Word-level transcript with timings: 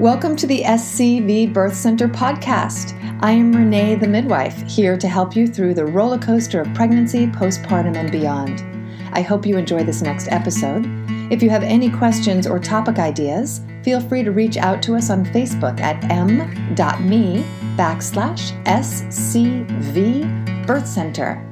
Welcome 0.00 0.34
to 0.36 0.46
the 0.46 0.62
SCV 0.62 1.52
Birth 1.52 1.74
Center 1.74 2.08
podcast. 2.08 2.98
I 3.20 3.32
am 3.32 3.52
Renee, 3.52 3.96
the 3.96 4.08
midwife, 4.08 4.62
here 4.66 4.96
to 4.96 5.06
help 5.06 5.36
you 5.36 5.46
through 5.46 5.74
the 5.74 5.84
roller 5.84 6.16
coaster 6.16 6.62
of 6.62 6.72
pregnancy, 6.72 7.26
postpartum, 7.26 7.94
and 7.98 8.10
beyond. 8.10 8.64
I 9.12 9.20
hope 9.20 9.44
you 9.44 9.58
enjoy 9.58 9.84
this 9.84 10.00
next 10.00 10.28
episode. 10.28 10.86
If 11.30 11.42
you 11.42 11.50
have 11.50 11.62
any 11.62 11.90
questions 11.90 12.46
or 12.46 12.58
topic 12.58 12.98
ideas, 12.98 13.60
feel 13.84 14.00
free 14.00 14.22
to 14.22 14.32
reach 14.32 14.56
out 14.56 14.82
to 14.84 14.96
us 14.96 15.10
on 15.10 15.22
Facebook 15.22 15.78
at 15.80 16.02
m.me 16.10 17.44
backslash 17.76 18.64
SCV 18.64 20.26
Birth 20.66 20.86
Center. 20.86 21.46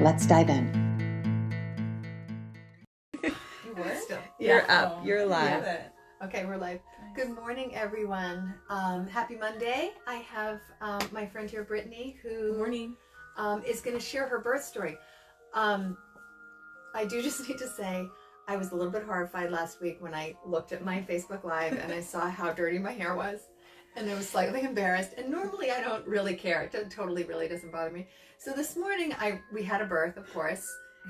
Let's 0.00 0.24
dive 0.24 0.48
in. 0.48 0.80
You're 4.38 4.70
up. 4.70 5.04
You're 5.04 5.26
live. 5.26 5.66
Okay, 6.24 6.46
we're 6.46 6.56
live. 6.56 6.80
Good 7.14 7.28
morning, 7.28 7.74
everyone. 7.74 8.54
Um, 8.70 9.06
happy 9.06 9.36
Monday. 9.36 9.90
I 10.06 10.14
have 10.14 10.60
um, 10.80 11.02
my 11.12 11.26
friend 11.26 11.50
here, 11.50 11.62
Brittany, 11.62 12.16
who 12.22 12.56
morning. 12.56 12.96
um, 13.36 13.62
is 13.64 13.82
going 13.82 13.94
to 13.94 14.02
share 14.02 14.26
her 14.26 14.38
birth 14.38 14.64
story. 14.64 14.96
Um, 15.52 15.98
I 16.94 17.04
do 17.04 17.20
just 17.22 17.46
need 17.46 17.58
to 17.58 17.68
say, 17.68 18.06
I 18.48 18.56
was 18.56 18.70
a 18.70 18.76
little 18.76 18.90
bit 18.90 19.02
horrified 19.02 19.50
last 19.50 19.82
week 19.82 19.98
when 20.00 20.14
I 20.14 20.34
looked 20.46 20.72
at 20.72 20.86
my 20.86 21.02
Facebook 21.02 21.44
Live 21.44 21.74
and 21.74 21.92
I 21.92 22.00
saw 22.12 22.30
how 22.30 22.50
dirty 22.50 22.78
my 22.78 22.92
hair 22.92 23.14
was. 23.14 23.40
And 23.94 24.10
I 24.10 24.14
was 24.14 24.26
slightly 24.26 24.62
embarrassed. 24.62 25.10
And 25.18 25.28
normally 25.28 25.70
I 25.70 25.82
don't 25.82 26.06
really 26.06 26.34
care. 26.34 26.62
It 26.62 26.90
totally 26.90 27.24
really 27.24 27.46
doesn't 27.46 27.70
bother 27.72 27.90
me. 27.90 28.08
So 28.38 28.54
this 28.54 28.74
morning 28.74 29.14
I 29.18 29.38
we 29.52 29.62
had 29.62 29.82
a 29.82 29.86
birth, 29.86 30.16
of 30.16 30.32
course, 30.32 30.66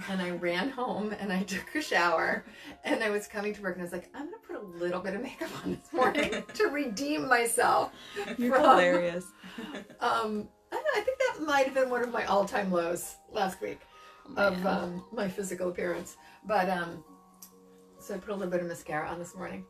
and 0.09 0.23
I 0.23 0.31
ran 0.31 0.71
home 0.71 1.15
and 1.19 1.33
I 1.33 1.43
took 1.43 1.75
a 1.75 1.83
shower 1.83 2.45
and 2.85 3.03
I 3.03 3.11
was 3.11 3.27
coming 3.27 3.55
to 3.55 3.63
work 3.63 3.75
and 3.75 3.83
I 3.83 3.85
was 3.85 3.93
like, 3.93 4.09
I'm 4.15 4.25
gonna 4.27 4.37
put 4.47 4.57
a 4.57 4.79
little 4.83 5.01
bit 5.01 5.15
of 5.15 5.23
makeup 5.23 5.51
on 5.65 5.73
this 5.73 5.93
morning 5.93 6.43
to 6.55 6.65
redeem 6.69 7.29
myself. 7.29 7.93
You're 8.39 8.55
from- 8.55 8.63
hilarious. 8.63 9.25
Um, 10.01 10.49
I, 10.73 10.77
know, 10.77 10.83
I 10.97 11.01
think 11.03 11.19
that 11.19 11.43
might 11.45 11.67
have 11.67 11.75
been 11.75 11.91
one 11.91 12.03
of 12.03 12.11
my 12.13 12.25
all-time 12.25 12.73
lows 12.73 13.17
last 13.31 13.61
week 13.61 13.81
of 14.37 14.65
um, 14.65 15.05
my 15.13 15.29
physical 15.29 15.69
appearance. 15.69 16.17
But 16.47 16.71
um, 16.71 17.05
so 17.99 18.15
I 18.15 18.19
put 18.19 18.31
a 18.31 18.35
little 18.35 18.51
bit 18.51 18.63
of 18.63 18.67
mascara 18.69 19.09
on 19.09 19.19
this 19.19 19.35
morning. 19.35 19.65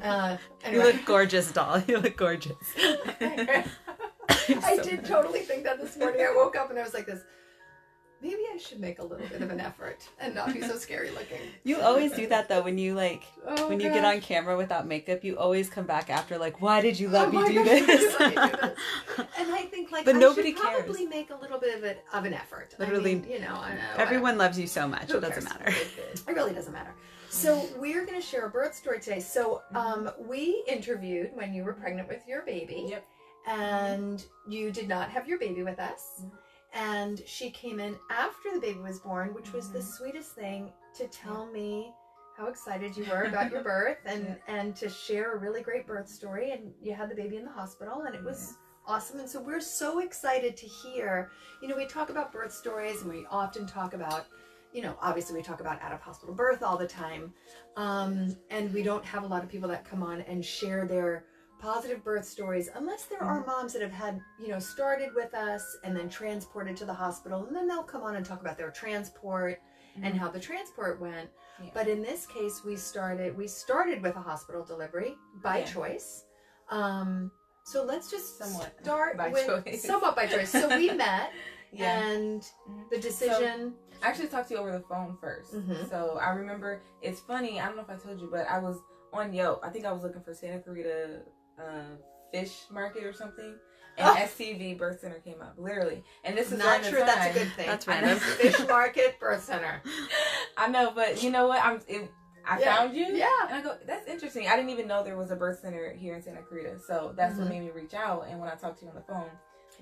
Uh, 0.00 0.38
You 0.70 0.82
look 0.82 1.04
gorgeous, 1.04 1.52
doll. 1.52 1.82
You 1.86 1.98
look 1.98 2.16
gorgeous. 2.16 2.56
I 3.20 4.76
so 4.76 4.82
did 4.82 5.04
totally 5.04 5.40
think 5.40 5.64
that 5.64 5.78
this 5.78 5.96
morning. 5.98 6.22
I 6.22 6.34
woke 6.34 6.56
up 6.56 6.70
and 6.70 6.78
I 6.78 6.82
was 6.82 6.94
like 6.94 7.06
this. 7.06 7.20
Maybe 8.20 8.42
I 8.52 8.58
should 8.58 8.80
make 8.80 8.98
a 8.98 9.04
little 9.04 9.26
bit 9.28 9.42
of 9.42 9.50
an 9.50 9.60
effort 9.60 10.08
and 10.18 10.34
not 10.34 10.52
be 10.52 10.60
so 10.60 10.76
scary 10.76 11.10
looking. 11.10 11.38
You 11.62 11.80
always 11.80 12.12
do 12.12 12.26
that 12.26 12.48
though 12.48 12.62
when 12.62 12.76
you 12.76 12.94
like 12.94 13.22
Oh, 13.46 13.68
when 13.68 13.78
you 13.78 13.88
get 13.90 14.04
on 14.04 14.20
camera 14.20 14.56
without 14.56 14.86
makeup. 14.88 15.22
You 15.22 15.38
always 15.38 15.70
come 15.70 15.86
back 15.86 16.10
after 16.10 16.36
like, 16.36 16.60
why 16.60 16.80
did 16.80 16.98
you 16.98 17.08
let 17.08 17.28
Oh 17.28 17.30
me 17.30 17.46
do 17.48 17.54
gosh, 17.64 17.86
this? 17.86 18.14
why 18.18 18.28
did 18.30 18.50
do 18.52 18.56
this? 18.58 18.78
And 19.38 19.54
I 19.54 19.62
think 19.70 19.92
like 19.92 20.04
But 20.04 20.16
I 20.16 20.18
nobody 20.18 20.52
should 20.52 20.62
cares. 20.62 20.82
probably 20.84 21.06
make 21.06 21.30
a 21.30 21.36
little 21.36 21.58
bit 21.60 21.76
of, 21.78 21.84
it, 21.84 22.04
of 22.12 22.24
an 22.24 22.34
effort. 22.34 22.74
I 22.78 22.82
Literally, 22.82 23.14
mean, 23.16 23.26
you 23.30 23.38
know, 23.40 23.54
I 23.54 23.74
know, 23.74 23.80
Everyone 23.96 24.36
loves 24.36 24.58
you 24.58 24.66
so 24.66 24.88
much. 24.88 25.10
Who 25.12 25.18
It 25.18 25.20
doesn't 25.20 25.44
matter. 25.44 25.66
It 25.68 26.26
really 26.34 26.52
doesn't 26.52 26.72
matter. 26.72 26.94
So 27.30 27.68
we're 27.78 28.04
going 28.04 28.20
to 28.20 28.26
share 28.26 28.46
a 28.46 28.50
birth 28.50 28.74
story 28.74 28.98
today. 29.00 29.20
So 29.20 29.62
um, 29.74 30.10
we 30.26 30.64
interviewed 30.66 31.30
when 31.34 31.52
you 31.54 31.62
were 31.62 31.72
pregnant 31.74 32.08
with 32.08 32.26
your 32.26 32.42
baby. 32.42 32.86
Yep. 32.88 33.06
And 33.46 34.24
you 34.48 34.70
did 34.72 34.88
not 34.88 35.08
have 35.10 35.28
your 35.28 35.38
baby 35.38 35.62
with 35.62 35.78
us. 35.78 36.22
Mhm. 36.22 36.30
And 36.74 37.22
she 37.26 37.50
came 37.50 37.80
in 37.80 37.96
after 38.10 38.52
the 38.52 38.60
baby 38.60 38.80
was 38.80 39.00
born, 39.00 39.34
which 39.34 39.52
was 39.52 39.70
the 39.72 39.78
Mhm. 39.78 39.96
sweetest 39.96 40.34
thing 40.34 40.72
to 40.94 41.08
tell 41.08 41.46
me 41.46 41.94
how 42.36 42.46
excited 42.46 42.96
you 42.96 43.04
were 43.10 43.22
about 43.24 43.50
your 43.50 43.62
birth 43.74 43.98
and 44.04 44.38
and 44.46 44.76
to 44.76 44.88
share 44.88 45.34
a 45.34 45.36
really 45.38 45.60
great 45.62 45.86
birth 45.86 46.08
story. 46.08 46.52
And 46.52 46.72
you 46.80 46.94
had 46.94 47.08
the 47.10 47.14
baby 47.14 47.36
in 47.36 47.44
the 47.44 47.50
hospital 47.50 48.02
and 48.02 48.14
it 48.14 48.22
was 48.22 48.54
awesome. 48.86 49.18
And 49.20 49.28
so 49.28 49.40
we're 49.40 49.60
so 49.60 49.98
excited 49.98 50.56
to 50.56 50.66
hear 50.66 51.30
you 51.60 51.68
know 51.68 51.76
we 51.76 51.86
talk 51.86 52.10
about 52.10 52.32
birth 52.32 52.52
stories 52.52 53.02
and 53.02 53.10
we 53.10 53.26
often 53.30 53.66
talk 53.66 53.92
about 53.94 54.26
you 54.72 54.82
know 54.82 54.96
obviously 55.00 55.34
we 55.34 55.42
talk 55.42 55.60
about 55.60 55.80
out 55.82 55.92
of 55.92 56.00
hospital 56.00 56.34
birth 56.34 56.62
all 56.62 56.76
the 56.76 56.86
time. 56.86 57.32
Um, 57.76 58.36
and 58.50 58.72
we 58.72 58.82
don't 58.82 59.04
have 59.04 59.24
a 59.24 59.26
lot 59.26 59.42
of 59.42 59.48
people 59.48 59.68
that 59.70 59.84
come 59.84 60.02
on 60.02 60.20
and 60.22 60.44
share 60.44 60.86
their 60.86 61.24
positive 61.60 62.02
birth 62.04 62.24
stories 62.24 62.68
unless 62.74 63.04
there 63.06 63.22
are 63.22 63.44
moms 63.44 63.72
that 63.72 63.82
have 63.82 63.92
had 63.92 64.20
you 64.38 64.48
know 64.48 64.58
started 64.58 65.10
with 65.14 65.34
us 65.34 65.76
and 65.84 65.96
then 65.96 66.08
transported 66.08 66.76
to 66.76 66.84
the 66.84 66.92
hospital 66.94 67.44
and 67.46 67.54
then 67.56 67.66
they'll 67.66 67.82
come 67.82 68.02
on 68.02 68.16
and 68.16 68.24
talk 68.24 68.40
about 68.40 68.56
their 68.56 68.70
transport 68.70 69.58
and 70.02 70.14
how 70.14 70.28
the 70.28 70.38
transport 70.38 71.00
went 71.00 71.28
Yeah. 71.60 71.70
but 71.74 71.88
in 71.88 72.00
this 72.02 72.26
case 72.26 72.62
we 72.64 72.76
started 72.76 73.36
we 73.36 73.48
started 73.48 74.02
with 74.02 74.14
a 74.16 74.20
hospital 74.20 74.64
delivery 74.64 75.16
by 75.42 75.58
Yeah. 75.58 75.64
choice 75.66 76.24
um, 76.70 77.30
so 77.64 77.82
let's 77.84 78.10
just 78.10 78.38
Somewhat 78.38 78.74
start 78.82 79.16
by 79.16 79.30
with 79.30 79.46
choice. 79.64 79.82
somewhat 79.84 80.14
by 80.14 80.26
choice 80.26 80.50
so 80.50 80.68
we 80.76 80.90
met 81.06 81.32
Yeah. 81.72 82.00
and 82.12 82.42
Mhm. 82.68 82.88
the 82.90 82.98
decision 83.00 83.74
I 84.02 84.06
actually 84.08 84.28
talked 84.28 84.48
to 84.48 84.54
you 84.54 84.60
over 84.60 84.70
the 84.70 84.80
phone 84.80 85.18
1st 85.20 85.54
Mhm. 85.54 85.90
So 85.90 86.18
I 86.22 86.30
remember 86.30 86.80
it's 87.02 87.18
funny. 87.20 87.60
I 87.60 87.66
don't 87.66 87.74
know 87.76 87.82
if 87.82 87.90
I 87.90 87.96
told 87.96 88.20
you, 88.20 88.28
but 88.30 88.46
I 88.48 88.58
was 88.60 88.78
on 89.12 89.32
Yelp. 89.32 89.58
I 89.64 89.70
think 89.70 89.84
I 89.86 89.90
was 89.92 90.02
looking 90.04 90.22
for 90.22 90.32
Santa 90.34 90.60
Clarita 90.60 91.22
uh, 91.60 91.82
Fish 92.32 92.62
Market 92.70 93.04
or 93.04 93.12
something, 93.12 93.54
and 93.96 94.08
Oh. 94.08 94.14
SCV 94.14 94.76
Birth 94.78 95.00
Center 95.00 95.18
came 95.20 95.40
up 95.42 95.54
literally. 95.58 96.04
And 96.24 96.36
this 96.36 96.52
is 96.52 96.58
not 96.58 96.82
true. 96.84 97.00
that's 97.00 97.34
a 97.36 97.38
good 97.38 97.52
thing 97.54 97.66
That's 97.66 97.88
I 97.88 97.92
random. 98.00 98.18
fish 98.18 98.58
market 98.68 99.18
birth 99.18 99.42
center 99.44 99.82
I 100.56 100.68
know, 100.68 100.92
but 100.94 101.22
you 101.22 101.30
know 101.30 101.46
what? 101.48 101.64
I'm. 101.64 101.80
It, 101.88 102.10
I 102.46 102.58
Yeah. 102.60 102.76
found 102.76 102.96
you. 102.96 103.04
Yeah. 103.06 103.28
And 103.48 103.54
I 103.56 103.60
go, 103.62 103.76
that's 103.86 104.08
interesting. 104.08 104.48
I 104.48 104.56
didn't 104.56 104.70
even 104.70 104.86
know 104.88 105.02
there 105.04 105.16
was 105.18 105.30
a 105.30 105.36
birth 105.36 105.60
center 105.60 105.92
here 105.92 106.14
in 106.14 106.22
Santa 106.22 106.40
Clarita. 106.42 106.78
So 106.86 107.12
that's 107.16 107.34
Mhm. 107.34 107.40
what 107.40 107.48
made 107.48 107.60
me 107.62 107.70
reach 107.70 107.92
out. 107.94 108.26
And 108.28 108.40
when 108.40 108.48
I 108.48 108.54
talked 108.54 108.78
to 108.78 108.84
you 108.86 108.90
on 108.90 108.94
the 108.96 109.02
phone, 109.02 109.28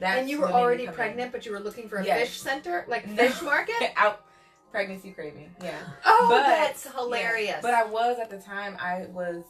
that's 0.00 0.18
and 0.20 0.28
you 0.30 0.40
were 0.40 0.46
what 0.46 0.54
already 0.54 0.84
come 0.84 0.92
in. 0.92 0.96
pregnant 0.96 1.32
but 1.32 1.46
you 1.46 1.52
were 1.52 1.60
looking 1.60 1.88
for 1.88 1.98
a 1.98 2.04
Yes. 2.04 2.20
fish 2.20 2.40
center 2.40 2.84
like 2.88 3.06
No. 3.06 3.16
fish 3.16 3.40
market 3.42 3.92
Out 3.96 4.24
pregnancy 4.72 5.12
craving. 5.12 5.54
Yeah. 5.62 5.78
oh 6.04 6.26
But- 6.28 6.42
that's 6.46 6.84
Yeah. 6.86 6.92
hilarious 6.92 7.58
But 7.62 7.74
I 7.74 7.84
was 7.84 8.18
at 8.18 8.30
the 8.30 8.38
time. 8.40 8.76
I 8.80 9.06
was 9.10 9.44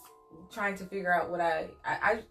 trying 0.53 0.77
to 0.79 0.85
figure 0.85 1.13
out 1.13 1.31
what 1.31 1.41
I, 1.41 1.69
I, 1.85 1.97
I 2.03 2.23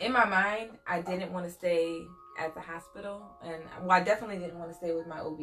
in 0.00 0.12
my 0.12 0.24
mind, 0.24 0.70
I 0.86 1.00
didn't 1.00 1.32
want 1.32 1.46
to 1.46 1.52
stay 1.52 2.02
at 2.38 2.54
the 2.54 2.60
hospital, 2.60 3.22
and 3.42 3.62
well, 3.82 3.92
I 3.92 4.00
definitely 4.02 4.38
didn't 4.38 4.58
want 4.58 4.70
to 4.70 4.76
stay 4.76 4.92
with 4.92 5.06
my 5.06 5.20
OB. 5.20 5.38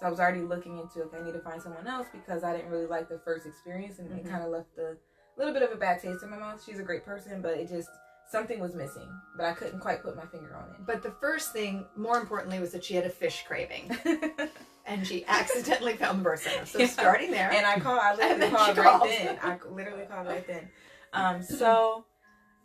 So 0.00 0.06
I 0.06 0.10
was 0.10 0.18
already 0.20 0.40
looking 0.40 0.78
into 0.78 1.02
okay, 1.04 1.18
I 1.18 1.22
need 1.24 1.32
to 1.34 1.40
find 1.40 1.60
someone 1.62 1.86
else 1.86 2.06
because 2.12 2.42
I 2.44 2.56
didn't 2.56 2.70
really 2.70 2.86
like 2.86 3.08
the 3.08 3.20
first 3.24 3.46
experience, 3.46 3.98
and 3.98 4.10
Mhm. 4.10 4.18
it 4.24 4.28
kind 4.28 4.42
of 4.42 4.50
left 4.50 4.76
a 4.78 4.96
little 5.36 5.52
bit 5.52 5.62
of 5.62 5.70
a 5.72 5.76
bad 5.76 6.00
taste 6.00 6.22
in 6.22 6.30
my 6.30 6.38
mouth. 6.38 6.62
She's 6.64 6.78
a 6.78 6.82
great 6.82 7.04
person, 7.04 7.42
but 7.42 7.52
it 7.58 7.68
just 7.68 7.88
something 8.30 8.58
was 8.58 8.74
missing, 8.74 9.08
but 9.36 9.44
I 9.44 9.52
couldn't 9.52 9.80
quite 9.80 10.02
put 10.02 10.16
my 10.16 10.24
finger 10.26 10.56
on 10.56 10.70
it. 10.70 10.86
but 10.86 11.02
the 11.02 11.10
first 11.20 11.52
thing 11.52 11.84
more 11.94 12.16
importantly 12.18 12.58
was 12.58 12.72
that 12.72 12.82
she 12.82 12.94
had 12.94 13.04
a 13.04 13.10
fish 13.10 13.44
craving 13.46 13.94
and 14.86 15.06
she 15.06 15.24
accidentally 15.26 15.94
found 15.94 16.20
the 16.20 16.22
birth 16.24 16.40
center 16.42 16.64
so 16.64 16.78
Yeah. 16.78 16.86
starting 16.86 17.30
there 17.30 17.50
And 17.52 17.66
I 17.66 17.78
called. 17.78 18.00
I 18.00 18.14
literally 18.16 18.50
called 18.50 18.78
right 18.78 19.02
then. 19.02 19.38
I 19.42 19.58
literally 19.70 20.06
called 20.06 20.26
right 20.26 20.46
then. 20.46 20.68
Um, 21.14 21.42
so 21.42 22.04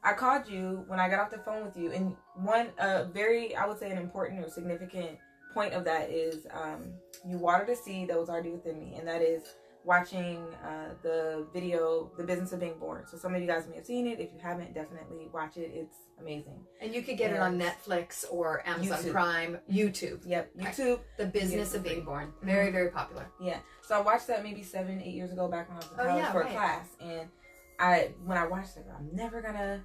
I 0.03 0.13
called 0.13 0.47
you 0.47 0.83
when 0.87 0.99
I 0.99 1.09
got 1.09 1.19
off 1.19 1.31
the 1.31 1.37
phone 1.39 1.63
with 1.65 1.77
you, 1.77 1.91
and 1.91 2.15
one 2.35 2.67
uh, 2.79 3.05
very, 3.13 3.55
I 3.55 3.65
would 3.65 3.79
say, 3.79 3.91
an 3.91 3.97
important 3.97 4.43
or 4.45 4.49
significant 4.49 5.17
point 5.53 5.73
of 5.73 5.83
that 5.85 6.09
is 6.09 6.45
um, 6.51 6.93
you 7.27 7.37
watered 7.37 7.69
a 7.69 7.75
seed 7.75 8.09
that 8.09 8.19
was 8.19 8.29
already 8.29 8.51
within 8.51 8.79
me, 8.79 8.95
and 8.97 9.07
that 9.07 9.21
is 9.21 9.43
watching 9.85 10.37
uh, 10.63 10.93
the 11.03 11.47
video, 11.53 12.11
"The 12.17 12.23
Business 12.23 12.51
of 12.53 12.59
Being 12.59 12.77
Born." 12.79 13.05
So 13.07 13.17
some 13.17 13.33
of 13.35 13.41
you 13.41 13.47
guys 13.47 13.67
may 13.67 13.77
have 13.77 13.85
seen 13.85 14.07
it. 14.07 14.19
If 14.19 14.31
you 14.33 14.39
haven't, 14.41 14.73
definitely 14.73 15.27
watch 15.33 15.57
it. 15.57 15.71
It's 15.73 15.95
amazing. 16.19 16.59
and 16.81 16.93
you 16.93 17.01
could 17.01 17.17
get 17.17 17.31
it 17.31 17.39
on 17.39 17.57
Netflix 17.59 18.25
or 18.29 18.61
Amazon 18.67 18.97
YouTube. 18.99 19.11
Prime 19.11 19.57
YouTube 19.71 20.19
Yep. 20.25 20.51
YouTube. 20.57 20.99
the 21.17 21.25
business 21.25 21.73
of 21.73 21.81
being 21.81 22.03
born 22.03 22.33
very 22.43 22.71
very 22.71 22.89
popular 22.89 23.25
Yeah. 23.39 23.59
So 23.83 23.95
I 23.97 24.01
watched 24.01 24.27
that 24.27 24.43
maybe 24.43 24.61
seven, 24.61 25.01
eight 25.01 25.13
years 25.13 25.31
ago 25.31 25.47
back 25.47 25.69
when 25.69 25.77
I 25.77 25.79
was 25.79 25.87
in 25.93 25.99
Oh, 25.99 26.03
college 26.03 26.21
yeah, 26.23 26.31
for 26.33 26.39
right. 26.41 26.51
a 26.51 26.53
class. 26.55 26.87
And 26.99 27.29
I 27.79 28.11
when 28.25 28.37
I 28.37 28.45
watched 28.45 28.77
it, 28.77 28.85
I'm 28.97 29.09
never 29.15 29.41
gonna 29.41 29.81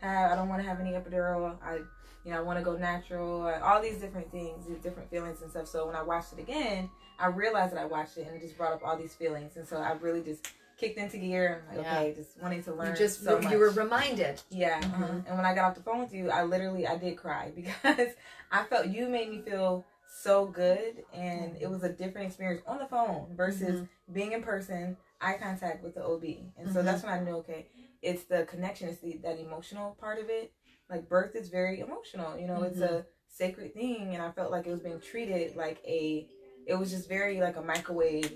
have 0.00 0.32
I 0.32 0.36
don't 0.36 0.48
wanna 0.48 0.62
have 0.62 0.80
any 0.80 0.92
epidural. 0.92 1.56
I 1.62 1.76
you 2.24 2.32
know, 2.32 2.38
I 2.38 2.40
wanna 2.42 2.62
go 2.62 2.76
natural, 2.76 3.42
all 3.62 3.80
these 3.80 3.98
different 3.98 4.30
things, 4.30 4.66
these 4.66 4.78
different 4.78 5.10
feelings 5.10 5.40
and 5.42 5.50
stuff. 5.50 5.66
So 5.68 5.86
when 5.86 5.96
I 5.96 6.02
watched 6.02 6.32
it 6.34 6.38
again, 6.38 6.90
I 7.18 7.26
realized 7.28 7.72
that 7.74 7.80
I 7.80 7.84
watched 7.86 8.16
it 8.18 8.26
and 8.26 8.36
it 8.36 8.42
just 8.42 8.56
brought 8.58 8.72
up 8.72 8.82
all 8.84 8.96
these 8.96 9.14
feelings. 9.14 9.56
And 9.56 9.66
so 9.66 9.78
I 9.78 9.92
really 9.92 10.22
just 10.22 10.46
kicked 10.76 10.98
into 10.98 11.16
gear 11.16 11.64
and 11.68 11.78
like, 11.78 11.86
Yeah. 11.86 11.98
okay, 12.00 12.14
just 12.14 12.40
wanting 12.40 12.62
to 12.64 12.74
learn. 12.74 12.90
you 12.92 12.96
just 12.96 13.24
so 13.24 13.38
you 13.40 13.58
were 13.58 13.70
reminded 13.70 14.40
Yeah, 14.50 14.80
Mhm. 14.80 14.84
uh-huh. 14.84 15.04
and 15.26 15.36
when 15.36 15.44
I 15.44 15.54
got 15.54 15.70
off 15.70 15.74
the 15.74 15.82
phone 15.82 16.00
with 16.00 16.12
you, 16.14 16.30
I 16.30 16.44
literally 16.44 16.86
I 16.86 16.96
did 16.96 17.16
cry 17.16 17.50
because 17.56 18.10
I 18.52 18.64
felt 18.64 18.86
you 18.88 19.08
made 19.08 19.30
me 19.30 19.40
feel 19.42 19.84
so 20.06 20.46
good, 20.46 21.04
and 21.12 21.56
it 21.60 21.68
was 21.68 21.82
a 21.82 21.88
different 21.88 22.28
experience 22.28 22.62
on 22.66 22.78
the 22.78 22.86
phone 22.86 23.26
versus 23.36 23.86
being 24.12 24.32
in 24.32 24.42
person, 24.42 24.96
eye 25.20 25.34
contact 25.40 25.82
with 25.82 25.94
the 25.94 26.04
OB, 26.04 26.52
and 26.56 26.72
so 26.72 26.80
Mhm. 26.80 26.84
that's 26.84 27.02
when 27.02 27.12
I 27.12 27.20
knew 27.20 27.36
okay, 27.38 27.66
it's 28.02 28.24
the 28.24 28.44
connection, 28.44 28.88
it's 28.88 29.00
the 29.00 29.16
that 29.18 29.38
emotional 29.38 29.96
part 30.00 30.18
of 30.18 30.30
it. 30.30 30.52
Like 30.88 31.08
birth 31.08 31.34
is 31.34 31.48
very 31.48 31.80
emotional, 31.80 32.38
you 32.38 32.46
know, 32.46 32.62
it's 32.62 32.80
a 32.80 33.04
sacred 33.28 33.74
thing, 33.74 34.14
and 34.14 34.22
I 34.22 34.30
felt 34.30 34.50
like 34.50 34.66
it 34.66 34.70
was 34.70 34.80
being 34.80 35.00
treated 35.00 35.54
like 35.56 35.78
a, 35.84 36.26
it 36.66 36.74
was 36.74 36.90
just 36.90 37.08
very 37.08 37.40
like 37.40 37.56
a 37.56 37.62
microwave, 37.62 38.32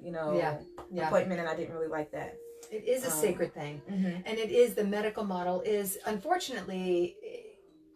you 0.00 0.10
know, 0.10 0.36
Yeah, 0.36 0.58
yeah. 0.90 1.06
appointment, 1.08 1.40
and 1.40 1.48
I 1.48 1.54
didn't 1.54 1.74
really 1.74 1.88
like 1.88 2.10
that. 2.12 2.36
It 2.70 2.84
is 2.84 3.04
a 3.04 3.08
Um, 3.08 3.12
sacred 3.12 3.52
thing. 3.52 3.82
Mm-hmm. 3.90 4.22
And 4.24 4.38
it 4.38 4.50
is 4.50 4.74
the 4.74 4.84
medical 4.84 5.24
model 5.24 5.60
is 5.60 5.98
unfortunately 6.06 7.16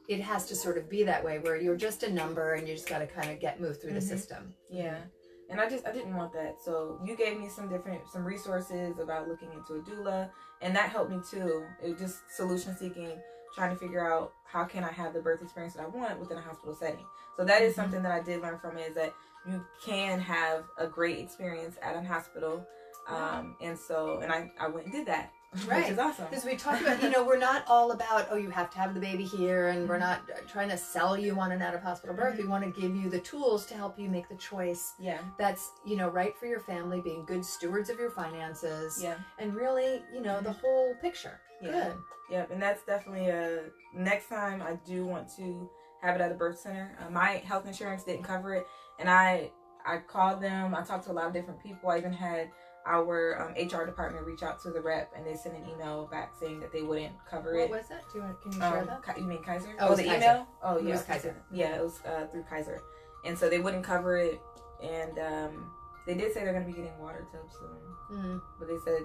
it 0.08 0.20
has 0.20 0.46
to 0.46 0.54
sort 0.54 0.78
of 0.78 0.88
be 0.88 1.02
that 1.02 1.24
way 1.24 1.38
where 1.40 1.56
you're 1.56 1.76
just 1.76 2.02
a 2.04 2.12
number 2.12 2.52
and 2.54 2.68
you 2.68 2.74
just 2.74 2.88
got 2.88 2.98
to 3.00 3.06
kind 3.08 3.30
of 3.30 3.40
get 3.40 3.58
moved 3.60 3.80
through 3.80 3.92
the 3.94 3.98
Mhm. 4.00 4.02
system. 4.08 4.54
Yeah. 4.70 5.00
And 5.48 5.60
I 5.60 5.68
just 5.68 5.86
I 5.86 5.92
didn't 5.92 6.16
want 6.16 6.32
that. 6.32 6.56
So 6.64 6.98
you 7.04 7.16
gave 7.16 7.38
me 7.38 7.48
some 7.48 7.68
different 7.68 8.08
some 8.10 8.24
resources 8.24 8.98
about 8.98 9.28
looking 9.28 9.52
into 9.52 9.74
a 9.74 9.80
doula 9.80 10.28
and 10.60 10.74
that 10.74 10.90
helped 10.90 11.10
me 11.10 11.20
too. 11.30 11.64
It 11.82 11.90
was 11.90 12.00
just 12.00 12.18
solution 12.34 12.76
seeking, 12.76 13.12
trying 13.54 13.70
to 13.70 13.76
figure 13.76 14.10
out 14.10 14.32
how 14.44 14.64
can 14.64 14.82
I 14.84 14.90
have 14.92 15.12
the 15.12 15.20
birth 15.20 15.42
experience 15.42 15.74
that 15.74 15.84
I 15.84 15.86
want 15.86 16.18
within 16.18 16.36
a 16.38 16.42
hospital 16.42 16.74
setting. 16.74 17.04
So 17.36 17.44
that 17.44 17.62
is 17.62 17.74
Mhm. 17.74 17.76
something 17.76 18.02
that 18.02 18.12
I 18.12 18.20
did 18.20 18.40
learn 18.42 18.58
from 18.58 18.76
it 18.78 18.88
is 18.88 18.94
that 18.96 19.12
you 19.46 19.64
can 19.84 20.18
have 20.18 20.64
a 20.78 20.86
great 20.86 21.18
experience 21.20 21.76
at 21.80 21.94
a 21.94 22.02
hospital. 22.02 22.66
Um, 23.06 23.56
and 23.60 23.78
so 23.78 24.18
and 24.18 24.32
I, 24.32 24.50
I 24.58 24.66
went 24.68 24.86
and 24.86 24.92
did 24.92 25.06
that. 25.06 25.30
Right. 25.66 25.82
Which 25.84 25.92
is 25.92 25.98
awesome. 25.98 26.26
Because 26.28 26.44
we 26.44 26.54
talked 26.56 26.82
about, 26.82 27.02
you 27.02 27.08
know, 27.10 27.24
we're 27.24 27.38
not 27.38 27.64
all 27.66 27.92
about, 27.92 28.28
oh, 28.30 28.36
you 28.36 28.50
have 28.50 28.70
to 28.72 28.78
have 28.78 28.92
the 28.94 29.00
baby 29.00 29.24
here, 29.24 29.68
and 29.68 29.80
Mm-hmm. 29.80 29.88
we're 29.88 29.98
not 29.98 30.20
uh, 30.30 30.40
trying 30.46 30.68
to 30.68 30.76
sell 30.76 31.16
you 31.16 31.38
on 31.38 31.50
an 31.52 31.62
out 31.62 31.74
of 31.74 31.82
hospital 31.82 32.14
birth. 32.14 32.36
We 32.36 32.46
want 32.46 32.62
to 32.64 32.78
give 32.80 32.94
you 32.94 33.08
the 33.08 33.20
tools 33.20 33.64
to 33.66 33.74
help 33.74 33.98
you 33.98 34.08
make 34.10 34.28
the 34.28 34.34
choice 34.36 34.92
Yeah. 34.98 35.18
that's, 35.38 35.70
you 35.86 35.96
know, 35.96 36.08
right 36.08 36.36
for 36.36 36.46
your 36.46 36.60
family, 36.60 37.00
being 37.00 37.24
good 37.24 37.44
stewards 37.44 37.88
of 37.88 37.98
your 37.98 38.10
finances, 38.10 39.00
Yeah. 39.02 39.14
and 39.38 39.54
really, 39.54 40.02
you 40.12 40.20
know, 40.20 40.40
the 40.40 40.52
whole 40.52 40.94
picture. 41.00 41.40
Yeah. 41.62 41.70
Good. 41.70 41.96
Yep, 42.30 42.50
and 42.50 42.60
that's 42.62 42.82
definitely 42.84 43.28
a 43.28 43.60
next 43.94 44.28
time 44.28 44.60
I 44.60 44.74
do 44.84 45.06
want 45.06 45.28
to 45.36 45.70
have 46.02 46.16
it 46.16 46.20
at 46.20 46.32
a 46.32 46.34
birth 46.34 46.58
center. 46.58 46.98
Uh, 47.00 47.08
my 47.08 47.40
health 47.46 47.66
insurance 47.66 48.02
didn't 48.04 48.24
cover 48.24 48.54
it, 48.56 48.66
and 48.98 49.08
I 49.08 49.52
I 49.86 49.98
called 49.98 50.42
them. 50.42 50.74
I 50.74 50.82
talked 50.82 51.04
to 51.06 51.12
a 51.12 51.14
lot 51.14 51.28
of 51.28 51.32
different 51.32 51.62
people. 51.62 51.88
I 51.88 51.98
even 51.98 52.12
had 52.12 52.50
our 52.86 53.40
um, 53.42 53.52
HR 53.54 53.84
department 53.84 54.24
reach 54.26 54.42
out 54.42 54.60
to 54.62 54.70
the 54.70 54.80
rep, 54.80 55.12
and 55.16 55.26
they 55.26 55.34
sent 55.34 55.56
an 55.56 55.64
email 55.68 56.06
back 56.10 56.32
saying 56.38 56.60
that 56.60 56.72
they 56.72 56.82
wouldn't 56.82 57.12
cover 57.28 57.52
What 57.54 57.60
it. 57.64 57.70
What 57.70 57.78
was 57.80 57.88
that? 57.88 58.02
Do 58.12 58.18
you 58.18 58.24
want, 58.24 58.40
can 58.42 58.52
you 58.52 58.58
share 58.60 58.78
Um, 58.80 58.86
that? 58.86 59.04
Ki- 59.14 59.20
you 59.20 59.26
mean 59.26 59.42
Kaiser? 59.42 59.68
Oh, 59.80 59.86
it 59.86 59.90
was 59.90 59.98
the 59.98 60.04
Kaiser. 60.04 60.16
email? 60.16 60.46
Oh, 60.62 60.76
It 60.76 60.84
yeah, 60.84 60.92
was 60.92 61.02
Kaiser. 61.02 61.36
Yeah, 61.50 61.76
it 61.76 61.82
was 61.82 62.00
uh, 62.06 62.26
through 62.30 62.44
Kaiser, 62.48 62.80
and 63.24 63.36
so 63.38 63.48
they 63.48 63.58
wouldn't 63.58 63.84
cover 63.84 64.16
it, 64.16 64.40
and 64.82 65.18
um, 65.18 65.72
they 66.06 66.14
did 66.14 66.32
say 66.32 66.44
they're 66.44 66.52
going 66.52 66.64
to 66.66 66.70
be 66.72 66.76
getting 66.76 66.96
water 66.98 67.26
tubs 67.32 67.54
soon, 67.58 68.16
Mm, 68.18 68.40
but 68.58 68.68
they 68.68 68.78
said 68.84 69.02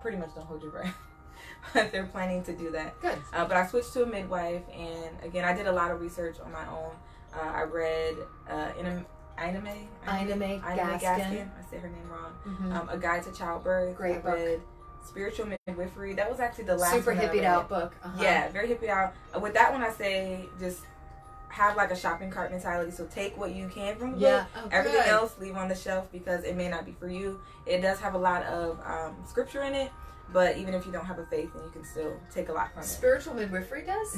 pretty 0.00 0.16
much 0.16 0.34
don't 0.34 0.46
hold 0.46 0.62
your 0.62 0.70
breath. 0.72 0.94
but 1.74 1.92
they're 1.92 2.06
planning 2.06 2.42
to 2.44 2.54
do 2.56 2.70
that. 2.70 2.98
good. 3.02 3.18
Uh, 3.34 3.44
but 3.44 3.56
I 3.56 3.66
switched 3.66 3.92
to 3.94 4.02
a 4.04 4.06
midwife, 4.06 4.62
and 4.74 5.10
again, 5.22 5.44
I 5.44 5.52
did 5.52 5.66
a 5.66 5.72
lot 5.72 5.90
of 5.90 6.00
research 6.00 6.36
on 6.40 6.50
my 6.52 6.66
own. 6.68 6.92
Uh, 7.34 7.48
I 7.50 7.62
read 7.62 8.14
uh, 8.48 8.70
in 8.78 9.04
a 9.40 9.48
Ina 9.48 9.60
May, 9.60 9.88
Ina 10.08 10.36
May 10.36 10.54
Ina 10.56 10.98
Gaskin. 10.98 11.48
I 11.48 11.70
said 11.70 11.80
her 11.80 11.88
name 11.88 12.08
wrong. 12.10 12.32
Mhm. 12.46 12.74
Um, 12.76 12.88
a 12.88 12.96
Guide 12.98 13.22
to 13.24 13.32
Childbirth. 13.32 13.96
Great 13.96 14.16
I 14.16 14.20
book. 14.20 14.34
read 14.34 14.60
Spiritual 15.06 15.48
Midwifery. 15.66 16.14
That 16.14 16.30
was 16.30 16.40
actually 16.40 16.64
the 16.64 16.76
last 16.76 16.92
Super 16.92 17.10
one 17.12 17.18
that 17.18 17.30
I 17.30 17.34
hippied 17.34 17.44
out 17.44 17.68
book. 17.68 17.94
Uh-huh. 18.04 18.22
Yeah, 18.22 18.48
very 18.48 18.68
hippie 18.68 18.88
out. 18.88 19.14
Uh, 19.34 19.40
with 19.40 19.54
that 19.54 19.72
one, 19.72 19.82
I 19.82 19.90
say 19.90 20.44
just 20.58 20.80
have 21.48 21.76
like 21.76 21.90
a 21.90 21.96
shopping 21.96 22.30
cart 22.30 22.50
mentality. 22.52 22.90
So 22.92 23.06
take 23.06 23.36
what 23.36 23.52
you 23.54 23.68
can 23.68 23.96
from 23.96 24.12
the 24.12 24.18
book. 24.18 24.46
Oh, 24.56 24.68
Everything 24.70 25.00
good. 25.00 25.08
else 25.08 25.36
leave 25.40 25.56
on 25.56 25.68
the 25.68 25.74
shelf 25.74 26.06
because 26.12 26.44
it 26.44 26.54
may 26.56 26.68
not 26.68 26.84
be 26.86 26.92
for 26.92 27.08
you. 27.08 27.40
It 27.66 27.80
does 27.80 27.98
have 28.00 28.14
a 28.14 28.18
lot 28.18 28.44
of 28.44 28.78
um, 28.86 29.16
scripture 29.26 29.62
in 29.62 29.74
it, 29.74 29.90
but 30.32 30.58
even 30.58 30.74
if 30.74 30.86
you 30.86 30.92
don't 30.92 31.06
have 31.06 31.18
a 31.18 31.26
faith, 31.26 31.50
then 31.54 31.64
you 31.64 31.70
can 31.70 31.84
still 31.84 32.12
take 32.32 32.50
a 32.50 32.52
lot 32.52 32.72
from 32.72 32.82
it. 32.82 32.86
Spiritual 32.86 33.34
midwifery 33.34 33.82
does? 33.82 34.16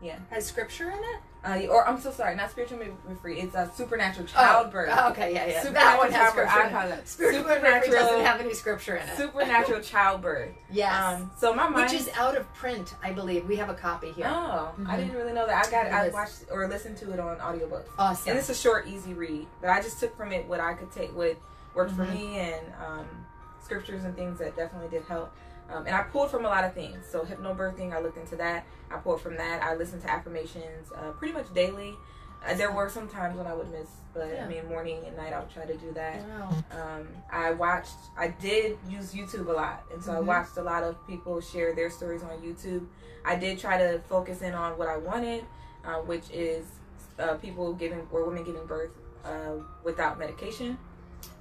Hmm 0.00 0.08
Has 0.30 0.46
scripture 0.46 0.90
in 0.90 0.98
it? 0.98 1.20
Uh, 1.42 1.66
or 1.72 1.88
I'm 1.88 1.98
so 1.98 2.10
sorry, 2.10 2.36
not 2.36 2.50
spiritual 2.50 2.78
midwifery. 2.78 3.40
It's 3.40 3.54
a 3.54 3.70
supernatural 3.74 4.26
childbirth. 4.26 4.90
Oh, 4.92 5.10
okay, 5.10 5.32
yeah, 5.32 5.46
yeah. 5.46 5.62
Supernatural 5.62 5.72
that 5.72 5.98
one 5.98 6.12
has 6.12 6.32
childbirth. 6.34 6.74
I 6.74 6.86
in 6.86 6.92
it. 6.98 7.08
Spiritual 7.08 7.44
midwifery 7.44 7.90
doesn't 7.90 8.20
have 8.26 8.40
any 8.40 8.52
scripture 8.52 8.96
in 8.96 9.08
it. 9.08 9.16
Supernatural 9.16 9.80
childbirth. 9.80 10.50
yes. 10.70 10.94
Um, 11.02 11.30
so 11.38 11.54
my 11.54 11.66
mind. 11.66 11.90
Which 11.90 11.98
is 11.98 12.10
out 12.14 12.36
of 12.36 12.52
print, 12.52 12.94
I 13.02 13.12
believe. 13.12 13.46
We 13.48 13.56
have 13.56 13.70
a 13.70 13.74
copy 13.74 14.12
here. 14.12 14.26
Oh, 14.28 14.72
I 14.86 14.96
Mhm. 14.96 14.96
didn't 14.98 15.14
really 15.16 15.32
know 15.32 15.46
that. 15.46 15.66
I 15.66 15.70
got 15.70 15.86
it. 15.86 15.92
I 15.94 16.08
watched 16.10 16.44
or 16.50 16.68
listened 16.68 16.98
to 16.98 17.12
it 17.12 17.18
on 17.20 17.40
audiobook. 17.40 17.88
Awesome. 17.98 18.30
And 18.30 18.38
it's 18.38 18.50
a 18.50 18.54
short, 18.54 18.86
easy 18.86 19.14
read. 19.14 19.46
But 19.62 19.70
I 19.70 19.80
just 19.80 19.98
took 19.98 20.14
from 20.18 20.32
it 20.32 20.46
what 20.46 20.60
I 20.60 20.74
could 20.74 20.92
take, 20.92 21.16
what 21.16 21.38
worked 21.74 21.92
for 21.92 22.04
Mhm. 22.04 22.14
me, 22.14 22.38
and 22.38 22.66
um, 22.86 23.06
scriptures 23.64 24.04
and 24.04 24.14
things 24.14 24.38
that 24.40 24.56
definitely 24.56 24.90
did 24.90 25.06
help. 25.08 25.32
Um, 25.72 25.86
and 25.86 25.94
I 25.94 26.02
pulled 26.02 26.30
from 26.30 26.44
a 26.44 26.48
lot 26.48 26.64
of 26.64 26.74
things. 26.74 27.06
So 27.10 27.20
hypnobirthing, 27.20 27.92
I 27.92 28.00
looked 28.00 28.18
into 28.18 28.36
that. 28.36 28.64
I 28.90 28.96
pulled 28.96 29.20
from 29.20 29.36
that. 29.36 29.62
I 29.62 29.74
listened 29.76 30.02
to 30.02 30.10
affirmations 30.10 30.90
uh, 30.96 31.12
pretty 31.12 31.32
much 31.32 31.52
daily. 31.54 31.94
Uh, 32.46 32.54
there 32.54 32.72
were 32.72 32.88
some 32.88 33.06
times 33.08 33.36
when 33.36 33.46
I 33.46 33.52
would 33.54 33.70
miss, 33.70 33.88
but 34.14 34.26
Yeah. 34.28 34.44
I 34.44 34.48
mean, 34.48 34.66
morning 34.68 35.04
and 35.06 35.16
night 35.16 35.32
I 35.32 35.40
would 35.40 35.50
try 35.50 35.66
to 35.66 35.76
do 35.76 35.92
that. 35.92 36.22
wow. 36.26 36.50
Um, 36.72 37.08
I 37.30 37.50
watched, 37.52 37.92
I 38.16 38.28
did 38.28 38.78
use 38.88 39.12
YouTube 39.12 39.46
a 39.48 39.52
lot, 39.52 39.84
and 39.92 40.02
so 40.02 40.12
I 40.12 40.16
Mhm. 40.16 40.24
watched 40.24 40.56
a 40.56 40.62
lot 40.62 40.82
of 40.82 40.96
people 41.06 41.40
share 41.42 41.74
their 41.74 41.90
stories 41.90 42.22
on 42.22 42.30
YouTube. 42.40 42.86
I 43.26 43.36
did 43.36 43.58
try 43.58 43.76
to 43.76 43.98
focus 44.08 44.40
in 44.40 44.54
on 44.54 44.78
what 44.78 44.88
I 44.88 44.96
wanted, 44.96 45.44
uh, 45.84 45.96
which 45.96 46.30
is 46.32 46.64
uh, 47.18 47.34
people 47.34 47.74
giving 47.74 48.08
or 48.10 48.24
women 48.24 48.42
giving 48.42 48.64
birth 48.66 48.90
uh, 49.26 49.56
without 49.84 50.18
medication. 50.18 50.78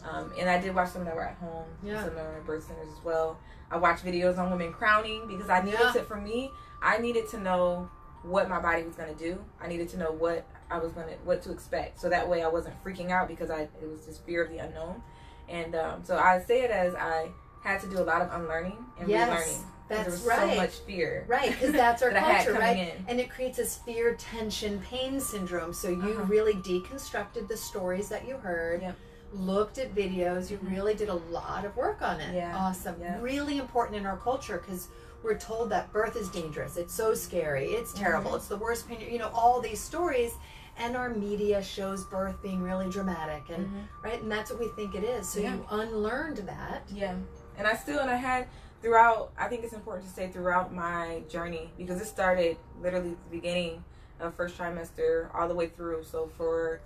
Um, 0.04 0.32
and 0.38 0.50
I 0.50 0.60
did 0.60 0.74
watch 0.74 0.90
some 0.92 1.04
that 1.06 1.16
were 1.16 1.26
at 1.26 1.36
home, 1.38 1.66
Yeah. 1.84 2.04
some 2.04 2.16
that 2.16 2.24
were 2.26 2.38
in 2.38 2.44
birth 2.44 2.64
centers 2.66 2.88
as 2.88 3.04
well. 3.04 3.38
I 3.72 3.78
watched 3.78 4.04
videos 4.06 4.38
on 4.38 4.50
women 4.52 4.72
crowning 4.74 5.28
because 5.28 5.50
I 5.50 5.62
needed 5.62 5.80
Yeah. 5.80 5.92
to, 5.94 6.04
for 6.04 6.16
me, 6.16 6.52
I 6.82 6.98
needed 6.98 7.28
to 7.30 7.40
know 7.40 7.90
what 8.24 8.50
my 8.50 8.60
body 8.60 8.84
was 8.84 8.96
going 8.96 9.14
to 9.14 9.20
do. 9.20 9.44
I 9.62 9.68
needed 9.68 9.90
to 9.90 9.98
know 9.98 10.12
what 10.12 10.46
I 10.72 10.78
was 10.80 10.92
going 10.94 11.08
to, 11.08 11.14
what 11.26 11.42
to 11.44 11.52
expect. 11.52 12.00
So 12.00 12.10
that 12.10 12.28
way 12.28 12.44
I 12.44 12.48
wasn't 12.48 12.82
freaking 12.84 13.12
out 13.12 13.28
because 13.28 13.50
I, 13.50 13.62
it 13.82 13.90
was 13.90 14.06
just 14.06 14.26
fear 14.26 14.44
of 14.44 14.52
the 14.52 14.58
unknown. 14.60 15.02
And 15.48 15.76
um, 15.76 16.04
so 16.04 16.18
I 16.18 16.40
say 16.42 16.62
it 16.64 16.72
as 16.72 16.96
I 16.96 17.30
had 17.64 17.82
to 17.82 17.88
do 17.88 18.00
a 18.00 18.04
lot 18.04 18.22
of 18.22 18.32
unlearning 18.32 18.78
and 19.00 19.10
Yes, 19.10 19.30
relearning. 19.30 19.64
that's 19.90 20.04
there 20.04 20.12
was 20.12 20.24
right. 20.24 20.50
so 20.52 20.56
much 20.56 20.76
fear. 20.86 21.26
Right, 21.28 21.50
because 21.52 21.72
that's 21.74 22.02
our 22.04 22.12
that 22.12 22.46
culture, 22.46 22.60
right? 22.60 22.78
in. 22.78 23.06
And 23.08 23.20
it 23.20 23.30
creates 23.30 23.58
this 23.58 23.78
fear, 23.78 24.16
tension, 24.16 24.80
pain 24.80 25.20
syndrome. 25.20 25.74
So 25.74 25.90
you 25.90 26.02
Uh-huh. 26.02 26.24
really 26.24 26.54
deconstructed 26.56 27.48
the 27.48 27.58
stories 27.58 28.08
that 28.10 28.28
you 28.28 28.38
heard, 28.38 28.82
Yep. 28.82 28.96
Looked 29.34 29.78
at 29.78 29.94
videos. 29.94 30.50
You 30.50 30.58
Mhm. 30.58 30.72
really 30.72 30.94
did 30.96 31.10
a 31.10 31.14
lot 31.16 31.66
of 31.66 31.76
work 31.76 32.02
on 32.02 32.20
it. 32.20 32.34
Yeah, 32.36 32.56
Awesome. 32.58 32.96
yeah. 33.02 33.20
Really 33.22 33.58
important 33.58 33.98
in 33.98 34.06
our 34.06 34.18
culture 34.18 34.58
because 34.58 34.88
we're 35.24 35.38
told 35.38 35.70
that 35.70 35.92
birth 35.92 36.16
is 36.16 36.30
dangerous. 36.30 36.78
It's 36.78 36.94
so 36.94 37.14
scary. 37.14 37.72
It's 37.74 37.94
terrible. 37.94 38.32
Mhm. 38.32 38.36
It's 38.38 38.48
the 38.48 38.58
worst 38.58 38.88
pain. 38.88 39.02
You 39.02 39.20
know, 39.20 39.30
all 39.34 39.62
these 39.62 39.80
stories. 39.82 40.34
And 40.78 40.96
our 40.96 41.10
media 41.10 41.62
shows 41.62 42.06
birth 42.06 42.42
being 42.42 42.64
really 42.64 42.90
dramatic, 42.90 43.50
and 43.50 43.68
Mhm. 43.68 44.04
right, 44.04 44.22
and 44.22 44.32
that's 44.32 44.50
what 44.50 44.62
we 44.62 44.70
think 44.78 44.96
it 44.96 45.04
is. 45.04 45.28
So 45.28 45.42
Yeah. 45.42 45.56
you 45.56 45.66
unlearned 45.70 46.38
that. 46.38 46.84
Yeah. 46.88 47.16
And 47.58 47.68
I 47.68 47.76
still, 47.76 48.00
and 48.00 48.10
I 48.10 48.16
had 48.16 48.48
throughout, 48.82 49.32
I 49.38 49.50
think 49.50 49.66
it's 49.66 49.74
important 49.74 50.08
to 50.08 50.14
say 50.14 50.30
throughout 50.30 50.74
my 50.74 51.22
journey 51.28 51.74
because 51.78 52.00
it 52.00 52.06
started 52.06 52.56
literally 52.82 53.10
at 53.12 53.24
the 53.26 53.30
beginning 53.30 53.84
of 54.22 54.34
first 54.36 54.58
trimester 54.58 55.28
all 55.36 55.50
the 55.50 55.56
way 55.56 55.68
through. 55.68 56.06
So 56.06 56.30
for 56.38 56.80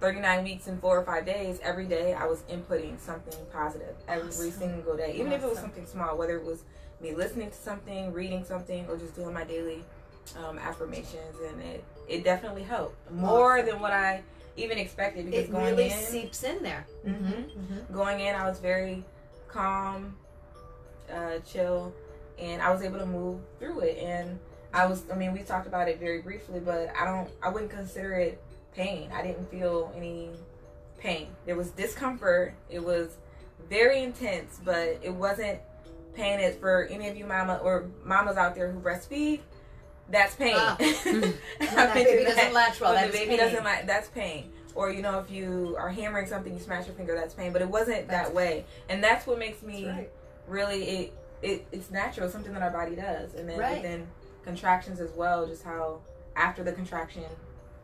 39 0.00 0.44
weeks 0.44 0.66
and 0.68 0.80
four 0.80 0.98
or 0.98 1.04
five 1.04 1.26
days, 1.26 1.58
every 1.62 1.86
day 1.86 2.14
I 2.14 2.26
was 2.26 2.42
inputting 2.42 2.98
something 3.00 3.34
positive 3.52 3.94
every 4.06 4.28
Awesome. 4.28 4.50
single 4.52 4.96
day. 4.96 5.14
Even 5.16 5.32
if 5.32 5.42
it 5.42 5.48
was 5.48 5.58
something 5.58 5.86
small, 5.86 6.16
whether 6.16 6.36
it 6.36 6.44
was 6.44 6.62
me 7.00 7.14
listening 7.14 7.50
to 7.50 7.56
something, 7.56 8.12
reading 8.12 8.44
something, 8.44 8.86
or 8.88 8.96
just 8.96 9.14
doing 9.16 9.34
my 9.34 9.44
daily 9.44 9.84
um, 10.44 10.58
affirmations. 10.58 11.36
And 11.48 11.60
it, 11.62 11.84
it 12.08 12.24
definitely 12.24 12.62
helped 12.62 13.10
more 13.10 13.56
Awesome. 13.58 13.66
than 13.66 13.80
what 13.80 13.92
I 13.92 14.22
even 14.56 14.78
expected 14.78 15.26
because 15.26 15.48
going 15.48 15.66
in. 15.66 15.72
It 15.72 15.76
going 15.76 15.88
really 15.88 15.92
in. 15.92 16.06
seeps 16.06 16.42
in 16.44 16.62
there. 16.62 16.86
Mhm. 17.06 17.16
Mm-hmm. 17.16 17.92
going 17.94 18.20
in, 18.20 18.34
I 18.34 18.48
was 18.48 18.58
very 18.60 19.04
calm, 19.48 20.16
uh, 21.12 21.38
chill, 21.50 21.92
and 22.38 22.62
I 22.62 22.70
was 22.72 22.82
able 22.82 22.98
to 22.98 23.06
move 23.06 23.40
through 23.58 23.80
it. 23.80 23.98
And 23.98 24.38
I 24.72 24.86
was, 24.86 25.02
I 25.12 25.16
mean, 25.16 25.32
we 25.32 25.40
talked 25.40 25.66
about 25.66 25.88
it 25.88 25.98
very 25.98 26.20
briefly, 26.22 26.60
but 26.60 26.92
I 26.98 27.04
don't, 27.04 27.28
I 27.42 27.48
wouldn't 27.48 27.70
consider 27.70 28.12
it 28.14 28.40
pain. 28.78 29.10
I 29.12 29.22
didn't 29.22 29.50
feel 29.50 29.92
any 29.96 30.30
pain. 30.98 31.28
There 31.44 31.56
was 31.56 31.70
discomfort. 31.70 32.54
It 32.70 32.82
was 32.82 33.16
very 33.68 34.02
intense, 34.02 34.60
but 34.64 34.98
it 35.02 35.12
wasn't 35.12 35.58
pain. 36.14 36.40
As 36.40 36.56
for 36.56 36.84
any 36.84 37.08
of 37.08 37.16
you 37.16 37.26
mama 37.26 37.60
or 37.62 37.90
mamas 38.04 38.36
out 38.36 38.54
there 38.54 38.70
who 38.70 38.80
breastfeed, 38.80 39.40
that's 40.08 40.34
pain. 40.36 40.54
I 40.56 40.58
ah. 40.58 40.76
When 40.78 41.32
that 41.60 41.94
mentioned 41.94 42.04
baby 42.04 42.24
doesn't 42.24 42.52
latch 42.54 42.80
well, 42.80 42.94
when 42.94 43.02
that's 43.02 43.12
the 43.12 43.18
baby 43.18 43.30
pain. 43.30 43.38
doesn't 43.38 43.64
like 43.64 43.86
that's 43.86 44.08
pain 44.08 44.52
or 44.74 44.92
you 44.92 45.02
know 45.02 45.18
if 45.18 45.30
you 45.30 45.74
are 45.78 45.88
hammering 45.88 46.26
something 46.26 46.54
you 46.54 46.60
smash 46.60 46.86
your 46.86 46.94
finger 46.94 47.14
that's 47.14 47.34
pain 47.34 47.52
but 47.52 47.60
it 47.60 47.68
wasn't 47.68 48.06
That's 48.06 48.28
that 48.28 48.34
way 48.34 48.64
and 48.88 49.02
that's 49.02 49.26
what 49.26 49.38
makes 49.38 49.62
me 49.62 49.88
right. 49.88 50.10
really 50.46 50.82
it, 50.84 51.12
it 51.42 51.66
it's 51.72 51.90
natural 51.90 52.26
it's 52.26 52.32
something 52.32 52.52
that 52.52 52.62
our 52.62 52.70
body 52.70 52.94
does 52.94 53.34
and 53.34 53.48
then 53.48 53.58
Right. 53.58 53.82
within 53.82 54.06
contractions 54.44 55.00
as 55.00 55.10
well 55.12 55.46
just 55.46 55.64
how 55.64 56.00
after 56.36 56.62
the 56.62 56.72
contraction 56.72 57.24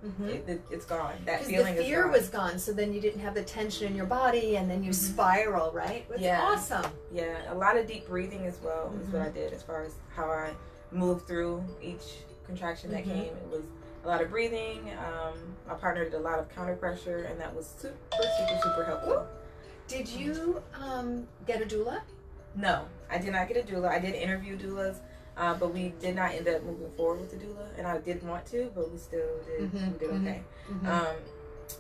Mhm. 0.05 0.29
it, 0.29 0.45
it, 0.49 0.61
it's 0.71 0.85
gone 0.85 1.15
that 1.25 1.45
feeling 1.45 1.75
the 1.77 1.83
fear 1.83 2.03
gone. 2.03 2.13
was 2.13 2.29
gone, 2.29 2.59
so 2.59 2.73
then 2.73 2.93
you 2.93 3.01
didn't 3.01 3.21
have 3.21 3.35
the 3.35 3.43
tension 3.43 3.87
in 3.89 3.97
your 3.97 4.07
body, 4.07 4.57
and 4.57 4.71
then 4.71 4.83
you 4.85 4.91
Mhm. 4.91 4.95
spiral, 4.95 5.73
right? 5.73 6.05
It's 6.11 6.21
Yeah. 6.21 6.43
awesome. 6.43 6.85
yeah 7.13 7.53
a 7.53 7.55
lot 7.55 7.77
of 7.77 7.87
deep 7.87 8.07
breathing 8.09 8.45
as 8.47 8.59
well 8.61 8.93
is 9.01 9.09
what 9.09 9.23
i 9.23 9.29
did 9.29 9.53
as 9.53 9.63
far 9.63 9.83
as 9.85 9.95
how 10.17 10.29
i 10.29 10.51
moved 10.91 11.27
through 11.29 11.63
each 11.81 12.19
contraction 12.45 12.91
that 12.91 13.05
Mhm. 13.05 13.13
came 13.13 13.37
it 13.37 13.49
was 13.51 13.63
a 14.05 14.09
lot 14.09 14.21
of 14.21 14.31
breathing 14.31 14.91
um, 14.99 15.35
my 15.69 15.75
partner 15.75 16.03
did 16.05 16.15
a 16.15 16.19
lot 16.19 16.39
of 16.41 16.49
counter 16.49 16.75
pressure 16.75 17.19
and 17.31 17.41
that 17.41 17.55
was 17.55 17.67
super 17.79 17.95
super 18.39 18.61
super 18.63 18.85
helpful 18.85 19.27
Did 19.87 20.09
you 20.09 20.63
um, 20.83 21.29
get 21.47 21.61
a 21.63 21.67
doula? 21.67 22.01
No, 22.57 22.87
I 23.11 23.19
did 23.19 23.33
not 23.33 23.49
get 23.49 23.57
a 23.59 23.63
doula. 23.73 23.89
I 23.91 23.99
did 23.99 24.15
interview 24.15 24.57
doulas, 24.59 24.97
uh, 25.37 25.55
but 25.55 25.73
we 25.75 25.93
did 26.01 26.15
not 26.17 26.33
end 26.33 26.47
up 26.49 26.63
moving 26.65 26.91
forward 26.93 27.21
with 27.21 27.31
the 27.31 27.37
doula, 27.39 27.67
and 27.79 27.87
I 27.87 27.99
did 27.99 28.23
want 28.27 28.47
to, 28.47 28.71
but 28.75 28.91
we 28.91 28.99
still 28.99 29.29
did. 29.47 29.73
Mhm, 29.73 29.93
We 29.93 29.99
did 29.99 30.11
okay. 30.11 30.43
Mhm. 30.71 30.87
Um, 30.87 31.17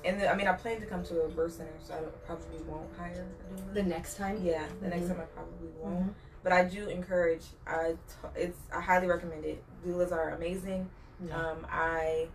and 0.04 0.20
the, 0.20 0.30
I 0.30 0.34
mean, 0.34 0.48
I 0.48 0.54
plan 0.54 0.80
to 0.80 0.86
come 0.86 1.04
to 1.04 1.22
a 1.22 1.28
birth 1.28 1.52
center, 1.54 1.70
so 1.86 1.94
I 1.94 1.98
probably 2.26 2.58
won't 2.66 2.88
hire 2.96 3.26
a 3.50 3.54
doula. 3.54 3.74
the 3.74 3.82
next 3.82 4.16
time. 4.16 4.38
yeah, 4.42 4.66
the 4.80 4.88
next 4.88 5.04
Mhm. 5.04 5.08
time 5.08 5.20
I 5.20 5.24
probably 5.26 5.68
won't. 5.80 6.06
Mhm. 6.06 6.14
But 6.42 6.52
I 6.52 6.64
do 6.64 6.88
encourage. 6.88 7.44
I 7.66 7.92
t- 7.92 8.28
it's 8.42 8.58
I 8.72 8.80
highly 8.80 9.06
recommend 9.06 9.44
it. 9.44 9.62
Doulas 9.86 10.12
are 10.12 10.30
amazing. 10.30 10.90
Um, 11.32 11.66
I 11.70 12.28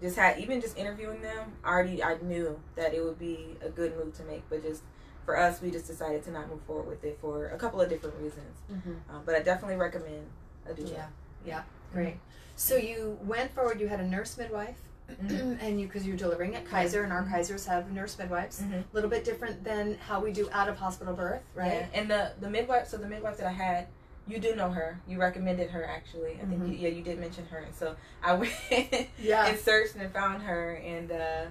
just 0.00 0.16
had 0.16 0.38
even 0.38 0.60
just 0.62 0.78
interviewing 0.78 1.20
them. 1.20 1.52
Already, 1.64 2.02
I 2.02 2.16
knew 2.22 2.58
that 2.76 2.94
it 2.94 3.02
would 3.04 3.18
be 3.18 3.56
a 3.60 3.68
good 3.68 3.94
move 3.98 4.14
to 4.16 4.22
make. 4.24 4.48
But 4.48 4.62
just 4.62 4.82
for 5.26 5.36
us, 5.38 5.60
we 5.60 5.70
just 5.70 5.86
decided 5.86 6.22
to 6.24 6.30
not 6.30 6.48
move 6.48 6.62
forward 6.62 6.86
with 6.86 7.04
it 7.04 7.18
for 7.20 7.48
a 7.48 7.58
couple 7.58 7.80
of 7.82 7.90
different 7.90 8.16
reasons. 8.16 8.56
Mhm. 8.72 8.96
Um, 9.10 9.22
but 9.26 9.34
I 9.34 9.40
definitely 9.40 9.76
recommend 9.76 10.26
Yeah. 10.78 11.06
Yeah. 11.44 11.62
Great. 11.92 12.16
So 12.56 12.76
you 12.76 13.18
went 13.22 13.52
forward. 13.54 13.80
You 13.80 13.88
had 13.88 14.00
a 14.00 14.06
nurse 14.06 14.36
midwife, 14.38 14.76
Mhm. 15.10 15.58
and 15.62 15.80
you 15.80 15.86
because 15.86 16.06
you're 16.06 16.16
delivering 16.16 16.54
at 16.54 16.64
Kaiser, 16.66 17.02
and 17.02 17.12
our 17.12 17.22
Mhm. 17.24 17.32
Kaisers 17.32 17.66
have 17.66 17.90
nurse 17.92 18.18
midwives. 18.18 18.62
A 18.62 18.84
little 18.92 19.10
bit 19.10 19.24
different 19.24 19.64
than 19.64 19.96
how 19.98 20.20
we 20.20 20.32
do 20.32 20.48
out 20.52 20.68
of 20.68 20.76
hospital 20.76 21.14
birth, 21.14 21.42
right? 21.54 21.72
Yeah. 21.72 21.86
And 21.94 22.10
the 22.10 22.32
the 22.40 22.50
midwife, 22.50 22.86
so 22.88 22.96
the 22.96 23.08
midwife 23.08 23.36
that 23.38 23.46
I 23.46 23.52
had, 23.52 23.86
you 24.28 24.38
do 24.38 24.54
know 24.54 24.70
her. 24.70 25.00
You 25.08 25.18
recommended 25.18 25.70
her 25.70 25.84
actually. 25.84 26.34
I 26.40 26.44
think 26.44 26.62
Mhm. 26.62 26.68
you, 26.68 26.74
yeah, 26.74 26.88
you 26.90 27.02
did 27.02 27.18
mention 27.18 27.46
her. 27.46 27.58
And 27.58 27.74
so 27.74 27.96
I 28.22 28.34
went 28.40 28.52
Yeah. 29.18 29.46
and 29.46 29.58
searched 29.58 29.96
and 29.96 30.12
found 30.12 30.42
her, 30.42 30.74
and 30.74 31.10
uh, 31.10 31.46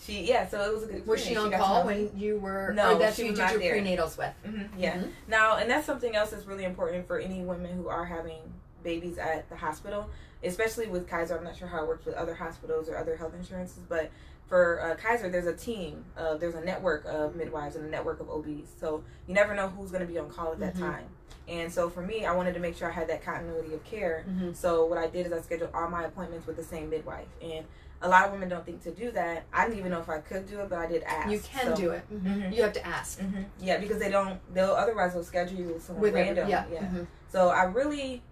she 0.00 0.24
yeah. 0.24 0.46
So 0.48 0.60
it 0.62 0.72
was 0.74 0.82
a 0.84 0.86
good. 0.86 1.06
Was 1.06 1.24
she 1.24 1.36
on 1.36 1.50
to 1.50 1.56
call 1.58 1.84
when 1.84 2.10
you 2.16 2.38
were? 2.38 2.72
No, 2.74 2.94
or 2.94 2.98
that 2.98 3.14
she 3.14 3.26
you 3.26 3.34
did 3.34 3.50
your 3.50 3.58
there. 3.58 3.74
prenatals 3.76 4.16
with. 4.18 4.32
Mhm, 4.46 4.68
Yeah. 4.76 4.96
Mhm. 4.98 5.10
Now, 5.26 5.56
and 5.56 5.70
that's 5.70 5.86
something 5.86 6.14
else 6.14 6.30
that's 6.30 6.46
really 6.46 6.64
important 6.64 7.06
for 7.06 7.18
any 7.18 7.42
women 7.42 7.76
who 7.76 7.88
are 7.88 8.04
having 8.04 8.38
babies 8.82 9.18
at 9.18 9.48
the 9.50 9.56
hospital, 9.56 10.08
especially 10.44 10.86
with 10.86 11.08
Kaiser. 11.08 11.36
I'm 11.36 11.44
not 11.44 11.56
sure 11.56 11.68
how 11.68 11.82
it 11.82 11.88
works 11.88 12.06
with 12.06 12.14
other 12.14 12.34
hospitals 12.34 12.88
or 12.88 12.96
other 12.96 13.16
health 13.16 13.34
insurances, 13.34 13.82
but 13.88 14.10
for 14.46 14.80
uh, 14.80 14.94
Kaiser, 14.94 15.28
there's 15.28 15.46
a 15.46 15.52
team, 15.52 16.04
uh, 16.16 16.36
there's 16.36 16.54
a 16.54 16.60
network 16.64 17.04
of 17.04 17.34
midwives 17.36 17.76
and 17.76 17.84
a 17.84 17.88
network 17.90 18.20
of 18.20 18.30
OBs. 18.30 18.70
So 18.80 19.02
you 19.26 19.34
never 19.34 19.54
know 19.54 19.68
who's 19.68 19.90
going 19.90 20.06
to 20.06 20.10
be 20.10 20.18
on 20.18 20.30
call 20.30 20.52
at 20.52 20.60
that 20.60 20.74
Mhm. 20.76 20.78
time. 20.80 21.04
And 21.48 21.72
so 21.72 21.90
for 21.90 22.00
me, 22.02 22.24
I 22.24 22.32
wanted 22.34 22.54
to 22.54 22.60
make 22.60 22.76
sure 22.76 22.88
I 22.88 22.92
had 22.92 23.08
that 23.08 23.22
continuity 23.24 23.74
of 23.74 23.82
care. 23.84 24.24
Mhm. 24.28 24.54
So 24.56 24.84
what 24.86 24.96
I 24.98 25.06
did 25.06 25.26
is 25.26 25.32
I 25.32 25.40
scheduled 25.40 25.70
all 25.74 25.88
my 25.90 26.04
appointments 26.04 26.46
with 26.46 26.56
the 26.56 26.64
same 26.64 26.88
midwife. 26.88 27.26
And 27.42 27.66
a 28.00 28.08
lot 28.08 28.26
of 28.26 28.32
women 28.32 28.48
don't 28.48 28.64
think 28.64 28.82
to 28.84 28.90
do 28.92 29.10
that. 29.10 29.44
I 29.52 29.64
didn't 29.66 29.78
even 29.80 29.90
know 29.90 30.00
if 30.00 30.08
I 30.08 30.18
could 30.18 30.46
do 30.48 30.60
it, 30.60 30.68
but 30.70 30.78
I 30.78 30.86
did 30.86 31.02
ask. 31.02 31.30
You 31.30 31.40
can 31.40 31.66
So- 31.68 31.76
do 31.76 31.90
it. 31.90 32.02
Mhm. 32.12 32.22
Mhm. 32.44 32.54
You 32.54 32.62
have 32.62 32.72
to 32.74 32.86
ask. 32.86 33.18
Mhm. 33.18 33.44
Yeah, 33.58 33.78
because 33.78 33.98
they 33.98 34.10
don't. 34.10 34.38
They'll 34.54 34.70
otherwise 34.72 35.14
they'll 35.14 35.24
schedule 35.24 35.58
you 35.58 35.68
with 35.74 35.82
someone 35.84 36.02
With 36.02 36.10
every- 36.14 36.22
random. 36.22 36.48
yeah. 36.48 36.64
yeah. 36.70 36.80
mhm. 36.82 37.06
So 37.28 37.48
I 37.48 37.64
really 37.64 38.22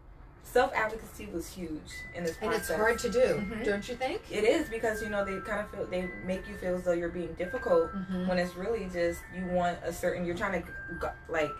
self 0.44 0.73
advocacy 0.73 1.26
was 1.35 1.49
huge 1.49 1.90
in 2.14 2.23
this 2.23 2.37
And 2.40 2.52
it's 2.54 2.70
hard 2.70 3.00
to 3.00 3.11
do, 3.11 3.18
Mhm. 3.18 3.64
don't 3.64 3.88
you 3.88 3.96
think? 3.96 4.23
It 4.30 4.44
is 4.44 4.68
because 4.68 5.02
you 5.02 5.08
know 5.08 5.25
they 5.25 5.40
kind 5.40 5.61
of 5.61 5.68
feel 5.73 5.85
they 5.87 6.08
make 6.25 6.46
you 6.49 6.56
feel 6.56 6.76
as 6.76 6.85
though 6.85 6.92
you're 6.92 7.08
being 7.08 7.35
difficult 7.35 7.92
Mhm. 7.92 8.28
when 8.28 8.38
it's 8.38 8.54
really 8.54 8.88
just 8.92 9.20
you 9.35 9.44
want 9.46 9.76
a 9.82 9.92
certain 9.92 10.25
you're 10.25 10.37
trying 10.37 10.62
to 10.62 11.12
like 11.28 11.50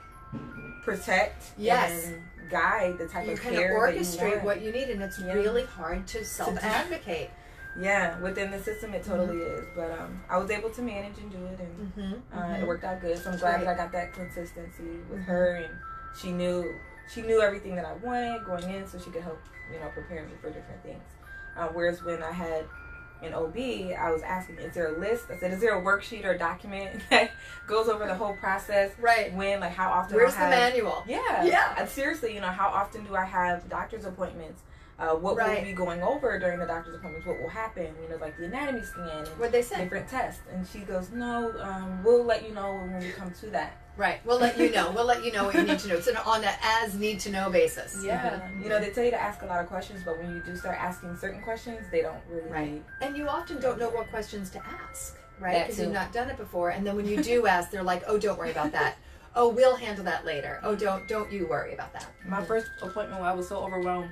protect 0.85 1.53
Yes. 1.57 2.07
and 2.07 2.23
guide 2.49 2.97
the 2.99 3.09
type 3.09 3.27
You 3.27 3.33
of 3.33 3.41
kind 3.41 3.57
of 3.57 3.61
care 3.61 3.81
that 3.87 3.95
you 3.95 4.01
orchestrate 4.01 4.43
what 4.45 4.61
you 4.61 4.71
need, 4.71 4.89
and 4.91 5.03
it's 5.03 5.19
Yeah. 5.19 5.33
really 5.33 5.65
hard 5.65 6.07
to 6.09 6.25
self 6.25 6.57
advocate. 6.63 7.31
Yeah 7.81 8.19
within 8.21 8.51
the 8.51 8.59
system 8.63 8.95
it 8.95 9.05
totally 9.05 9.37
Mm-hmm. 9.39 9.61
is 9.61 9.67
but 9.75 9.91
um 9.99 10.21
I 10.31 10.39
was 10.39 10.51
able 10.51 10.71
to 10.71 10.83
manage 10.83 11.19
and 11.19 11.31
do 11.31 11.39
it 11.47 11.61
and 11.61 11.93
Mm-hmm. 11.97 12.39
uh, 12.39 12.59
it 12.61 12.67
worked 12.67 12.85
out 12.85 13.01
good 13.01 13.19
so 13.19 13.31
I'm 13.31 13.39
glad 13.39 13.61
that 13.61 13.69
I 13.69 13.75
got 13.75 13.93
that 13.93 14.13
consistency 14.13 14.99
with 15.11 15.21
Mhm. 15.21 15.25
her 15.25 15.57
and 15.57 15.75
she 16.21 16.33
knew 16.33 16.75
she 17.13 17.23
knew 17.23 17.41
everything 17.41 17.77
that 17.77 17.85
I 17.85 17.93
wanted 17.95 18.45
going 18.45 18.65
in 18.75 18.87
so 18.87 18.99
she 18.99 19.11
could 19.11 19.23
help 19.23 19.39
you 19.73 19.79
know 19.79 19.89
prepare 19.89 20.25
me 20.25 20.33
for 20.41 20.49
different 20.51 20.83
things 20.83 21.03
uh, 21.57 21.69
whereas 21.69 22.03
when 22.03 22.23
I 22.23 22.33
had 22.33 22.65
an 23.23 23.33
OB 23.33 23.57
I 23.99 24.11
was 24.11 24.23
asking 24.23 24.57
is 24.59 24.75
there 24.75 24.95
a 24.95 24.99
list 24.99 25.25
I 25.31 25.39
said 25.39 25.53
is 25.53 25.61
there 25.61 25.79
a 25.79 25.83
worksheet 25.83 26.25
or 26.25 26.33
a 26.33 26.39
document 26.39 27.01
that 27.11 27.31
goes 27.67 27.89
over 27.89 28.07
the 28.07 28.15
whole 28.15 28.35
process 28.37 28.91
Right. 28.99 29.33
when 29.35 29.61
like 29.61 29.73
how 29.73 29.91
often 29.91 30.17
Where's 30.17 30.35
I'll 30.35 30.51
the 30.51 30.57
manual? 30.57 31.05
yeah 31.07 31.45
Yeah. 31.45 31.75
And 31.79 31.89
seriously 31.89 32.35
you 32.35 32.41
know 32.41 32.49
how 32.49 32.69
often 32.69 33.05
do 33.05 33.15
I 33.17 33.25
have 33.25 33.69
doctor's 33.69 34.05
appointments 34.05 34.63
uh, 34.99 35.11
what 35.15 35.37
Right. 35.37 35.59
will 35.59 35.65
be 35.67 35.73
going 35.73 36.03
over 36.03 36.39
during 36.39 36.59
the 36.59 36.65
doctor's 36.67 36.95
appointments 36.95 37.27
what 37.27 37.39
will 37.41 37.49
happen 37.51 37.95
you 38.03 38.09
know 38.09 38.17
like 38.17 38.37
the 38.39 38.45
anatomy 38.47 38.83
scan 38.83 39.27
What'd 39.37 39.53
they 39.53 39.63
say? 39.63 39.83
different 39.83 40.09
tests 40.09 40.41
and 40.53 40.67
she 40.67 40.79
goes 40.81 41.11
no 41.11 41.53
um, 41.61 42.03
we'll 42.03 42.25
let 42.25 42.47
you 42.49 42.55
know 42.55 42.73
when 42.75 42.99
we 43.01 43.11
come 43.11 43.31
to 43.41 43.47
that 43.51 43.77
Right. 43.99 44.21
We'll 44.27 44.39
let 44.39 44.59
you 44.59 44.71
know. 44.73 44.91
We'll 44.95 45.07
let 45.07 45.25
you 45.25 45.33
know 45.33 45.45
what 45.45 45.55
you 45.55 45.63
need 45.63 45.79
to 45.79 45.89
know. 45.89 45.95
It's 45.97 46.07
an 46.07 46.19
on 46.19 46.45
an 46.45 46.53
as 46.63 46.95
need 46.97 47.19
to 47.21 47.31
know 47.31 47.49
basis. 47.49 48.05
Yeah, 48.05 48.41
Mhm. 48.41 48.63
you 48.63 48.69
know 48.69 48.79
they 48.79 48.91
tell 48.91 49.03
you 49.03 49.11
to 49.11 49.19
ask 49.19 49.41
a 49.41 49.47
lot 49.47 49.59
of 49.63 49.69
questions, 49.69 50.03
but 50.05 50.19
when 50.19 50.35
you 50.35 50.41
do 50.45 50.55
start 50.55 50.77
asking 50.79 51.17
certain 51.17 51.41
questions, 51.41 51.81
they 51.91 52.03
don't 52.03 52.21
really. 52.29 52.51
Right. 52.51 52.85
And 53.01 53.17
you 53.17 53.27
often 53.27 53.59
don't 53.59 53.79
know 53.79 53.89
what 53.89 54.11
questions 54.11 54.51
to 54.51 54.61
ask, 54.87 55.17
right? 55.41 55.63
Because 55.67 55.81
you've 55.81 55.93
not 55.95 56.13
done 56.13 56.29
it 56.29 56.37
before. 56.37 56.69
And 56.69 56.87
then 56.87 56.95
when 56.95 57.07
you 57.09 57.23
do 57.23 57.47
ask, 57.55 57.71
they're 57.71 57.83
like, 57.83 58.03
"Oh, 58.07 58.19
don't 58.19 58.39
worry 58.39 58.51
about 58.51 58.73
that. 58.73 58.97
Oh, 59.35 59.49
we'll 59.49 59.77
handle 59.77 60.05
that 60.05 60.27
later. 60.27 60.61
Oh, 60.63 60.75
don't 60.77 61.09
don't 61.09 61.33
you 61.33 61.47
worry 61.47 61.73
about 61.73 61.95
that." 61.95 62.05
My 62.27 62.45
first 62.45 62.67
appointment, 62.83 63.23
I 63.23 63.33
was 63.33 63.49
so 63.49 63.57
overwhelmed. 63.65 64.11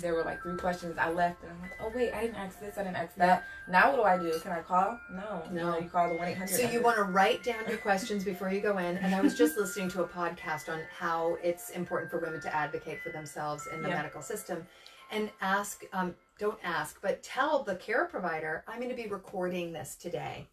There 0.00 0.14
were 0.14 0.22
like 0.24 0.42
three 0.42 0.56
questions. 0.56 0.96
I 0.98 1.10
left, 1.10 1.42
and 1.42 1.52
I'm 1.52 1.60
like, 1.60 1.72
"Oh 1.80 1.90
wait, 1.94 2.12
I 2.12 2.20
didn't 2.22 2.36
ask 2.36 2.58
this. 2.60 2.78
I 2.78 2.82
didn't 2.82 2.96
ask 2.96 3.14
that. 3.16 3.44
Now 3.68 3.90
what 3.90 3.96
do 3.96 4.02
I 4.02 4.18
do? 4.32 4.38
Can 4.40 4.52
I 4.52 4.60
call? 4.60 4.98
No, 5.12 5.42
No. 5.50 5.78
You 5.78 5.88
call 5.88 6.08
the 6.08 6.16
one 6.16 6.28
eight 6.28 6.36
hundred. 6.38 6.56
So 6.56 6.68
you 6.70 6.82
want 6.82 6.96
to 6.96 7.04
write 7.04 7.42
down 7.42 7.62
your 7.68 7.78
questions 7.78 8.24
before 8.24 8.50
you 8.50 8.60
go 8.60 8.78
in. 8.78 8.96
And 8.98 9.14
I 9.14 9.20
was 9.20 9.36
just 9.36 9.56
listening 9.56 9.88
to 9.90 10.02
a 10.02 10.08
podcast 10.08 10.68
on 10.68 10.80
how 10.98 11.36
it's 11.42 11.70
important 11.70 12.10
for 12.10 12.18
women 12.18 12.40
to 12.42 12.54
advocate 12.54 13.00
for 13.02 13.10
themselves 13.10 13.66
in 13.72 13.82
the 13.82 13.88
Yeah. 13.88 13.96
medical 13.96 14.22
system, 14.22 14.66
and 15.10 15.30
ask. 15.40 15.84
Um, 15.92 16.14
don't 16.38 16.58
ask, 16.64 17.00
but 17.02 17.22
tell 17.22 17.62
the 17.64 17.76
care 17.76 18.06
provider, 18.06 18.64
"I'm 18.66 18.78
going 18.78 18.88
to 18.88 18.94
be 18.96 19.06
recording 19.08 19.72
this 19.72 19.94
today." 19.96 20.48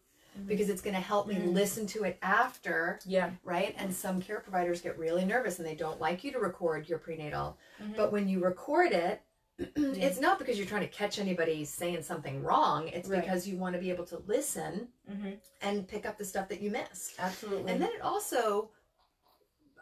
Because 0.46 0.68
it's 0.68 0.82
going 0.82 0.94
to 0.94 1.00
help 1.00 1.26
me 1.26 1.34
Mhm. 1.34 1.52
listen 1.52 1.84
to 1.88 2.04
it 2.04 2.16
after 2.22 3.00
Yeah. 3.04 3.30
right? 3.42 3.74
And 3.76 3.92
some 3.92 4.20
care 4.22 4.38
providers 4.38 4.80
get 4.80 4.96
really 4.96 5.24
nervous 5.24 5.58
and 5.58 5.66
they 5.66 5.74
don't 5.74 5.98
like 6.00 6.22
you 6.22 6.30
to 6.30 6.38
record 6.38 6.88
your 6.88 7.00
prenatal. 7.00 7.58
Mhm. 7.82 7.96
But 7.96 8.12
when 8.12 8.28
you 8.28 8.38
record 8.44 8.92
it, 8.92 9.20
it's 9.58 10.20
not 10.20 10.38
because 10.38 10.56
you're 10.58 10.66
trying 10.66 10.82
to 10.82 10.88
catch 10.88 11.18
anybody 11.18 11.64
saying 11.64 12.02
something 12.02 12.42
wrong. 12.42 12.88
It's 12.88 13.08
Right. 13.08 13.20
because 13.22 13.46
you 13.46 13.56
want 13.56 13.74
to 13.74 13.80
be 13.80 13.90
able 13.90 14.04
to 14.06 14.18
listen 14.26 14.88
hmm 15.08 15.30
and 15.60 15.88
pick 15.88 16.06
up 16.06 16.16
the 16.16 16.24
stuff 16.24 16.48
that 16.48 16.60
you 16.60 16.70
missed. 16.70 17.14
Absolutely. 17.18 17.72
And 17.72 17.82
then 17.82 17.90
it 17.92 18.00
also 18.00 18.70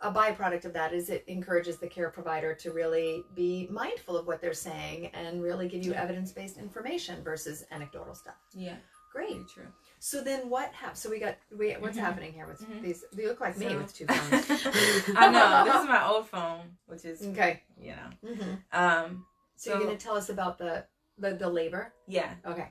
a 0.03 0.11
byproduct 0.13 0.65
of 0.67 0.73
that 0.75 0.93
is 0.93 1.09
it 1.11 1.25
encourages 1.27 1.79
the 1.79 1.87
care 1.87 2.11
provider 2.11 2.55
to 2.55 2.71
really 2.73 3.25
be 3.35 3.67
mindful 3.71 4.17
of 4.17 4.27
what 4.27 4.41
they're 4.43 4.53
saying 4.55 5.07
and 5.15 5.43
really 5.43 5.69
give 5.69 5.83
you 5.85 5.93
Yeah. 5.93 6.03
evidence-based 6.03 6.57
information 6.59 7.23
versus 7.23 7.65
anecdotal 7.71 8.15
stuff. 8.15 8.37
yeah, 8.55 8.77
Great. 9.13 9.49
true. 9.49 9.67
So 9.99 10.23
then 10.23 10.51
what 10.51 10.73
happened? 10.75 10.99
So 10.99 11.09
we 11.11 11.19
got 11.19 11.37
we, 11.57 11.73
what's 11.75 11.97
Mhm. 11.97 12.03
happening 12.03 12.33
here 12.35 12.47
with 12.47 12.61
Mhm. 12.61 12.83
these 12.83 13.05
you 13.17 13.27
look 13.29 13.41
like 13.41 13.57
me 13.57 13.75
with 13.77 13.95
two 13.95 14.07
phones. 14.15 14.47
I 15.17 15.31
know 15.31 15.65
this 15.65 15.83
is 15.83 15.89
my 15.89 16.07
old 16.07 16.29
phone, 16.29 16.77
which 16.87 17.05
is 17.07 17.23
Okay. 17.29 17.63
you 17.81 17.95
know. 17.97 18.11
hmm 18.35 18.55
Um. 18.73 19.27
So, 19.57 19.71
you're 19.71 19.81
gonna 19.85 19.97
tell 19.97 20.17
us 20.17 20.29
about 20.29 20.59
the 20.59 20.85
the, 21.19 21.35
the 21.35 21.49
labor? 21.49 21.93
Yeah. 22.07 22.35
Okay. 22.47 22.69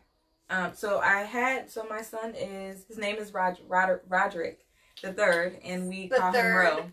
Um, 0.50 0.74
so 0.76 1.00
I 1.00 1.22
had 1.22 1.70
so 1.72 1.86
my 1.90 2.02
son 2.02 2.36
is 2.36 2.86
his 2.88 2.98
name 3.00 3.16
is 3.16 3.34
Rod, 3.34 3.58
Rod, 3.68 4.00
Roderick 4.08 4.60
the 5.02 5.12
third, 5.12 5.58
and 5.64 5.88
we 5.90 6.08
The 6.08 6.18
call 6.18 6.32
third. 6.32 6.68
him 6.68 6.78
Ro. 6.78 6.92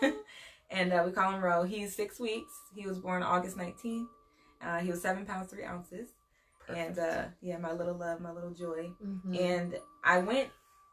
Yeah, 0.00 0.10
and 0.70 0.92
uh, 0.92 1.02
we 1.06 1.12
call 1.12 1.32
him 1.32 1.42
Ro. 1.42 1.62
He's 1.64 1.94
six 1.96 2.20
weeks. 2.20 2.52
He 2.74 2.86
was 2.86 2.98
born 2.98 3.22
August 3.22 3.56
nineteenth. 3.56 4.08
Uh, 4.62 4.78
he 4.78 4.90
was 4.90 5.00
seven 5.00 5.24
pounds 5.24 5.50
three 5.50 5.64
ounces, 5.64 6.10
and 6.68 6.98
uh, 6.98 7.24
yeah, 7.40 7.56
my 7.56 7.72
little 7.72 7.94
love, 7.96 8.20
my 8.20 8.30
little 8.32 8.50
joy. 8.52 8.90
Mhm. 9.04 9.40
And 9.40 9.78
I 10.04 10.18
went. 10.18 10.50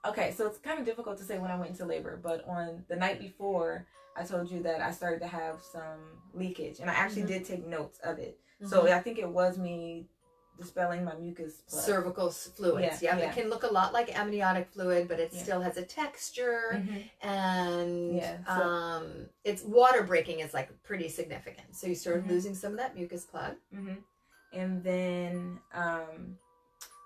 Okay, 0.07 0.33
so 0.37 0.45
it's 0.47 0.59
kind 0.59 0.79
of 0.79 0.85
difficult 0.85 1.17
to 1.17 1.23
say 1.23 1.39
when 1.39 1.49
I 1.51 1.57
went 1.57 1.71
into 1.71 1.83
labor, 1.85 2.19
but 2.23 2.47
on 2.47 2.85
the 2.87 2.95
night 2.95 3.19
before, 3.19 3.87
I 4.15 4.23
told 4.23 4.49
you 4.49 4.61
that 4.63 4.81
I 4.81 4.91
started 4.91 5.19
to 5.21 5.27
have 5.27 5.61
some 5.61 5.99
leakage, 6.33 6.79
and 6.79 6.89
I 6.89 6.93
actually 6.93 7.23
Mhm. 7.23 7.27
did 7.27 7.45
take 7.45 7.65
notes 7.65 7.99
of 7.99 8.17
it. 8.19 8.39
So 8.63 8.83
Mhm. 8.83 8.91
I 8.93 9.01
think 9.01 9.17
it 9.19 9.27
was 9.29 9.57
me 9.57 10.07
dispelling 10.57 11.03
my 11.03 11.13
mucus. 11.15 11.61
plug. 11.67 11.81
cervical 11.83 12.29
fluids. 12.31 13.01
Yeah, 13.01 13.17
Yeah, 13.17 13.23
yeah. 13.23 13.29
it 13.29 13.33
can 13.33 13.49
look 13.49 13.63
a 13.63 13.67
lot 13.67 13.91
like 13.91 14.17
amniotic 14.17 14.69
fluid, 14.69 15.09
but 15.09 15.19
it 15.19 15.33
Yeah. 15.33 15.43
still 15.43 15.61
has 15.61 15.75
a 15.75 15.83
texture 15.85 16.81
Mhm. 16.87 17.09
and 17.21 18.15
Yeah, 18.15 18.37
so- 18.45 18.61
um, 18.63 19.29
it's 19.43 19.63
water 19.63 20.03
breaking 20.03 20.39
is 20.39 20.53
like 20.53 20.69
pretty 20.83 21.09
significant. 21.09 21.75
So 21.75 21.87
you 21.87 21.95
started 21.95 22.23
Mhm. 22.23 22.29
losing 22.29 22.55
some 22.55 22.71
of 22.73 22.77
that 22.77 22.95
mucus 22.95 23.25
plug. 23.25 23.57
hmm 23.71 23.95
And 24.53 24.81
then, 24.83 25.59
um, 25.73 26.37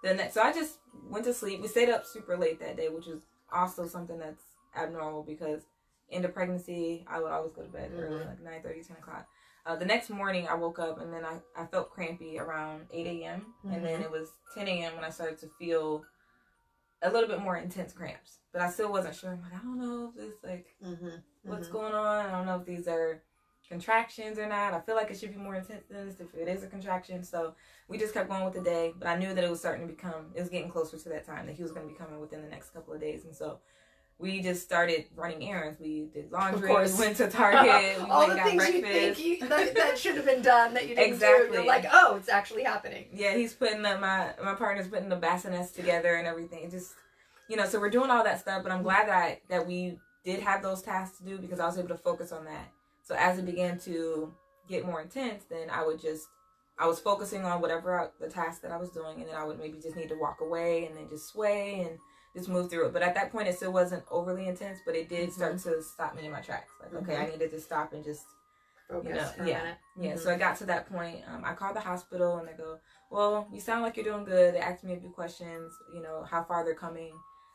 the 0.04 0.14
next, 0.14 0.36
so 0.36 0.42
I 0.42 0.54
just 0.54 0.78
went 1.10 1.26
to 1.26 1.34
sleep. 1.34 1.62
We 1.62 1.68
stayed 1.68 1.90
up 1.90 2.06
super 2.06 2.38
late 2.38 2.60
that 2.60 2.76
day, 2.78 2.90
which 2.90 3.08
is 3.08 3.24
also 3.52 3.88
something 3.88 4.20
that's 4.20 4.44
abnormal 4.76 5.24
because 5.24 5.64
in 6.10 6.22
the 6.22 6.30
pregnancy, 6.30 7.06
I 7.08 7.20
would 7.20 7.32
always 7.32 7.52
go 7.54 7.62
to 7.64 7.70
bed 7.70 7.92
early, 7.94 8.20
Mhm. 8.24 8.28
like 8.28 8.42
9 8.42 8.62
30, 8.62 8.84
10 8.84 8.98
o'clock. 8.98 9.28
Uh, 9.66 9.76
the 9.76 9.86
next 9.86 10.10
morning, 10.10 10.48
I 10.48 10.56
woke 10.56 10.80
up 10.80 11.00
and 11.00 11.14
then 11.14 11.24
I, 11.26 11.40
I 11.56 11.66
felt 11.68 11.92
crampy 11.92 12.40
around 12.40 12.88
8 12.92 13.06
a.m. 13.08 13.54
And 13.64 13.86
then 13.86 14.02
it 14.02 14.10
was 14.12 14.30
10 14.56 14.68
a.m. 14.68 14.96
when 14.96 15.04
I 15.04 15.10
started 15.10 15.38
to 15.40 15.48
feel 15.60 16.06
a 17.02 17.10
little 17.12 17.30
bit 17.30 17.40
more 17.40 17.58
intense 17.58 17.94
cramps, 17.94 18.40
but 18.52 18.62
I 18.62 18.70
still 18.70 18.92
wasn't 18.92 19.16
sure. 19.16 19.32
I'm 19.32 19.42
like, 19.42 19.54
I 19.54 19.64
don't 19.64 19.80
know 19.80 20.10
if 20.10 20.16
this 20.16 20.44
like 20.44 20.76
Mm-hmm. 20.84 21.18
what's 21.44 21.68
going 21.68 21.94
on. 21.94 22.26
I 22.26 22.32
don't 22.32 22.46
know 22.46 22.58
if 22.58 22.66
these 22.66 22.88
are 22.88 23.22
contractions 23.70 24.40
or 24.40 24.48
not. 24.48 24.74
I 24.74 24.80
feel 24.82 24.96
like 24.96 25.12
it 25.12 25.20
should 25.20 25.32
be 25.32 25.38
more 25.40 25.56
intense 25.56 25.84
than 25.90 26.08
this 26.08 26.20
if 26.20 26.34
it 26.34 26.48
is 26.48 26.64
a 26.64 26.68
contraction. 26.68 27.24
So 27.24 27.54
we 27.88 27.98
just 27.98 28.14
kept 28.14 28.30
going 28.30 28.44
with 28.44 28.54
the 28.54 28.62
day, 28.62 28.94
but 28.98 29.08
I 29.08 29.18
knew 29.18 29.34
that 29.34 29.44
it 29.44 29.50
was 29.50 29.60
starting 29.60 29.88
to 29.88 29.94
become, 29.94 30.32
it 30.34 30.40
was 30.40 30.50
getting 30.50 30.72
closer 30.72 30.98
to 30.98 31.10
that 31.10 31.26
time 31.26 31.46
that 31.46 31.56
he 31.56 31.62
was 31.64 31.72
going 31.72 31.86
to 31.88 31.92
be 31.94 31.98
coming 31.98 32.20
within 32.20 32.42
the 32.42 32.50
next 32.50 32.72
couple 32.72 32.94
of 32.94 33.00
days. 33.00 33.26
And 33.26 33.36
so 33.36 33.60
we 34.20 34.42
just 34.42 34.62
started 34.64 35.06
running 35.16 35.50
errands. 35.50 35.80
We 35.80 36.10
did 36.14 36.30
laundry, 36.32 36.62
we 36.62 36.68
course. 36.68 37.00
went 37.00 37.16
to 37.18 37.30
Target, 37.30 38.00
we 38.04 38.10
All 38.10 38.28
the 38.28 38.36
things 38.36 38.68
you 38.68 38.82
think 38.82 39.20
you, 39.20 39.40
that, 39.48 39.74
that 39.76 39.98
should 39.98 40.18
have 40.18 40.26
been 40.26 40.42
done 40.42 40.74
that 40.74 40.88
you 40.88 40.96
didn't 40.96 41.08
do. 41.08 41.14
Exactly. 41.14 41.58
You're 41.58 41.66
like, 41.66 41.86
oh, 41.92 42.18
it's 42.18 42.30
actually 42.30 42.64
happening. 42.64 43.06
yeah, 43.14 43.36
he's 43.36 43.54
putting 43.54 43.82
the, 43.82 43.98
my 43.98 44.32
my 44.44 44.54
partner's 44.54 44.88
putting 44.90 45.10
the 45.10 45.16
bassinets 45.16 45.72
together 45.72 46.16
and 46.16 46.28
everything. 46.28 46.66
It 46.66 46.72
just 46.72 46.94
you 47.48 47.56
know, 47.56 47.66
so 47.66 47.80
we're 47.80 47.90
doing 47.90 48.12
all 48.12 48.24
that 48.24 48.40
stuff, 48.42 48.62
but 48.62 48.72
I'm 48.72 48.84
glad 48.84 49.08
that 49.08 49.42
that 49.50 49.66
we 49.66 49.98
did 50.26 50.42
have 50.42 50.62
those 50.62 50.82
tasks 50.82 51.18
to 51.20 51.24
do 51.24 51.38
because 51.38 51.60
I 51.60 51.66
was 51.66 51.78
able 51.78 51.88
to 51.90 51.98
focus 51.98 52.32
on 52.32 52.44
that. 52.46 52.70
So 53.04 53.16
as 53.16 53.40
it 53.40 53.46
began 53.46 53.80
to 53.80 54.34
get 54.68 54.86
more 54.86 55.02
intense, 55.02 55.46
then 55.50 55.70
I 55.70 55.86
would 55.86 56.00
just 56.00 56.28
I 56.78 56.88
was 56.88 57.00
focusing 57.00 57.46
on 57.46 57.62
whatever 57.62 58.00
I, 58.00 58.08
the 58.20 58.30
task 58.30 58.62
that 58.64 58.72
I 58.72 58.78
was 58.78 58.90
doing, 58.90 59.22
and 59.22 59.30
then 59.30 59.36
I 59.36 59.46
would 59.46 59.60
maybe 59.60 59.80
just 59.80 59.96
need 59.96 60.10
to 60.10 60.16
walk 60.16 60.42
away 60.42 60.86
and 60.86 60.96
then 60.98 61.08
just 61.10 61.30
sway 61.30 61.86
and 61.88 61.98
just 62.36 62.50
move 62.50 62.70
through 62.70 62.88
it. 62.88 62.94
But 62.94 63.02
at 63.02 63.16
that 63.16 63.32
point, 63.32 63.48
it 63.48 63.56
still 63.56 63.74
wasn't 63.74 64.04
overly 64.10 64.48
intense, 64.48 64.80
but 64.86 64.96
it 64.96 65.10
did 65.10 65.32
start 65.34 65.58
to 65.60 65.82
stop 65.82 66.16
me 66.16 66.26
in 66.26 66.32
my 66.32 66.42
tracks. 66.42 66.72
Like, 66.82 66.94
okay, 67.04 67.16
I 67.18 67.30
needed 67.30 67.52
to 67.52 67.60
stop 67.60 67.94
and 67.94 68.04
just 68.04 68.26
Focus 68.90 69.16
know, 69.16 69.24
for 69.38 69.44
a 69.44 69.48
yeah. 69.48 69.74
yeah, 70.00 70.14
Mhm. 70.14 70.20
so 70.20 70.32
I 70.34 70.38
got 70.38 70.58
to 70.58 70.66
that 70.66 70.90
point. 70.90 71.24
Um, 71.28 71.44
I 71.46 71.54
called 71.54 71.76
the 71.76 71.80
hospital 71.80 72.38
and 72.38 72.48
they 72.48 72.54
go, 72.54 72.80
Well, 73.12 73.48
you 73.52 73.60
sound 73.60 73.84
like 73.84 73.96
you're 73.96 74.04
doing 74.06 74.26
good. 74.26 74.56
They 74.56 74.60
asked 74.60 74.84
me 74.84 74.94
a 74.94 75.00
few 75.00 75.12
questions, 75.12 75.72
you 75.94 76.02
know, 76.02 76.24
how 76.24 76.44
far 76.44 76.64
they're 76.64 76.74
coming 76.74 77.12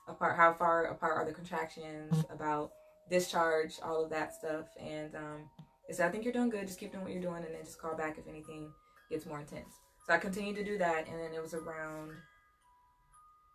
apart, 0.07 0.37
how 0.37 0.53
far 0.53 0.85
apart 0.87 1.17
are 1.17 1.25
the 1.25 1.33
contractions, 1.33 2.25
about 2.31 2.71
discharge, 3.11 3.81
all 3.83 4.05
of 4.05 4.11
that 4.11 4.33
stuff. 4.35 4.67
And 4.81 5.15
um, 5.17 5.51
they 5.89 5.95
said, 5.95 6.09
I 6.09 6.13
think 6.13 6.25
you're 6.25 6.33
doing 6.33 6.51
good. 6.51 6.67
Just 6.69 6.79
keep 6.79 6.93
doing 6.93 7.03
what 7.05 7.13
you're 7.13 7.23
doing 7.23 7.43
and 7.45 7.55
then 7.55 7.65
just 7.65 7.81
call 7.81 7.97
back 7.97 8.17
if 8.19 8.29
anything 8.29 8.73
gets 9.11 9.27
more 9.27 9.41
intense. 9.41 9.75
So 10.07 10.15
I 10.15 10.19
continued 10.19 10.57
to 10.57 10.65
do 10.65 10.79
that. 10.79 11.09
And 11.09 11.19
then 11.19 11.33
it 11.35 11.43
was 11.43 11.55
around 11.55 12.13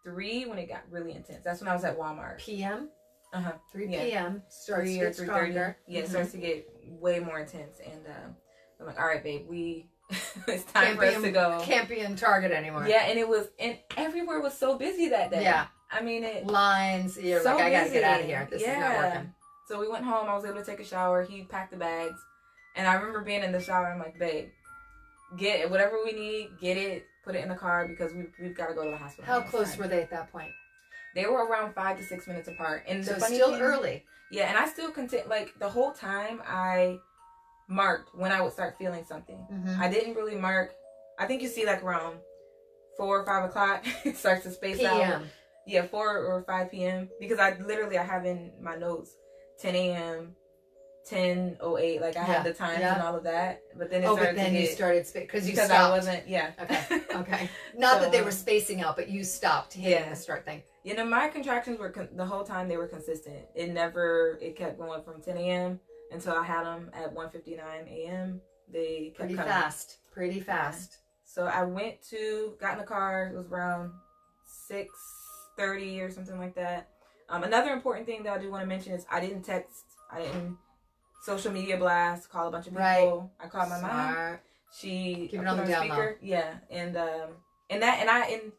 three 0.03 0.45
when 0.45 0.57
it 0.57 0.67
got 0.69 0.81
really 0.89 1.11
intense. 1.13 1.39
That's 1.43 1.61
when 1.61 1.67
I 1.69 1.73
was 1.73 1.83
at 1.83 1.97
Walmart. 1.97 2.37
PM, 2.39 2.89
Uh 3.33 3.41
huh. 3.41 3.51
3 3.71 3.87
Yeah. 3.87 4.03
p.m. 4.03 4.43
starts 4.49 4.83
Three 4.83 4.95
to 4.95 5.01
or 5.01 5.05
get 5.07 5.15
three 5.15 5.25
stronger. 5.25 5.53
thirty. 5.53 5.93
Yeah, 5.93 5.99
it 6.01 6.05
Mhm. 6.05 6.09
starts 6.09 6.31
to 6.31 6.37
get 6.37 6.67
way 6.87 7.19
more 7.19 7.39
intense, 7.39 7.79
and 7.85 8.05
um, 8.07 8.35
I'm 8.79 8.85
like, 8.87 8.99
all 8.99 9.05
right, 9.05 9.23
babe, 9.23 9.45
we 9.47 9.89
it's 10.47 10.63
time 10.71 10.85
Can't 10.85 10.97
for 10.99 11.05
us 11.05 11.15
in- 11.17 11.21
to 11.23 11.31
go. 11.31 11.59
Can't 11.63 11.87
be 11.87 11.99
in 11.99 12.15
Target 12.15 12.51
anymore. 12.51 12.87
Yeah, 12.87 13.03
and 13.05 13.19
it 13.19 13.27
was, 13.27 13.47
and 13.59 13.77
everywhere 13.97 14.39
was 14.41 14.57
so 14.57 14.77
busy 14.77 15.09
that 15.09 15.29
day. 15.31 15.43
Yeah. 15.43 15.67
I 15.91 16.01
mean 16.01 16.23
it. 16.23 16.47
Lines. 16.47 17.17
You're 17.17 17.41
so 17.41 17.55
like, 17.55 17.65
I 17.65 17.69
gotta 17.71 17.89
get 17.91 18.03
out 18.03 18.19
of 18.21 18.25
here. 18.25 18.47
This 18.49 18.61
yeah. 18.61 18.73
is 18.73 18.79
not 18.79 18.97
working. 19.15 19.33
So 19.67 19.79
we 19.79 19.87
went 19.87 20.03
home. 20.05 20.27
I 20.27 20.35
was 20.35 20.45
able 20.45 20.55
to 20.59 20.65
take 20.65 20.79
a 20.79 20.83
shower. 20.83 21.23
He 21.23 21.43
packed 21.43 21.71
the 21.71 21.77
bags, 21.77 22.19
and 22.75 22.87
I 22.87 22.93
remember 22.95 23.21
being 23.21 23.43
in 23.43 23.51
the 23.51 23.59
shower. 23.59 23.87
I'm 23.91 23.99
like, 23.99 24.17
babe, 24.17 24.49
get 25.37 25.59
it, 25.59 25.69
whatever 25.69 25.97
we 26.03 26.11
need, 26.13 26.49
get 26.59 26.77
it, 26.77 27.05
put 27.23 27.35
it 27.35 27.43
in 27.43 27.49
the 27.49 27.55
car 27.55 27.87
because 27.87 28.13
we 28.13 28.25
we've 28.41 28.55
got 28.55 28.67
to 28.67 28.73
go 28.73 28.83
to 28.85 28.91
the 28.91 28.97
hospital. 28.97 29.25
How 29.25 29.41
close 29.41 29.71
time. 29.71 29.79
were 29.79 29.87
they 29.87 30.01
at 30.01 30.09
that 30.11 30.31
point? 30.31 30.51
They 31.15 31.25
were 31.25 31.45
around 31.45 31.73
five 31.73 31.97
to 31.97 32.03
six 32.03 32.27
minutes 32.27 32.47
apart, 32.47 32.83
and 32.87 33.03
So 33.03 33.13
the 33.13 33.19
funny 33.19 33.35
still 33.35 33.51
thing- 33.53 33.61
early. 33.61 34.05
Yeah, 34.31 34.47
and 34.47 34.57
I 34.57 34.67
still 34.67 34.91
continue. 34.91 35.25
Like 35.27 35.57
the 35.59 35.69
whole 35.69 35.91
time, 35.91 36.41
I 36.47 36.99
marked 37.67 38.15
when 38.15 38.31
I 38.31 38.41
would 38.41 38.53
start 38.53 38.77
feeling 38.77 39.03
something. 39.05 39.37
Mm-hmm. 39.51 39.81
I 39.81 39.89
didn't 39.89 40.15
really 40.15 40.35
mark. 40.35 40.73
I 41.17 41.25
think 41.25 41.41
you 41.41 41.47
see 41.47 41.65
like 41.65 41.83
around 41.83 42.17
four 42.95 43.19
or 43.19 43.25
five 43.25 43.43
o'clock 43.49 43.83
it 44.05 44.17
starts 44.17 44.43
to 44.43 44.51
space 44.51 44.83
out. 44.83 45.01
PM. 45.01 45.29
Yeah, 45.67 45.85
four 45.87 46.17
or 46.17 46.43
five 46.43 46.71
p.m. 46.71 47.09
Because 47.19 47.39
I 47.39 47.57
literally 47.57 47.97
I 47.97 48.03
have 48.03 48.25
in 48.25 48.51
my 48.61 48.75
notes 48.75 49.11
ten 49.59 49.75
a.m., 49.75 50.35
ten 51.09 51.57
oh 51.61 51.77
eight. 51.77 52.01
Like 52.01 52.15
I 52.17 52.21
Yeah, 52.21 52.25
had 52.25 52.43
the 52.45 52.53
times 52.53 52.79
yeah. 52.79 52.93
and 52.95 53.03
all 53.03 53.15
of 53.15 53.23
that. 53.23 53.61
But 53.77 53.89
then 53.89 54.03
it 54.03 54.07
Oh, 54.07 54.15
started 54.15 54.35
but 54.35 54.41
then 54.43 54.55
you 54.55 54.65
started 54.67 55.07
because 55.13 55.45
you 55.47 55.53
because 55.53 55.67
stopped. 55.67 55.81
I 55.81 55.89
wasn't. 55.89 56.27
Yeah. 56.27 56.51
Okay. 56.61 57.01
Okay. 57.19 57.49
Not 57.75 57.99
that 58.01 58.11
they 58.11 58.21
were 58.21 58.31
spacing 58.31 58.81
out, 58.81 58.95
but 58.95 59.09
you 59.09 59.23
stopped 59.23 59.73
hitting 59.73 59.91
Yeah. 60.05 60.09
the 60.09 60.15
start 60.15 60.45
thing. 60.45 60.63
You 60.83 60.95
know, 60.95 61.05
my 61.05 61.27
contractions 61.27 61.77
were 61.79 61.89
con- 61.89 62.07
the 62.15 62.25
whole 62.25 62.43
time 62.43 62.69
they 62.69 62.77
were 62.77 62.87
consistent. 62.87 63.39
It 63.55 63.71
never 63.71 64.37
it 64.41 64.55
kept 64.55 64.77
going 64.79 65.01
from 65.03 65.21
10 65.21 65.37
a.m. 65.37 65.79
until 66.11 66.33
I 66.35 66.43
had 66.43 66.63
them 66.65 66.89
at 66.93 67.13
1:59 67.13 67.59
a.m. 67.89 68.41
They 68.71 69.07
kept 69.07 69.17
Pretty 69.19 69.33
coming. 69.35 69.51
fast. 69.51 69.97
Pretty 70.11 70.39
fast. 70.39 70.97
So 71.25 71.45
I 71.45 71.63
went 71.63 72.01
to 72.11 72.53
got 72.61 72.73
in 72.73 72.79
the 72.79 72.85
car. 72.85 73.27
It 73.33 73.35
was 73.37 73.47
around 73.47 73.91
6:30 74.71 76.01
or 76.01 76.09
something 76.11 76.37
like 76.39 76.55
that. 76.55 76.89
Um, 77.29 77.43
another 77.43 77.71
important 77.71 78.05
thing 78.07 78.23
that 78.23 78.33
I 78.37 78.41
do 78.41 78.49
want 78.49 78.61
to 78.63 78.67
mention 78.67 78.93
is 78.93 79.05
I 79.11 79.19
didn't 79.19 79.43
text. 79.43 79.85
I 80.11 80.21
didn't 80.21 80.57
social 81.21 81.51
media 81.51 81.77
blast, 81.77 82.29
call 82.29 82.47
a 82.47 82.51
bunch 82.51 82.67
of 82.67 82.73
people. 82.73 82.81
Right. 82.81 83.45
I 83.45 83.47
called 83.49 83.69
my 83.69 83.81
mom. 83.81 84.37
She 84.71 85.27
Keep 85.31 85.41
it 85.41 85.47
on 85.47 85.57
the 85.57 85.75
speaker. 85.75 86.17
Yeah, 86.21 86.53
and 86.69 86.95
um, 86.95 87.29
and 87.69 87.81
that 87.81 87.99
and 87.99 88.09
I 88.09 88.25
and 88.27 88.51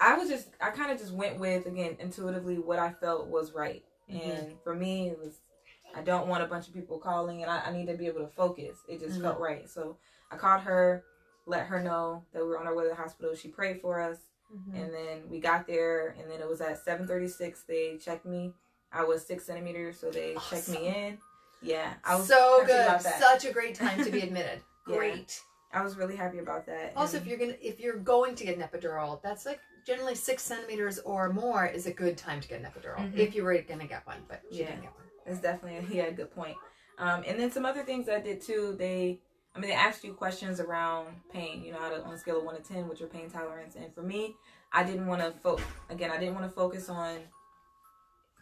I 0.00 0.16
was 0.16 0.28
just 0.28 0.48
I 0.60 0.70
kind 0.70 0.90
of 0.90 0.98
just 0.98 1.12
went 1.12 1.38
with 1.38 1.66
again 1.66 1.96
intuitively 2.00 2.58
what 2.58 2.78
I 2.78 2.92
felt 2.92 3.28
was 3.28 3.52
right, 3.52 3.84
Mhm. 4.10 4.24
and 4.24 4.56
for 4.64 4.74
me 4.74 5.08
it 5.10 5.18
was 5.18 5.40
I 5.94 6.00
don't 6.00 6.26
want 6.28 6.42
a 6.42 6.46
bunch 6.46 6.66
of 6.68 6.74
people 6.74 6.98
calling, 6.98 7.42
and 7.42 7.50
I, 7.50 7.66
I 7.66 7.72
need 7.72 7.86
to 7.88 7.94
be 7.94 8.06
able 8.06 8.20
to 8.20 8.28
focus. 8.28 8.78
It 8.88 9.00
just 9.00 9.18
Mhm. 9.18 9.22
felt 9.22 9.38
right, 9.40 9.68
so 9.68 9.98
I 10.30 10.36
called 10.36 10.62
her, 10.62 11.04
let 11.44 11.66
her 11.66 11.80
know 11.82 12.24
that 12.32 12.42
we 12.42 12.48
were 12.48 12.58
on 12.58 12.66
our 12.66 12.74
way 12.74 12.84
to 12.84 12.88
the 12.88 12.94
hospital. 12.94 13.34
She 13.34 13.48
prayed 13.48 13.82
for 13.82 14.00
us, 14.00 14.16
Mhm. 14.50 14.74
and 14.74 14.94
then 14.94 15.28
we 15.28 15.38
got 15.40 15.66
there, 15.66 16.16
and 16.18 16.30
then 16.30 16.40
it 16.40 16.48
was 16.48 16.62
at 16.62 16.82
seven 16.82 17.06
thirty 17.06 17.28
six. 17.28 17.62
They 17.64 17.98
checked 17.98 18.24
me. 18.24 18.54
I 18.90 19.04
was 19.04 19.26
six 19.26 19.44
centimeters, 19.44 19.98
so 20.00 20.10
they 20.10 20.36
checked 20.48 20.68
me 20.70 20.86
in. 20.88 21.18
Yeah, 21.62 21.94
I 22.04 22.16
was 22.16 22.26
so 22.28 22.64
good. 22.66 23.00
Such 23.00 23.44
a 23.44 23.52
great 23.52 23.74
time 23.74 24.02
to 24.04 24.10
be 24.10 24.20
admitted. 24.26 24.60
Yeah. 24.88 24.96
Great. 24.96 25.40
I 25.72 25.82
was 25.82 25.96
really 25.96 26.16
happy 26.16 26.38
about 26.38 26.66
that. 26.66 26.92
Also, 26.96 27.16
and- 27.16 27.24
if 27.26 27.28
you're 27.30 27.38
gonna 27.38 27.58
if 27.62 27.80
you're 27.80 27.96
going 27.98 28.34
to 28.34 28.44
get 28.44 28.56
an 28.58 28.62
epidural, 28.62 29.22
that's 29.22 29.46
like 29.46 29.60
generally 29.86 30.14
six 30.14 30.42
centimeters 30.42 30.98
or 31.00 31.32
more 31.32 31.66
is 31.66 31.86
a 31.86 31.92
good 31.92 32.16
time 32.18 32.40
to 32.40 32.48
get 32.48 32.60
an 32.60 32.66
epidural 32.66 32.98
Mhm. 32.98 33.16
if 33.16 33.34
you 33.34 33.42
were 33.44 33.56
gonna 33.62 33.86
get 33.86 34.06
one. 34.06 34.18
But 34.28 34.42
she 34.50 34.60
Yeah. 34.60 34.66
didn't 34.66 34.82
get 34.82 34.94
one. 34.94 35.04
That's 35.26 35.40
definitely 35.40 35.96
yeah, 35.96 36.04
a 36.04 36.12
good 36.12 36.30
point. 36.34 36.56
Um, 36.98 37.24
and 37.26 37.38
then 37.40 37.50
some 37.50 37.64
other 37.64 37.84
things 37.84 38.08
I 38.08 38.20
did 38.20 38.40
too. 38.42 38.74
They, 38.78 39.20
I 39.54 39.58
mean, 39.60 39.70
they 39.70 39.74
asked 39.76 40.04
you 40.04 40.12
questions 40.14 40.60
around 40.60 41.14
pain. 41.32 41.64
You 41.64 41.72
know, 41.72 41.78
of, 41.94 42.04
on 42.06 42.12
a 42.14 42.18
scale 42.18 42.38
of 42.38 42.44
one 42.44 42.54
to 42.56 42.62
ten, 42.62 42.86
what's 42.88 43.00
your 43.00 43.08
pain 43.08 43.30
tolerance? 43.30 43.76
And 43.76 43.92
for 43.94 44.02
me, 44.02 44.34
I 44.72 44.82
didn't 44.84 45.06
want 45.06 45.22
to 45.22 45.30
fo- 45.40 45.58
again. 45.90 46.10
I 46.10 46.18
didn't 46.18 46.34
want 46.34 46.46
to 46.46 46.52
focus 46.54 46.88
on 46.88 47.18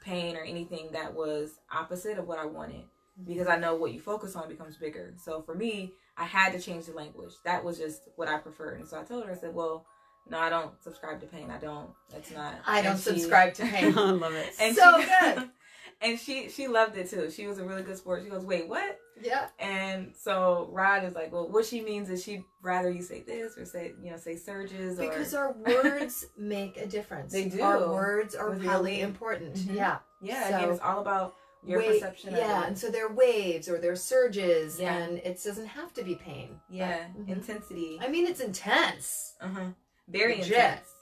pain 0.02 0.36
or 0.36 0.40
anything 0.42 0.88
that 0.92 1.14
was 1.14 1.60
opposite 1.72 2.18
of 2.18 2.26
what 2.26 2.38
I 2.38 2.46
wanted 2.46 2.84
because 3.26 3.46
I 3.48 3.56
know 3.58 3.74
what 3.74 3.92
you 3.92 4.00
focus 4.00 4.36
on 4.36 4.48
becomes 4.48 4.76
bigger. 4.76 5.14
So 5.16 5.42
for 5.42 5.54
me, 5.54 5.92
I 6.16 6.24
had 6.24 6.52
to 6.52 6.60
change 6.60 6.86
the 6.86 6.92
language. 6.92 7.32
That 7.44 7.64
was 7.64 7.78
just 7.78 8.02
what 8.16 8.28
I 8.28 8.38
preferred. 8.38 8.78
And 8.80 8.88
so 8.88 8.98
I 9.00 9.04
told 9.04 9.24
her, 9.24 9.32
I 9.32 9.36
said, 9.36 9.54
well. 9.54 9.84
No, 10.28 10.38
I 10.38 10.50
don't 10.50 10.70
subscribe 10.84 11.18
to 11.22 11.26
pain. 11.26 11.50
I 11.50 11.56
don't. 11.58 11.88
It's 12.14 12.30
not. 12.30 12.54
I 12.66 12.82
don't 12.82 12.96
she- 12.98 13.02
subscribe 13.04 13.54
to 13.54 13.62
pain. 13.66 13.96
I 13.98 14.10
love 14.10 14.34
it. 14.34 14.52
and 14.60 14.76
So 14.76 15.00
she, 15.00 15.06
good. 15.08 15.50
and 16.02 16.18
she 16.20 16.48
she 16.50 16.68
loved 16.68 16.96
it 16.98 17.08
too. 17.08 17.30
She 17.30 17.46
was 17.46 17.58
a 17.58 17.64
really 17.64 17.82
good 17.82 17.96
sport. 17.96 18.22
She 18.22 18.28
goes, 18.30 18.44
wait, 18.44 18.68
what? 18.68 18.98
yeah. 19.20 19.48
And 19.58 20.12
so 20.14 20.68
Rod 20.72 21.04
is 21.04 21.14
like, 21.14 21.32
well, 21.32 21.48
what 21.48 21.64
she 21.64 21.80
means 21.80 22.10
is 22.10 22.22
she'd 22.22 22.44
rather 22.62 22.90
you 22.90 23.02
say 23.02 23.22
this 23.22 23.56
or 23.58 23.64
say, 23.64 23.92
you 24.04 24.10
know, 24.10 24.18
say 24.18 24.36
surges 24.36 25.00
or 25.00 25.08
Because 25.08 25.34
our 25.34 25.52
words 25.52 26.26
make 26.36 26.76
a 26.76 26.86
difference. 26.86 27.32
They 27.32 27.48
do. 27.48 27.62
Our 27.62 27.88
words 27.90 28.34
are 28.34 28.50
With 28.50 28.62
your 28.62 28.72
really 28.74 28.92
weight. 28.96 29.02
important. 29.02 29.54
Mhm. 29.56 29.74
Yeah. 29.74 29.98
yeah. 30.20 30.48
so- 30.50 30.56
again, 30.58 30.70
it's 30.70 30.80
all 30.82 31.00
about 31.00 31.34
your 31.64 31.78
Wave- 31.80 32.00
perception. 32.00 32.34
Yeah, 32.34 32.58
of 32.58 32.64
it. 32.64 32.68
and 32.68 32.78
so 32.78 32.90
they're 32.90 33.12
waves 33.12 33.68
or 33.68 33.78
they're 33.78 33.96
surges, 33.96 34.80
Yeah. 34.80 34.94
and 34.96 35.18
it 35.18 35.42
doesn't 35.42 35.66
have 35.66 35.92
to 35.94 36.02
be 36.02 36.14
pain. 36.14 36.60
yeah, 36.68 37.08
But- 37.14 37.26
mhm. 37.26 37.32
intensity. 37.36 37.98
I 38.00 38.08
mean, 38.08 38.26
it's 38.26 38.40
intense. 38.40 39.34
Uh 39.40 39.48
huh. 39.48 39.66
Very 40.08 40.36
Legit. 40.38 40.56
intense. 40.56 40.88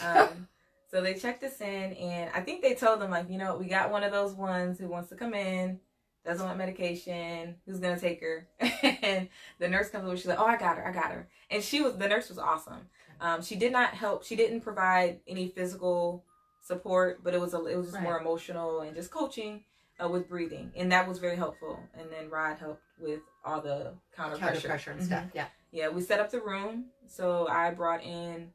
Um, 0.00 0.46
so 0.90 1.00
they 1.00 1.14
checked 1.14 1.42
us 1.42 1.60
in, 1.60 1.92
and 1.94 2.30
I 2.32 2.40
think 2.40 2.62
they 2.62 2.74
told 2.76 3.00
them 3.00 3.10
like, 3.10 3.28
you 3.28 3.36
know, 3.36 3.56
we 3.56 3.66
got 3.66 3.90
one 3.90 4.04
of 4.04 4.12
those 4.12 4.32
ones 4.32 4.78
who 4.78 4.86
wants 4.88 5.08
to 5.08 5.16
come 5.16 5.34
in, 5.34 5.80
doesn't 6.24 6.46
want 6.46 6.56
medication, 6.56 7.56
who's 7.66 7.80
gonna 7.80 7.98
take 7.98 8.20
her, 8.20 8.46
and 9.02 9.28
the 9.58 9.68
nurse 9.68 9.90
comes 9.90 10.04
over. 10.06 10.16
She's 10.16 10.26
like, 10.26 10.38
oh, 10.38 10.44
I 10.46 10.56
got 10.56 10.76
her, 10.76 10.86
I 10.86 10.92
got 10.92 11.10
her, 11.10 11.28
and 11.50 11.62
she 11.64 11.82
was 11.82 11.96
the 11.96 12.06
nurse 12.08 12.28
was 12.28 12.38
awesome. 12.38 12.88
Um, 13.20 13.42
she 13.42 13.56
did 13.56 13.72
not 13.72 13.90
help. 13.94 14.22
She 14.24 14.36
didn't 14.36 14.60
provide 14.60 15.18
any 15.26 15.48
physical 15.48 16.24
support, 16.62 17.24
but 17.24 17.34
it 17.34 17.40
was 17.40 17.54
a, 17.54 17.64
it 17.66 17.76
was 17.76 17.86
just 17.86 17.96
Right. 17.96 18.04
more 18.04 18.20
emotional 18.20 18.80
and 18.82 18.94
just 18.94 19.10
coaching 19.10 19.64
uh, 20.02 20.08
with 20.08 20.28
breathing, 20.28 20.72
and 20.76 20.90
that 20.92 21.08
was 21.08 21.18
very 21.18 21.36
helpful. 21.36 21.82
And 21.94 22.10
then 22.10 22.30
Rod 22.30 22.58
helped 22.58 22.82
with 22.98 23.20
all 23.44 23.60
the 23.60 23.94
counter, 24.14 24.36
Counter 24.36 24.52
pressure. 24.52 24.68
pressure 24.68 24.90
and 24.92 25.00
Mhm. 25.00 25.06
stuff. 25.06 25.24
Yeah. 25.34 25.46
Yeah, 25.70 25.88
we 25.88 26.00
set 26.02 26.20
up 26.20 26.30
the 26.30 26.40
room. 26.40 26.86
So 27.06 27.46
I 27.48 27.70
brought 27.72 28.02
in 28.02 28.52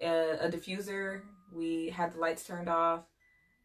a, 0.00 0.46
a 0.46 0.48
diffuser. 0.50 1.22
We 1.52 1.90
had 1.90 2.12
the 2.12 2.18
lights 2.18 2.44
turned 2.44 2.68
off. 2.68 3.04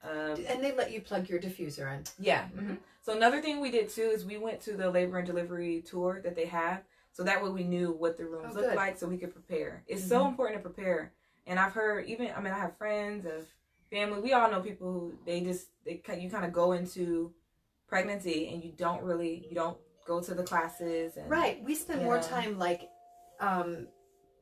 Um, 0.03 0.43
And 0.47 0.63
they 0.63 0.71
let 0.73 0.91
you 0.91 1.01
plug 1.01 1.29
your 1.29 1.39
diffuser 1.39 1.91
in. 1.95 2.03
yeah. 2.19 2.47
mhm. 2.55 2.77
So 3.01 3.15
another 3.15 3.41
thing 3.41 3.59
we 3.61 3.71
did 3.71 3.89
too 3.89 4.01
is 4.13 4.25
we 4.25 4.37
went 4.37 4.61
to 4.61 4.75
the 4.75 4.89
labor 4.89 5.17
and 5.17 5.25
delivery 5.27 5.81
tour 5.81 6.21
that 6.23 6.35
they 6.35 6.45
have. 6.45 6.83
So 7.13 7.23
that 7.23 7.41
way 7.43 7.49
we 7.49 7.63
knew 7.63 7.91
what 7.91 8.17
the 8.17 8.25
rooms 8.25 8.51
Oh, 8.51 8.53
looked 8.59 8.69
good. 8.69 8.75
like, 8.75 8.97
so 8.97 9.07
we 9.07 9.17
could 9.17 9.31
prepare. 9.33 9.83
It's 9.87 10.03
so 10.03 10.23
Mhm. 10.25 10.29
important 10.29 10.61
to 10.63 10.69
prepare 10.69 11.13
And 11.47 11.59
I've 11.59 11.73
heard 11.73 12.07
even 12.07 12.31
I 12.35 12.41
mean 12.41 12.51
I 12.53 12.57
have 12.57 12.75
friends 12.75 13.23
of 13.27 13.47
family. 13.91 14.19
We 14.21 14.33
all 14.33 14.49
know 14.51 14.61
people 14.61 14.91
who 14.91 15.13
they 15.25 15.41
just 15.41 15.67
they 15.85 16.01
you 16.19 16.29
kind 16.29 16.45
of 16.45 16.53
go 16.53 16.71
into 16.73 17.33
pregnancy 17.87 18.49
and 18.51 18.63
you 18.63 18.71
don't 18.75 19.03
really 19.03 19.45
you 19.49 19.55
don't 19.55 19.77
go 20.07 20.21
to 20.21 20.33
the 20.33 20.43
classes 20.43 21.17
and 21.17 21.29
Right. 21.29 21.63
We 21.63 21.75
spend 21.75 22.03
more 22.03 22.15
Yeah. 22.17 22.21
time 22.21 22.59
like 22.59 22.89
um, 23.39 23.87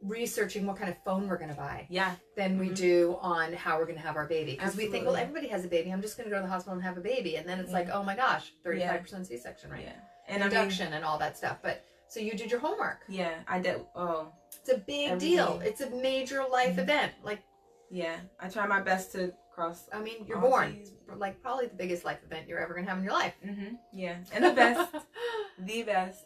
researching 0.01 0.65
what 0.67 0.75
kind 0.77 0.89
of 0.89 0.97
phone 1.05 1.27
we're 1.29 1.37
going 1.37 1.49
to 1.49 1.55
buy 1.55 1.87
yeah 1.89 2.15
than 2.35 2.59
we 2.59 2.69
Mhm. 2.69 2.75
do 2.75 3.17
on 3.21 3.53
how 3.53 3.77
we're 3.77 3.85
going 3.85 3.95
to 3.97 4.01
have 4.01 4.17
our 4.17 4.27
baby. 4.27 4.51
Because 4.51 4.75
we 4.75 4.87
think, 4.87 5.05
well, 5.05 5.15
everybody 5.15 5.47
has 5.47 5.63
a 5.63 5.67
baby. 5.69 5.91
I'm 5.91 6.01
just 6.01 6.17
going 6.17 6.29
to 6.29 6.31
go 6.35 6.37
to 6.41 6.43
the 6.45 6.51
hospital 6.51 6.73
and 6.73 6.83
have 6.83 6.97
a 6.97 7.01
baby. 7.01 7.37
And 7.37 7.47
then 7.47 7.59
it's 7.59 7.69
Yeah. 7.71 7.77
like, 7.79 7.89
oh 7.89 8.03
my 8.03 8.15
gosh, 8.15 8.51
35% 8.65 9.25
C 9.27 9.37
section, 9.37 9.71
right? 9.71 9.81
yeah 9.85 9.93
and 10.29 10.41
I 10.43 10.47
mean 10.47 10.55
Induction 10.57 10.93
and 10.93 11.03
all 11.05 11.17
that 11.19 11.37
stuff. 11.37 11.57
But 11.61 11.83
so 12.07 12.19
you 12.21 12.31
did 12.33 12.49
your 12.51 12.59
homework. 12.59 13.03
yeah 13.09 13.39
I 13.47 13.59
did 13.59 13.81
oh 13.95 14.31
It's 14.59 14.69
a 14.69 14.77
big 14.77 15.19
deal. 15.19 15.59
It's 15.63 15.81
a 15.81 15.89
major 15.89 16.43
life 16.49 16.75
Mhm. 16.75 16.83
event. 16.83 17.13
Like, 17.23 17.39
yeah 18.01 18.17
I 18.39 18.49
try 18.49 18.65
my 18.67 18.81
best 18.81 19.11
to 19.13 19.33
cross 19.53 19.87
I 19.93 19.99
mean, 20.01 20.25
you're 20.27 20.39
born. 20.39 20.73
T's. 20.73 20.91
Like, 21.15 21.35
probably 21.43 21.67
the 21.67 21.75
biggest 21.75 22.03
life 22.05 22.17
event 22.25 22.47
you're 22.47 22.59
ever 22.59 22.73
going 22.73 22.85
to 22.85 22.89
have 22.91 22.97
in 22.97 23.03
your 23.03 23.13
life. 23.13 23.35
Mm-hmm. 23.45 23.75
yeah 23.93 24.15
and 24.33 24.43
the 24.43 24.53
best 24.61 24.91
the 25.59 25.83
best. 25.83 26.25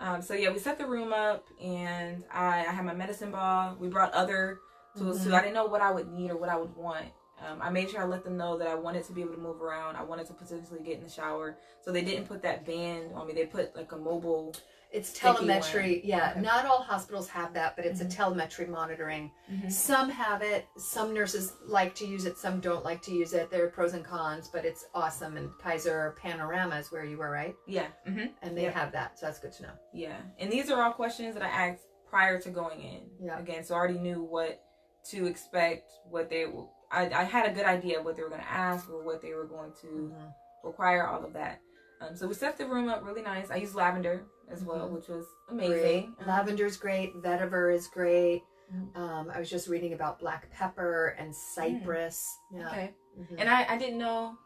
Um, 0.00 0.20
so 0.22 0.34
yeah, 0.34 0.50
we 0.50 0.58
set 0.58 0.76
the 0.76 0.86
room 0.86 1.12
up, 1.12 1.44
and 1.62 2.24
I, 2.32 2.66
I 2.66 2.72
had 2.76 2.84
my 2.84 2.94
medicine 2.94 3.30
ball. 3.30 3.76
We 3.78 3.86
brought 3.88 4.12
other 4.12 4.58
tools 4.98 5.22
too. 5.22 5.30
Mhm. 5.30 5.34
I 5.34 5.40
didn't 5.42 5.54
know 5.54 5.66
what 5.66 5.80
I 5.80 5.90
would 5.92 6.08
need 6.10 6.30
or 6.32 6.36
what 6.36 6.48
I 6.48 6.56
would 6.56 6.74
want. 6.74 7.06
Um, 7.44 7.58
I 7.62 7.70
made 7.70 7.90
sure 7.90 8.00
I 8.00 8.04
let 8.04 8.24
them 8.24 8.36
know 8.36 8.58
that 8.58 8.66
I 8.66 8.74
wanted 8.74 9.04
to 9.04 9.12
be 9.12 9.20
able 9.20 9.34
to 9.34 9.40
move 9.40 9.62
around. 9.62 9.94
I 9.96 10.02
wanted 10.02 10.26
to 10.26 10.34
potentially 10.34 10.80
get 10.84 10.98
in 10.98 11.04
the 11.04 11.10
shower, 11.10 11.56
so 11.84 11.92
they 11.92 12.02
didn't 12.02 12.26
put 12.26 12.42
that 12.42 12.66
band 12.66 13.12
on 13.14 13.26
me. 13.28 13.34
They 13.34 13.46
put 13.46 13.76
like 13.76 13.92
a 13.92 13.96
mobile. 13.96 14.52
It's 14.94 15.12
telemetry. 15.12 16.00
Yeah, 16.04 16.30
Okay. 16.30 16.40
not 16.40 16.66
all 16.66 16.80
hospitals 16.80 17.28
have 17.30 17.52
that, 17.54 17.74
but 17.74 17.84
it's 17.84 18.00
Mhm. 18.00 18.06
a 18.06 18.08
telemetry 18.08 18.66
monitoring. 18.66 19.32
Mhm. 19.50 19.70
Some 19.72 20.08
have 20.08 20.40
it. 20.40 20.66
Some 20.78 21.12
nurses 21.12 21.56
like 21.66 21.96
to 21.96 22.06
use 22.06 22.26
it. 22.26 22.38
Some 22.38 22.60
don't 22.60 22.84
like 22.84 23.02
to 23.02 23.12
use 23.12 23.34
it. 23.34 23.50
There 23.50 23.64
are 23.64 23.68
pros 23.70 23.92
and 23.94 24.04
cons, 24.04 24.48
but 24.48 24.64
it's 24.64 24.86
awesome. 24.94 25.36
And 25.36 25.50
Kaiser 25.58 26.14
Panorama 26.22 26.76
is 26.76 26.92
where 26.92 27.04
you 27.04 27.18
were, 27.18 27.28
right? 27.30 27.56
Yeah, 27.66 27.88
hmm 28.06 28.26
And 28.40 28.56
they 28.56 28.62
Yep. 28.62 28.74
have 28.74 28.92
that, 28.92 29.18
so 29.18 29.26
that's 29.26 29.40
good 29.40 29.52
to 29.54 29.62
know. 29.64 29.72
yeah. 29.92 30.20
And 30.38 30.50
these 30.52 30.70
are 30.70 30.80
all 30.80 30.92
questions 30.92 31.34
that 31.34 31.42
I 31.42 31.48
asked 31.48 31.82
prior 32.08 32.40
to 32.40 32.50
going 32.50 32.80
in. 32.80 33.10
Yeah. 33.18 33.36
Again, 33.40 33.64
so 33.64 33.74
I 33.74 33.78
already 33.78 33.98
knew 33.98 34.22
what 34.22 34.62
to 35.10 35.26
expect. 35.26 35.90
What 36.08 36.30
they, 36.30 36.44
I, 36.92 37.10
I 37.10 37.24
had 37.24 37.46
a 37.46 37.52
good 37.52 37.66
idea 37.66 37.98
of 37.98 38.04
what 38.04 38.14
they 38.14 38.22
were 38.22 38.28
going 38.28 38.42
to 38.42 38.50
ask 38.50 38.88
or 38.88 39.02
what 39.02 39.20
they 39.22 39.34
were 39.34 39.46
going 39.46 39.72
to. 39.82 39.86
Mm-hmm. 39.88 40.26
require 40.62 41.06
all 41.06 41.22
of 41.22 41.34
that. 41.34 41.60
Um, 42.00 42.16
so 42.16 42.26
we 42.26 42.34
set 42.34 42.56
the 42.58 42.66
room 42.66 42.88
up 42.88 43.04
really 43.04 43.22
nice. 43.22 43.50
I 43.50 43.56
used 43.56 43.74
lavender 43.74 44.24
as 44.50 44.62
well, 44.64 44.88
Mhm. 44.88 44.92
which 44.92 45.08
was 45.08 45.26
Great. 45.48 45.66
amazing. 45.70 46.16
Um, 46.20 46.26
Lavender's 46.26 46.76
great. 46.76 47.14
Vetiver 47.22 47.72
is 47.74 47.86
great. 47.88 48.42
Mhm. 48.72 48.96
Um, 48.96 49.30
I 49.30 49.38
was 49.38 49.48
just 49.50 49.68
reading 49.68 49.92
about 49.92 50.18
black 50.18 50.50
pepper 50.50 51.08
and 51.18 51.34
cypress. 51.34 52.26
Yeah. 52.52 52.68
Okay. 52.68 52.94
Mhm. 53.18 53.36
And 53.38 53.48
I, 53.48 53.64
I 53.74 53.78
didn't 53.78 53.98
know 53.98 54.36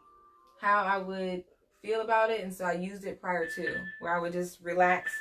how 0.59 0.83
I 0.83 0.97
would 0.97 1.43
feel 1.81 2.01
about 2.01 2.29
it, 2.29 2.41
and 2.41 2.53
so 2.53 2.65
I 2.65 2.73
used 2.73 3.05
it 3.05 3.21
prior 3.21 3.47
to, 3.49 3.81
where 3.99 4.13
I 4.15 4.19
would 4.19 4.33
just 4.33 4.61
relax 4.61 5.11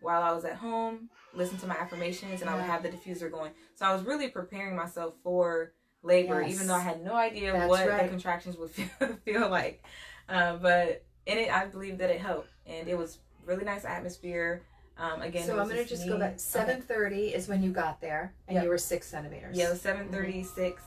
while 0.00 0.22
I 0.22 0.32
was 0.32 0.44
at 0.44 0.56
home, 0.56 1.08
listen 1.32 1.58
to 1.58 1.66
my 1.66 1.76
affirmations, 1.76 2.40
and 2.40 2.50
I 2.50 2.54
would 2.54 2.64
have 2.64 2.82
the 2.82 2.88
diffuser 2.88 3.30
going. 3.30 3.52
So 3.74 3.86
I 3.86 3.92
was 3.92 4.02
really 4.04 4.28
preparing 4.28 4.74
myself 4.76 5.14
for 5.22 5.72
labor, 6.02 6.42
Yes. 6.42 6.54
even 6.54 6.66
though 6.68 6.74
I 6.74 6.80
had 6.80 7.02
no 7.02 7.14
idea 7.14 7.52
That's 7.52 7.68
what 7.68 7.88
right. 7.88 8.02
the 8.04 8.08
contractions 8.08 8.56
would 8.56 8.70
feel, 8.72 9.16
feel 9.24 9.48
like. 9.48 9.84
Uh, 10.28 10.56
but 10.56 11.04
in 11.28 11.38
it, 11.38 11.50
I 11.54 11.66
believe 11.66 11.98
that 11.98 12.10
it 12.10 12.20
helped, 12.20 12.48
and 12.66 12.88
it 12.88 12.96
was 12.98 13.18
really 13.44 13.64
nice 13.64 13.84
atmosphere. 13.84 14.62
Um, 14.96 15.22
again, 15.22 15.46
so 15.46 15.58
I'm 15.60 15.68
gonna 15.68 15.84
just 15.84 16.02
me- 16.02 16.08
go 16.08 16.18
back. 16.18 16.30
Okay. 16.30 16.38
Seven 16.38 16.82
thirty 16.82 17.26
is 17.34 17.46
when 17.46 17.62
you 17.62 17.70
got 17.70 18.00
there, 18.00 18.32
and 18.48 18.56
Yep. 18.56 18.64
you 18.64 18.70
were 18.70 18.78
six 18.78 19.06
centimeters. 19.06 19.56
Yeah, 19.56 19.68
it 19.68 19.70
was 19.70 19.80
seven 19.80 20.08
thirty 20.08 20.42
six. 20.42 20.82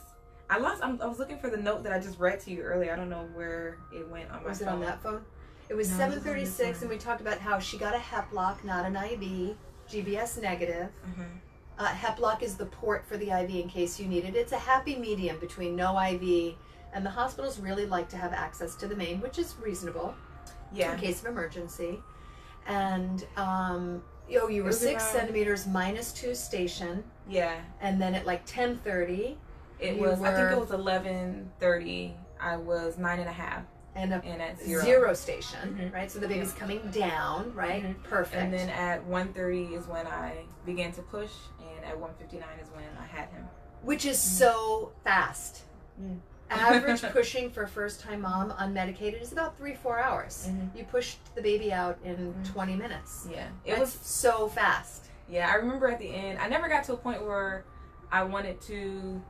I 0.50 0.58
lost. 0.58 0.82
I'm, 0.84 1.00
I 1.00 1.06
was 1.06 1.18
looking 1.18 1.38
for 1.38 1.48
the 1.48 1.56
note 1.56 1.82
that 1.84 1.92
I 1.94 1.98
just 1.98 2.18
read 2.18 2.38
to 2.40 2.50
you 2.50 2.60
earlier. 2.60 2.92
I 2.92 2.96
don't 2.96 3.08
know 3.08 3.26
where 3.32 3.78
it 3.94 4.06
went 4.10 4.30
on 4.30 4.42
my 4.42 4.50
Was 4.50 4.60
it 4.60 4.68
on 4.68 4.80
that 4.80 5.02
phone? 5.02 5.24
It 5.70 5.74
was 5.74 5.88
No, 5.92 5.96
seven 5.96 6.20
thirty 6.20 6.44
six, 6.44 6.82
and 6.82 6.90
we 6.90 6.98
talked 6.98 7.22
about 7.22 7.38
how 7.38 7.58
she 7.58 7.78
got 7.78 7.94
a 7.94 7.98
Heplock, 7.98 8.62
not 8.64 8.84
an 8.84 8.96
IV. 8.96 9.56
GBS 9.88 10.40
negative. 10.42 10.88
Mhm. 11.08 11.24
Uh, 11.78 11.86
Heplock 11.88 12.42
is 12.42 12.56
the 12.56 12.66
port 12.66 13.04
for 13.06 13.16
the 13.16 13.30
IV 13.30 13.50
in 13.62 13.68
case 13.68 13.98
you 13.98 14.06
need 14.06 14.24
it. 14.24 14.36
It's 14.36 14.52
a 14.52 14.58
happy 14.58 14.94
medium 14.96 15.38
between 15.38 15.74
no 15.74 15.98
IV, 15.98 16.54
and 16.92 17.04
the 17.04 17.10
hospitals 17.10 17.58
really 17.58 17.86
like 17.86 18.08
to 18.10 18.16
have 18.18 18.32
access 18.34 18.74
to 18.76 18.86
the 18.86 18.94
main, 18.94 19.20
which 19.22 19.38
is 19.38 19.54
reasonable 19.60 20.14
Yeah. 20.74 20.94
in 20.94 21.00
case 21.00 21.20
of 21.20 21.26
emergency. 21.26 22.00
And 22.66 23.26
um, 23.36 24.02
oh, 24.36 24.48
you 24.48 24.64
were 24.64 24.72
six 24.72 25.02
around- 25.02 25.12
centimeters 25.12 25.66
minus 25.66 26.12
two 26.12 26.34
station, 26.34 27.02
Yeah. 27.28 27.60
and 27.80 28.00
then 28.00 28.14
at 28.14 28.24
like 28.26 28.42
ten 28.46 28.78
thirty, 28.78 29.38
It 29.80 29.98
was. 29.98 30.20
I 30.22 30.32
think 30.34 30.52
it 30.52 30.58
was 30.58 30.70
eleven 30.70 31.50
thirty. 31.58 32.16
I 32.40 32.56
was 32.56 32.98
nine 32.98 33.18
and 33.20 33.28
a 33.28 33.32
half, 33.32 33.64
and 33.96 34.12
a 34.14 34.22
and 34.24 34.40
at 34.40 34.60
zero, 34.60 34.84
zero. 34.84 35.14
station, 35.14 35.76
Mhm. 35.76 35.92
right? 35.94 36.10
So 36.10 36.18
the 36.20 36.28
baby's 36.28 36.52
coming 36.52 36.80
down, 36.92 37.52
right? 37.54 37.82
Mhm. 37.84 38.02
Perfect. 38.04 38.36
And 38.36 38.52
then 38.54 38.68
at 38.68 39.04
one 39.04 39.32
thirty 39.32 39.74
is 39.74 39.86
when 39.88 40.06
I 40.06 40.44
began 40.64 40.92
to 40.92 41.02
push, 41.02 41.32
and 41.60 41.84
at 41.84 41.98
one 41.98 42.12
fifty 42.14 42.38
nine 42.38 42.58
is 42.60 42.68
when 42.70 42.84
I 43.00 43.06
had 43.06 43.28
him. 43.30 43.48
which 43.82 44.04
is 44.06 44.20
so 44.20 44.92
fast. 45.02 45.62
Average 46.58 47.02
pushing 47.12 47.50
for 47.50 47.62
a 47.64 47.68
first 47.68 48.00
time 48.00 48.20
mom 48.22 48.50
unmedicated 48.52 49.20
is 49.22 49.32
about 49.32 49.56
three, 49.56 49.74
four 49.74 49.98
hours. 49.98 50.48
Mhm. 50.50 50.76
You 50.76 50.84
pushed 50.84 51.18
the 51.34 51.42
baby 51.42 51.72
out 51.72 51.98
in 52.04 52.34
Mhm. 52.34 52.52
20 52.52 52.76
minutes. 52.76 53.26
Yeah. 53.30 53.46
It 53.64 53.70
That's 53.76 53.80
was 53.80 53.92
so 53.92 54.48
fast. 54.48 55.06
Yeah, 55.28 55.48
I 55.50 55.54
remember 55.56 55.88
at 55.88 55.98
the 55.98 56.08
end, 56.14 56.38
I 56.38 56.48
never 56.48 56.68
got 56.68 56.84
to 56.84 56.92
a 56.94 56.96
point 56.96 57.24
where 57.24 57.64
I 58.10 58.22
wanted 58.24 58.60
to 58.62 59.20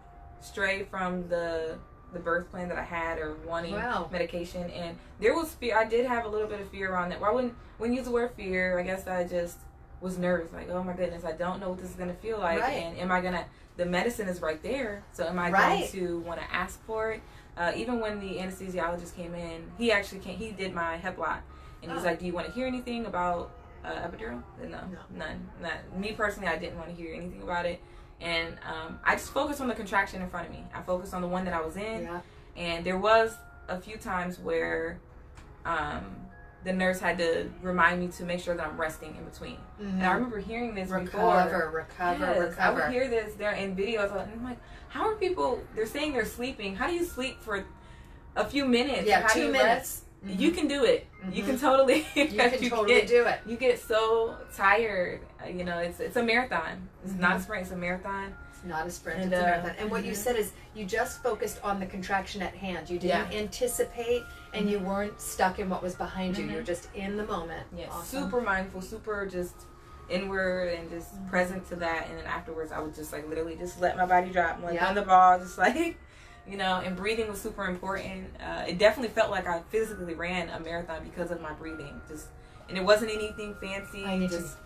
stray 0.41 0.85
from 0.85 1.29
the 1.29 1.79
the 2.13 2.19
birth 2.19 2.51
plan 2.51 2.69
that 2.69 2.77
I 2.77 2.83
had 2.83 3.17
or 3.19 3.37
wanting 3.47 3.73
Wow. 3.73 4.07
medication. 4.13 4.69
And 4.71 4.99
there 5.19 5.35
was 5.35 5.55
fear. 5.55 5.79
I 5.79 5.85
did 5.87 6.05
have 6.05 6.27
a 6.27 6.29
little 6.29 6.47
bit 6.47 6.61
of 6.61 6.69
fear 6.69 6.93
around 6.93 7.09
that. 7.09 7.21
Well, 7.21 7.31
I 7.31 7.33
wouldn't 7.33 7.55
wouldn't 7.79 7.97
use 7.97 8.05
the 8.05 8.13
word 8.13 8.33
fear. 8.37 8.79
I 8.79 8.83
guess 8.83 9.07
I 9.07 9.25
just 9.25 9.57
was 10.03 10.19
nervous. 10.19 10.53
Like, 10.53 10.69
oh 10.69 10.83
my 10.85 10.93
goodness, 10.93 11.25
I 11.25 11.33
don't 11.33 11.59
know 11.59 11.71
what 11.71 11.79
this 11.79 11.89
is 11.89 11.97
gonna 11.97 12.13
feel 12.13 12.39
like, 12.39 12.61
Right. 12.61 12.83
and 12.83 12.99
am 12.99 13.11
I 13.11 13.23
gonna? 13.23 13.47
The 13.77 13.87
medicine 13.87 14.29
is 14.29 14.43
right 14.43 14.63
there, 14.63 15.03
so 15.13 15.27
am 15.27 15.39
I 15.39 15.51
Right. 15.51 15.79
going 15.93 16.07
to 16.07 16.19
want 16.21 16.41
to 16.41 16.55
ask 16.55 16.85
for 16.85 17.13
it? 17.13 17.23
Uh, 17.57 17.73
even 17.75 18.01
when 18.01 18.21
the 18.21 18.37
anesthesiologist 18.39 19.15
came 19.17 19.35
in, 19.35 19.71
he 19.79 19.91
actually 19.93 20.21
came. 20.21 20.37
He 20.39 20.53
did 20.53 20.75
my 20.75 20.99
Heplock, 20.99 21.41
and 21.83 21.91
he's 21.93 22.03
Oh. 22.03 22.05
like, 22.07 22.19
"Do 22.19 22.27
you 22.27 22.33
want 22.33 22.47
to 22.47 22.53
hear 22.53 22.67
anything 22.67 23.07
about 23.07 23.51
uh, 23.85 23.89
epidural?" 24.09 24.43
No, 24.63 24.69
No. 24.69 24.99
none. 25.11 25.51
Not 25.61 25.73
me 25.99 26.13
personally. 26.13 26.49
I 26.49 26.57
didn't 26.59 26.77
want 26.79 26.89
to 26.91 26.95
hear 26.95 27.15
anything 27.15 27.43
about 27.43 27.67
it, 27.67 27.81
and 28.21 28.57
um, 28.67 28.99
I 29.05 29.15
just 29.17 29.33
focused 29.33 29.61
on 29.61 29.69
the 29.69 29.75
contraction 29.75 30.23
in 30.23 30.29
front 30.31 30.47
of 30.49 30.53
me. 30.53 30.65
I 30.75 30.83
focused 30.83 31.13
on 31.15 31.21
the 31.23 31.29
one 31.29 31.45
that 31.47 31.55
I 31.55 31.61
was 31.61 31.77
in, 31.77 32.03
Yeah. 32.05 32.21
and 32.57 32.85
there 32.87 32.99
was 32.99 33.37
a 33.69 33.79
few 33.81 33.97
times 33.97 34.39
where 34.39 34.99
um, 35.65 36.17
the 36.65 36.73
nurse 36.73 37.01
had 37.01 37.19
to 37.19 37.51
remind 37.63 38.01
me 38.01 38.09
to 38.09 38.25
make 38.25 38.41
sure 38.41 38.55
that 38.57 38.67
I'm 38.67 38.81
resting 38.81 39.17
in 39.17 39.25
between. 39.25 39.57
And 39.81 40.03
I 40.03 40.13
remember 40.13 40.39
hearing 40.39 40.75
this 40.75 40.89
recover, 40.91 41.05
before. 41.51 41.71
recover, 41.71 42.25
Yes, 42.27 42.37
I 42.37 42.39
recover. 42.69 42.81
would 42.83 42.93
hear 42.93 43.09
this 43.09 43.35
there 43.35 43.53
in 43.53 43.75
videos, 43.77 44.11
and 44.13 44.31
I'm 44.33 44.45
like, 44.45 44.59
how 44.89 45.09
are 45.09 45.15
people? 45.17 45.61
They're 45.75 45.87
saying 45.87 46.13
they're 46.13 46.25
sleeping. 46.25 46.77
How 46.77 46.87
do 46.87 46.95
you 46.95 47.05
sleep 47.05 47.41
for 47.43 47.65
a 48.37 48.45
few 48.45 48.65
minutes? 48.65 49.07
yeah, 49.07 49.27
two 49.27 49.47
you 49.47 49.53
minutes. 49.53 49.65
rest? 49.67 50.05
You 50.41 50.53
can 50.53 50.69
do 50.69 50.85
it. 50.85 51.09
You 51.33 51.43
Mhm. 51.43 51.47
can 51.47 51.59
totally. 51.59 52.07
You 52.15 52.27
can 52.29 52.71
totally 52.71 52.95
get, 53.01 53.09
do 53.09 53.25
it. 53.27 53.41
You 53.45 53.57
get 53.57 53.81
so 53.81 54.37
tired. 54.55 55.21
Uh, 55.45 55.49
You 55.49 55.65
know, 55.65 55.79
it's 55.79 55.99
it's 55.99 56.15
a 56.17 56.23
marathon. 56.23 56.89
It's 57.05 57.15
not 57.15 57.33
a 57.33 57.39
Mhm. 57.39 57.43
sprint. 57.43 57.63
It's 57.65 57.73
a 57.73 57.77
marathon. 57.77 58.33
It's 58.53 58.63
not 58.65 58.87
a 58.87 58.91
sprint, 58.93 59.21
And, 59.25 59.33
it's 59.33 59.41
a 59.43 59.45
uh, 59.45 59.49
marathon. 59.51 59.75
And 59.81 59.91
what 59.91 60.05
you 60.05 60.13
mhm. 60.13 60.17
said 60.17 60.37
is 60.37 60.53
you 60.77 60.85
just 60.85 61.21
focused 61.25 61.59
on 61.65 61.81
the 61.81 61.87
contraction 61.87 62.41
at 62.41 62.55
hand. 62.55 62.89
You 62.89 63.01
didn't 63.01 63.33
anticipate 63.35 64.23
and 64.55 64.69
you 64.71 64.79
weren't 64.79 65.21
stuck 65.21 65.59
in 65.59 65.69
what 65.71 65.83
was 65.83 65.95
behind 65.95 66.37
you. 66.37 66.45
Mhm. 66.45 66.51
You 66.51 66.57
were 66.57 66.63
just 66.63 66.89
in 66.95 67.17
the 67.17 67.25
moment. 67.25 67.67
Yeah, 67.75 67.87
Awesome. 67.91 68.25
super 68.25 68.41
mindful, 68.41 68.83
super 68.83 69.27
just 69.27 69.55
inward 70.09 70.75
and 70.75 70.91
just 70.91 71.15
Mhm. 71.15 71.31
present 71.31 71.67
to 71.69 71.77
that. 71.77 72.09
And 72.09 72.19
then 72.19 72.27
afterwards, 72.27 72.71
I 72.73 72.81
would 72.81 72.95
just 72.95 73.13
like 73.13 73.27
literally 73.29 73.57
just 73.57 73.81
let 73.81 73.97
my 73.97 74.05
body 74.07 74.31
drop, 74.31 74.63
like 74.63 74.75
Yeah. 74.75 74.89
on 74.89 74.95
the 74.95 75.03
ball, 75.03 75.39
just 75.39 75.57
like 75.59 75.97
you 76.47 76.57
know. 76.57 76.81
And 76.85 76.97
breathing 76.97 77.29
was 77.31 77.41
super 77.41 77.65
important. 77.65 78.29
Uh, 78.41 78.65
it 78.67 78.79
definitely 78.79 79.15
felt 79.15 79.31
like 79.31 79.47
I 79.47 79.61
physically 79.71 80.15
ran 80.15 80.49
a 80.51 80.61
marathon 80.61 81.03
because 81.05 81.31
of 81.31 81.41
my 81.41 81.53
breathing. 81.53 82.01
Just 82.09 82.27
and 82.69 82.77
it 82.79 82.85
wasn't 82.85 83.11
anything 83.11 83.55
fancy. 83.61 84.05
I 84.05 84.17
need 84.19 84.31
to- 84.31 84.39
just 84.39 84.57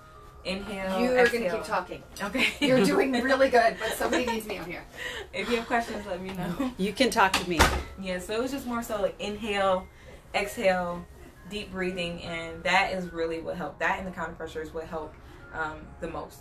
inhale. 0.47 1.01
You 1.01 1.11
are 1.13 1.29
going 1.29 1.45
to 1.45 1.51
keep 1.51 1.65
talking. 1.65 2.03
Okay, 2.23 2.47
You're 2.61 2.85
doing 2.85 3.13
really 3.23 3.49
good, 3.49 3.77
but 3.79 3.93
somebody 3.93 4.25
needs 4.27 4.47
me 4.47 4.59
on 4.59 4.65
here. 4.67 4.85
if 5.33 5.51
you 5.51 5.57
have 5.57 5.67
questions, 5.67 6.07
let 6.07 6.23
me 6.23 6.31
know. 6.33 6.73
You 6.79 6.93
can 6.93 7.11
talk 7.11 7.33
to 7.35 7.49
me. 7.51 7.59
Yeah, 8.01 8.19
so 8.19 8.35
it 8.35 8.41
was 8.43 8.51
just 8.53 8.67
more 8.67 8.83
so 8.83 9.03
like 9.03 9.21
inhale, 9.21 9.87
exhale, 10.35 11.05
deep 11.51 11.71
breathing, 11.73 12.23
and 12.23 12.63
that 12.63 12.93
is 12.93 13.13
really 13.13 13.41
what 13.41 13.57
helped. 13.57 13.81
That 13.81 13.99
and 13.99 14.07
the 14.07 14.13
counter 14.13 14.35
pressure 14.35 14.63
is 14.63 14.73
what 14.73 14.85
helped 14.85 15.17
um, 15.53 15.79
the 16.01 16.09
most. 16.09 16.41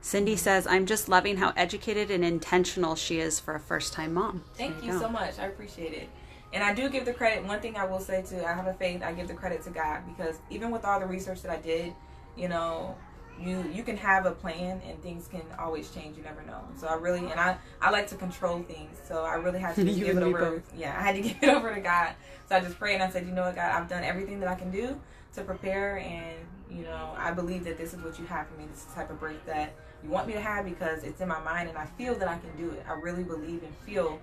Cindy 0.00 0.36
says, 0.36 0.66
I'm 0.68 0.86
just 0.86 1.08
loving 1.08 1.36
how 1.36 1.52
educated 1.56 2.10
and 2.12 2.24
intentional 2.24 2.94
she 2.94 3.18
is 3.18 3.40
for 3.40 3.54
a 3.56 3.60
first 3.60 3.92
time 3.92 4.14
mom. 4.14 4.44
Thank 4.54 4.76
There 4.76 4.86
you 4.86 4.92
go. 4.92 5.00
so 5.00 5.08
much. 5.08 5.38
I 5.38 5.46
appreciate 5.46 5.92
it. 5.94 6.08
And 6.52 6.62
I 6.62 6.72
do 6.72 6.88
give 6.88 7.04
the 7.04 7.12
credit. 7.12 7.44
One 7.44 7.60
thing 7.60 7.76
I 7.76 7.84
will 7.84 7.98
say 7.98 8.22
too, 8.22 8.40
I 8.44 8.52
have 8.52 8.68
a 8.68 8.74
faith. 8.74 9.02
I 9.02 9.12
give 9.12 9.26
the 9.26 9.34
credit 9.34 9.62
to 9.64 9.70
God 9.70 10.02
because 10.06 10.36
even 10.48 10.70
with 10.70 10.84
all 10.84 11.00
the 11.00 11.06
research 11.06 11.42
that 11.42 11.50
I 11.50 11.56
did, 11.60 11.92
you 12.36 12.48
know, 12.48 12.96
you 13.40 13.64
you 13.72 13.82
can 13.82 13.96
have 13.96 14.26
a 14.26 14.32
plan 14.32 14.80
and 14.86 15.02
things 15.02 15.28
can 15.28 15.42
always 15.58 15.90
change. 15.90 16.16
You 16.16 16.22
never 16.22 16.42
know. 16.42 16.60
So 16.76 16.86
I 16.86 16.94
really 16.94 17.30
and 17.30 17.38
I 17.38 17.56
I 17.80 17.90
like 17.90 18.06
to 18.08 18.16
control 18.16 18.62
things. 18.62 18.98
So 19.06 19.24
I 19.24 19.34
really 19.34 19.60
had 19.60 19.74
to 19.76 19.84
give 19.84 20.16
it 20.16 20.22
over. 20.22 20.38
both. 20.38 20.74
Yeah, 20.76 20.96
I 20.98 21.02
had 21.02 21.16
to 21.16 21.22
give 21.28 21.36
it 21.42 21.48
over 21.48 21.74
to 21.74 21.80
God. 21.80 22.14
So 22.48 22.56
I 22.56 22.60
just 22.60 22.78
prayed 22.78 22.94
and 22.94 23.02
I 23.02 23.10
said, 23.10 23.26
you 23.26 23.32
know 23.32 23.42
what, 23.42 23.56
God, 23.56 23.70
I've 23.72 23.88
done 23.88 24.04
everything 24.04 24.40
that 24.40 24.48
I 24.48 24.54
can 24.54 24.70
do 24.70 24.98
to 25.34 25.42
prepare, 25.42 25.98
and 25.98 26.36
you 26.70 26.82
know 26.82 27.14
I 27.18 27.30
believe 27.30 27.64
that 27.64 27.76
this 27.76 27.92
is 27.92 28.00
what 28.00 28.18
you 28.18 28.24
have 28.26 28.48
for 28.48 28.54
me. 28.58 28.66
This 28.70 28.80
is 28.80 28.84
the 28.86 28.94
type 28.94 29.10
of 29.10 29.20
break 29.20 29.44
that 29.46 29.74
you 30.02 30.10
want 30.10 30.26
me 30.26 30.32
to 30.34 30.40
have 30.40 30.64
because 30.64 31.02
it's 31.04 31.20
in 31.20 31.28
my 31.28 31.40
mind 31.40 31.68
and 31.68 31.76
I 31.76 31.86
feel 31.86 32.14
that 32.14 32.28
I 32.28 32.38
can 32.38 32.56
do 32.56 32.70
it. 32.70 32.84
I 32.88 32.92
really 32.92 33.24
believe 33.24 33.62
and 33.62 33.74
feel 33.84 34.18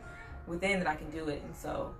within 0.48 0.80
that 0.80 0.88
I 0.88 0.96
can 0.96 1.10
do 1.12 1.28
it, 1.30 1.42
and 1.44 1.56
so 1.56 1.94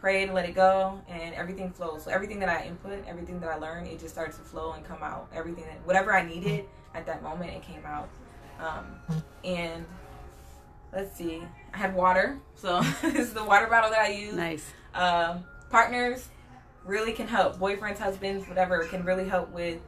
prayed, 0.00 0.24
and 0.24 0.34
let 0.34 0.48
it 0.48 0.54
go, 0.54 1.00
and 1.08 1.34
everything 1.34 1.70
flows. 1.70 2.04
So 2.04 2.10
everything 2.10 2.38
that 2.40 2.48
I 2.48 2.66
input, 2.66 3.04
everything 3.06 3.40
that 3.40 3.50
I 3.50 3.56
learned, 3.56 3.88
it 3.88 3.98
just 3.98 4.14
starts 4.14 4.36
to 4.38 4.42
flow 4.42 4.72
and 4.72 4.84
come 4.84 5.02
out. 5.02 5.28
Everything 5.34 5.64
that 5.64 5.84
whatever 5.84 6.14
I 6.14 6.26
needed 6.26 6.64
at 6.94 7.06
that 7.06 7.22
moment, 7.22 7.50
it 7.50 7.62
came 7.62 7.84
out. 7.84 8.08
Um, 8.58 9.20
and 9.44 9.84
let's 10.92 11.14
see, 11.16 11.42
I 11.74 11.76
had 11.76 11.94
water, 11.94 12.38
so 12.54 12.80
this 13.02 13.28
is 13.28 13.34
the 13.34 13.44
water 13.44 13.66
bottle 13.66 13.90
that 13.90 14.00
I 14.00 14.08
use. 14.08 14.34
Nice. 14.34 14.72
Um, 14.94 15.44
partners 15.70 16.28
really 16.84 17.12
can 17.12 17.28
help. 17.28 17.58
Boyfriends, 17.58 17.98
husbands, 17.98 18.48
whatever 18.48 18.84
can 18.84 19.04
really 19.04 19.28
help 19.28 19.50
with 19.52 19.78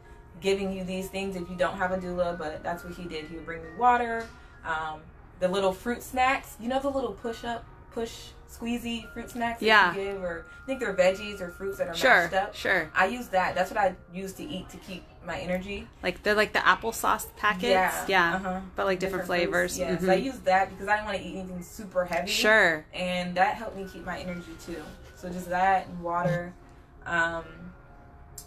giving 0.40 0.72
you 0.72 0.84
these 0.84 1.08
things 1.08 1.36
if 1.36 1.48
you 1.48 1.56
don't 1.56 1.76
have 1.76 1.92
a 1.92 1.98
doula. 1.98 2.36
But 2.36 2.62
that's 2.62 2.84
what 2.84 2.94
he 2.94 3.04
did. 3.04 3.26
He 3.26 3.36
would 3.36 3.46
bring 3.46 3.62
me 3.62 3.70
water, 3.78 4.26
um, 4.64 5.00
the 5.40 5.48
little 5.48 5.72
fruit 5.72 6.02
snacks. 6.02 6.56
You 6.60 6.68
know 6.68 6.80
the 6.80 6.90
little 6.90 7.12
push 7.12 7.44
up, 7.44 7.64
push 7.92 8.30
squeezy 8.50 9.10
fruit 9.12 9.30
snacks. 9.30 9.60
that 9.60 9.94
you 9.96 10.02
give, 10.04 10.22
or 10.22 10.46
I 10.62 10.66
think 10.66 10.80
they're 10.80 10.94
veggies 10.94 11.40
or 11.40 11.50
fruits 11.50 11.78
that 11.78 11.88
are 11.88 11.94
Sure. 11.94 12.10
mashed 12.22 12.34
up. 12.34 12.54
Sure. 12.54 12.90
I 12.94 13.06
use 13.06 13.28
that. 13.28 13.54
That's 13.54 13.70
what 13.70 13.78
I 13.78 13.94
use 14.12 14.32
to 14.34 14.42
eat 14.44 14.68
to 14.70 14.76
keep 14.78 15.04
my 15.24 15.38
energy. 15.38 15.86
Like 16.02 16.22
they're 16.22 16.34
like 16.34 16.52
the 16.54 16.58
applesauce 16.60 17.26
packets. 17.36 18.08
Yeah. 18.08 18.34
uh-huh. 18.36 18.60
But 18.74 18.86
like 18.86 18.98
different, 18.98 19.26
fruits. 19.26 19.42
flavors. 19.42 19.78
Yeah, 19.78 19.98
so 19.98 20.06
Mhm. 20.06 20.10
I 20.10 20.14
use 20.14 20.38
that 20.40 20.70
because 20.70 20.88
I 20.88 20.94
didn't 20.96 21.06
want 21.06 21.18
to 21.18 21.24
eat 21.24 21.38
anything 21.38 21.62
super 21.62 22.04
heavy. 22.06 22.30
Sure. 22.30 22.84
and 22.94 23.34
that 23.36 23.54
helped 23.56 23.76
me 23.76 23.86
keep 23.92 24.04
my 24.06 24.18
energy 24.18 24.52
too. 24.64 24.82
So 25.14 25.28
just 25.28 25.48
that 25.50 25.86
and 25.86 26.00
water. 26.02 26.54
Um, 27.04 27.44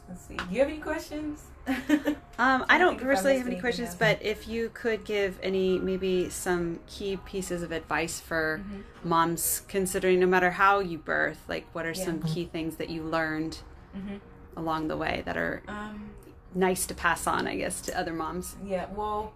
let's 0.10 0.22
see. 0.26 0.36
Do 0.38 0.46
you 0.52 0.60
have 0.60 0.70
any 0.70 0.80
questions? 0.80 1.42
Um, 2.40 2.66
I 2.70 2.80
don't 2.80 2.94
think 2.98 3.02
if 3.04 3.08
I 3.08 3.12
personally 3.12 3.38
have 3.38 3.46
any 3.46 3.60
questions, 3.60 3.94
but 3.94 4.20
if 4.24 4.48
you 4.48 4.72
could 4.74 5.06
give 5.06 5.38
any 5.44 5.78
maybe 5.78 6.28
some 6.32 6.80
key 6.88 7.18
pieces 7.24 7.62
of 7.62 7.72
advice 7.72 8.20
for 8.20 8.64
moms 9.04 9.62
considering 9.68 10.20
no 10.20 10.26
matter 10.26 10.50
how 10.50 10.80
you 10.80 10.98
birth, 10.98 11.38
like 11.48 11.68
what 11.74 11.86
are 11.86 11.90
Yeah. 11.92 12.06
some 12.06 12.24
key 12.24 12.46
things 12.46 12.78
that 12.78 12.90
you 12.90 13.04
learned 13.04 13.60
Mhm. 13.96 14.22
along 14.58 14.88
the 14.88 14.98
way 14.98 15.22
that 15.26 15.38
are 15.38 15.62
um, 15.68 16.16
nice 16.56 16.88
to 16.88 16.96
pass 16.96 17.28
on, 17.28 17.48
I 17.48 17.58
guess, 17.58 17.80
to 17.82 18.00
other 18.00 18.14
moms? 18.14 18.56
yeah. 18.66 18.88
Well, 18.96 19.34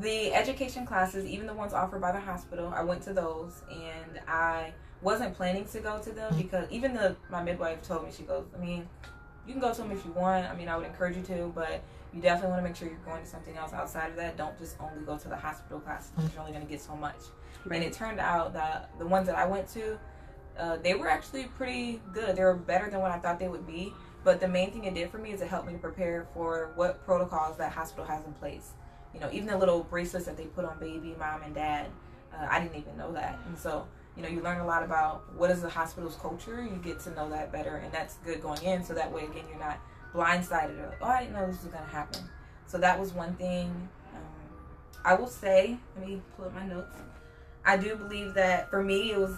the 0.00 0.34
education 0.34 0.84
classes, 0.84 1.24
even 1.26 1.46
the 1.46 1.54
ones 1.54 1.72
offered 1.72 2.00
by 2.00 2.10
the 2.10 2.20
hospital, 2.20 2.72
I 2.74 2.82
went 2.82 3.02
to 3.02 3.12
those, 3.12 3.62
and 3.70 4.20
I 4.26 4.72
wasn't 5.00 5.36
planning 5.36 5.66
to 5.66 5.78
go 5.78 6.00
to 6.00 6.10
them 6.10 6.34
because 6.36 6.68
even 6.72 6.92
the 6.94 7.14
my 7.30 7.40
midwife 7.42 7.82
told 7.82 8.04
me 8.04 8.10
she 8.10 8.24
goes, 8.24 8.46
I 8.56 8.60
mean, 8.60 8.88
you 9.46 9.52
can 9.52 9.60
go 9.60 9.72
to 9.72 9.82
them 9.82 9.90
if 9.90 10.04
you 10.04 10.12
want. 10.12 10.46
I 10.46 10.54
mean, 10.54 10.68
I 10.68 10.76
would 10.76 10.86
encourage 10.86 11.16
you 11.16 11.22
to, 11.24 11.52
but 11.54 11.82
you 12.14 12.20
definitely 12.20 12.50
want 12.50 12.62
to 12.62 12.68
make 12.68 12.76
sure 12.76 12.88
you're 12.88 12.98
going 12.98 13.22
to 13.22 13.28
something 13.28 13.56
else 13.56 13.72
outside 13.72 14.10
of 14.10 14.16
that. 14.16 14.36
Don't 14.36 14.56
just 14.58 14.76
only 14.80 15.04
go 15.04 15.16
to 15.16 15.28
the 15.28 15.36
hospital 15.36 15.80
classes. 15.80 16.10
because 16.14 16.32
You're 16.32 16.40
only 16.40 16.52
going 16.52 16.64
to 16.64 16.70
get 16.70 16.80
so 16.80 16.94
much. 16.94 17.16
And 17.64 17.82
it 17.82 17.92
turned 17.92 18.20
out 18.20 18.52
that 18.54 18.90
the 18.98 19.06
ones 19.06 19.26
that 19.26 19.36
I 19.36 19.46
went 19.46 19.68
to, 19.68 19.98
uh, 20.58 20.76
they 20.76 20.94
were 20.94 21.08
actually 21.08 21.44
pretty 21.44 22.00
good. 22.12 22.36
They 22.36 22.42
were 22.42 22.54
better 22.54 22.90
than 22.90 23.00
what 23.00 23.10
I 23.10 23.18
thought 23.18 23.38
they 23.38 23.48
would 23.48 23.66
be. 23.66 23.92
But 24.24 24.40
the 24.40 24.48
main 24.48 24.70
thing 24.70 24.84
it 24.84 24.94
did 24.94 25.10
for 25.10 25.18
me 25.18 25.32
is 25.32 25.40
it 25.40 25.48
helped 25.48 25.66
me 25.66 25.72
to 25.72 25.78
prepare 25.78 26.26
for 26.34 26.72
what 26.76 27.04
protocols 27.04 27.56
that 27.56 27.72
hospital 27.72 28.04
has 28.04 28.24
in 28.24 28.32
place. 28.34 28.72
You 29.14 29.20
know, 29.20 29.28
even 29.32 29.48
the 29.48 29.58
little 29.58 29.82
bracelets 29.82 30.26
that 30.26 30.36
they 30.36 30.44
put 30.44 30.64
on 30.64 30.78
baby, 30.78 31.14
mom, 31.18 31.42
and 31.42 31.54
dad, 31.54 31.86
uh, 32.32 32.46
I 32.48 32.60
didn't 32.60 32.76
even 32.76 32.96
know 32.96 33.12
that. 33.12 33.38
And 33.46 33.58
so, 33.58 33.86
you 34.16 34.22
know, 34.22 34.28
you 34.28 34.42
learn 34.42 34.60
a 34.60 34.66
lot 34.66 34.82
about 34.82 35.32
what 35.34 35.50
is 35.50 35.62
the 35.62 35.68
hospital's 35.68 36.16
culture. 36.16 36.62
You 36.62 36.78
get 36.82 37.00
to 37.00 37.14
know 37.14 37.30
that 37.30 37.50
better, 37.50 37.76
and 37.76 37.92
that's 37.92 38.16
good 38.24 38.42
going 38.42 38.62
in. 38.62 38.84
So 38.84 38.94
that 38.94 39.10
way, 39.10 39.24
again, 39.24 39.44
you're 39.48 39.58
not 39.58 39.78
blindsided 40.14 40.78
or 40.78 40.94
oh, 41.00 41.06
I 41.06 41.20
didn't 41.20 41.34
know 41.34 41.46
this 41.46 41.62
was 41.62 41.72
going 41.72 41.84
to 41.84 41.90
happen. 41.90 42.22
So 42.66 42.78
that 42.78 42.98
was 42.98 43.12
one 43.12 43.34
thing. 43.34 43.88
Um, 44.14 44.22
I 45.04 45.14
will 45.14 45.26
say, 45.26 45.78
let 45.96 46.06
me 46.06 46.20
pull 46.36 46.46
up 46.46 46.54
my 46.54 46.66
notes. 46.66 46.96
I 47.64 47.76
do 47.76 47.96
believe 47.96 48.34
that 48.34 48.70
for 48.70 48.82
me, 48.82 49.12
it 49.12 49.18
was 49.18 49.36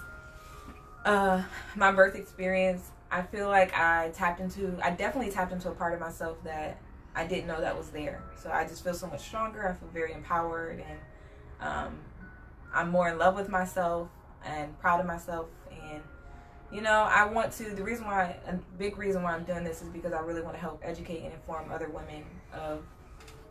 uh, 1.04 1.42
my 1.76 1.92
birth 1.92 2.16
experience. 2.16 2.90
I 3.10 3.22
feel 3.22 3.48
like 3.48 3.72
I 3.74 4.10
tapped 4.14 4.40
into, 4.40 4.76
I 4.82 4.90
definitely 4.90 5.30
tapped 5.30 5.52
into 5.52 5.68
a 5.68 5.74
part 5.74 5.94
of 5.94 6.00
myself 6.00 6.42
that 6.44 6.80
I 7.14 7.26
didn't 7.26 7.46
know 7.46 7.60
that 7.60 7.76
was 7.76 7.90
there. 7.90 8.22
So 8.42 8.50
I 8.50 8.64
just 8.64 8.82
feel 8.82 8.94
so 8.94 9.06
much 9.06 9.20
stronger. 9.20 9.68
I 9.68 9.74
feel 9.74 9.88
very 9.92 10.12
empowered 10.12 10.80
and 10.80 10.98
um, 11.60 11.98
I'm 12.72 12.90
more 12.90 13.08
in 13.08 13.18
love 13.18 13.36
with 13.36 13.48
myself 13.48 14.08
and 14.44 14.78
proud 14.78 15.00
of 15.00 15.06
myself. 15.06 15.46
And, 15.70 16.02
you 16.72 16.80
know, 16.80 17.08
I 17.10 17.24
want 17.26 17.52
to, 17.54 17.70
the 17.70 17.82
reason 17.82 18.06
why, 18.06 18.36
a 18.46 18.54
big 18.78 18.98
reason 18.98 19.22
why 19.22 19.34
I'm 19.34 19.44
doing 19.44 19.64
this 19.64 19.82
is 19.82 19.88
because 19.88 20.12
I 20.12 20.20
really 20.20 20.42
want 20.42 20.54
to 20.54 20.60
help 20.60 20.80
educate 20.84 21.22
and 21.22 21.32
inform 21.32 21.70
other 21.70 21.88
women 21.88 22.24
of 22.52 22.82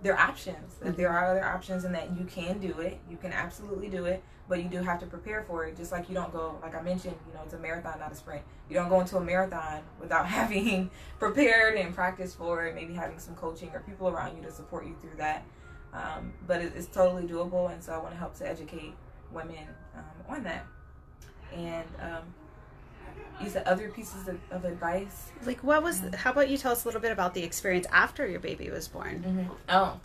their 0.01 0.19
options. 0.19 0.75
That 0.81 0.97
there 0.97 1.09
are 1.09 1.31
other 1.31 1.43
options 1.43 1.85
and 1.85 1.95
that 1.95 2.17
you 2.17 2.25
can 2.25 2.59
do 2.59 2.79
it. 2.79 2.99
You 3.09 3.17
can 3.17 3.31
absolutely 3.31 3.89
do 3.89 4.05
it, 4.05 4.21
but 4.49 4.61
you 4.61 4.69
do 4.69 4.77
have 4.83 4.99
to 4.99 5.05
prepare 5.05 5.43
for 5.43 5.65
it. 5.65 5.77
Just 5.77 5.91
like 5.91 6.09
you 6.09 6.15
don't 6.15 6.31
go, 6.31 6.59
like 6.61 6.75
I 6.75 6.81
mentioned, 6.81 7.15
you 7.27 7.33
know, 7.33 7.41
it's 7.43 7.53
a 7.53 7.57
marathon, 7.57 7.99
not 7.99 8.11
a 8.11 8.15
sprint. 8.15 8.43
You 8.69 8.75
don't 8.75 8.89
go 8.89 8.99
into 8.99 9.17
a 9.17 9.21
marathon 9.21 9.81
without 9.99 10.25
having 10.27 10.91
prepared 11.17 11.75
and 11.75 11.95
practiced 11.95 12.37
for 12.37 12.65
it, 12.65 12.75
maybe 12.75 12.93
having 12.93 13.17
some 13.17 13.35
coaching 13.35 13.69
or 13.73 13.79
people 13.79 14.09
around 14.09 14.35
you 14.35 14.43
to 14.43 14.51
support 14.51 14.85
you 14.85 14.95
through 15.01 15.17
that. 15.17 15.45
Um, 15.93 16.33
but 16.47 16.61
it, 16.61 16.73
it's 16.75 16.87
totally 16.87 17.27
doable, 17.27 17.71
and 17.71 17.81
so 17.81 17.93
I 17.93 17.97
want 17.97 18.11
to 18.11 18.17
help 18.17 18.35
to 18.39 18.49
educate 18.49 18.95
women 19.31 19.67
um, 19.95 20.03
on 20.35 20.43
that. 20.43 20.65
And 21.55 21.87
um, 22.01 22.23
you 23.41 23.49
said 23.49 23.65
other 23.67 23.89
pieces 23.89 24.27
of, 24.27 24.39
of 24.51 24.65
advice. 24.65 25.31
Like, 25.45 25.63
what 25.63 25.83
was, 25.83 26.01
how 26.15 26.31
about 26.31 26.49
you 26.49 26.57
tell 26.57 26.71
us 26.71 26.83
a 26.83 26.87
little 26.87 27.01
bit 27.01 27.11
about 27.11 27.33
the 27.33 27.43
experience 27.43 27.87
after 27.91 28.27
your 28.27 28.39
baby 28.39 28.69
was 28.69 28.87
born? 28.87 29.49
Oh, 29.69 29.99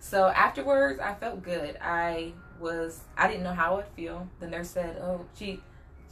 so 0.00 0.26
afterwards, 0.26 1.00
I 1.00 1.14
felt 1.14 1.42
good. 1.42 1.76
I 1.80 2.32
was, 2.60 3.00
I 3.16 3.28
didn't 3.28 3.42
know 3.42 3.54
how 3.54 3.78
I'd 3.78 3.88
feel. 3.88 4.28
The 4.40 4.46
nurse 4.46 4.70
said, 4.70 4.96
"Oh, 5.00 5.24
she, 5.36 5.60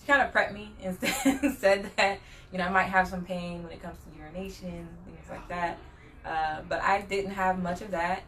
she 0.01 0.07
kind 0.07 0.23
of 0.23 0.33
prepped 0.33 0.53
me 0.53 0.71
and 0.83 0.99
said, 0.99 1.55
said 1.59 1.91
that 1.97 2.19
you 2.51 2.59
know 2.59 2.65
I 2.65 2.71
might 2.71 2.85
have 2.85 3.07
some 3.09 3.25
pain 3.25 3.63
when 3.63 3.73
it 3.73 3.83
comes 3.83 3.99
to 3.99 4.19
urination, 4.19 4.89
things 5.05 5.31
like 5.31 5.49
that." 5.49 5.79
Uh, 6.25 6.63
but 6.69 6.81
I 6.81 7.03
didn't 7.03 7.33
have 7.33 7.63
much 7.63 7.83
of 7.83 7.91
that, 7.91 8.23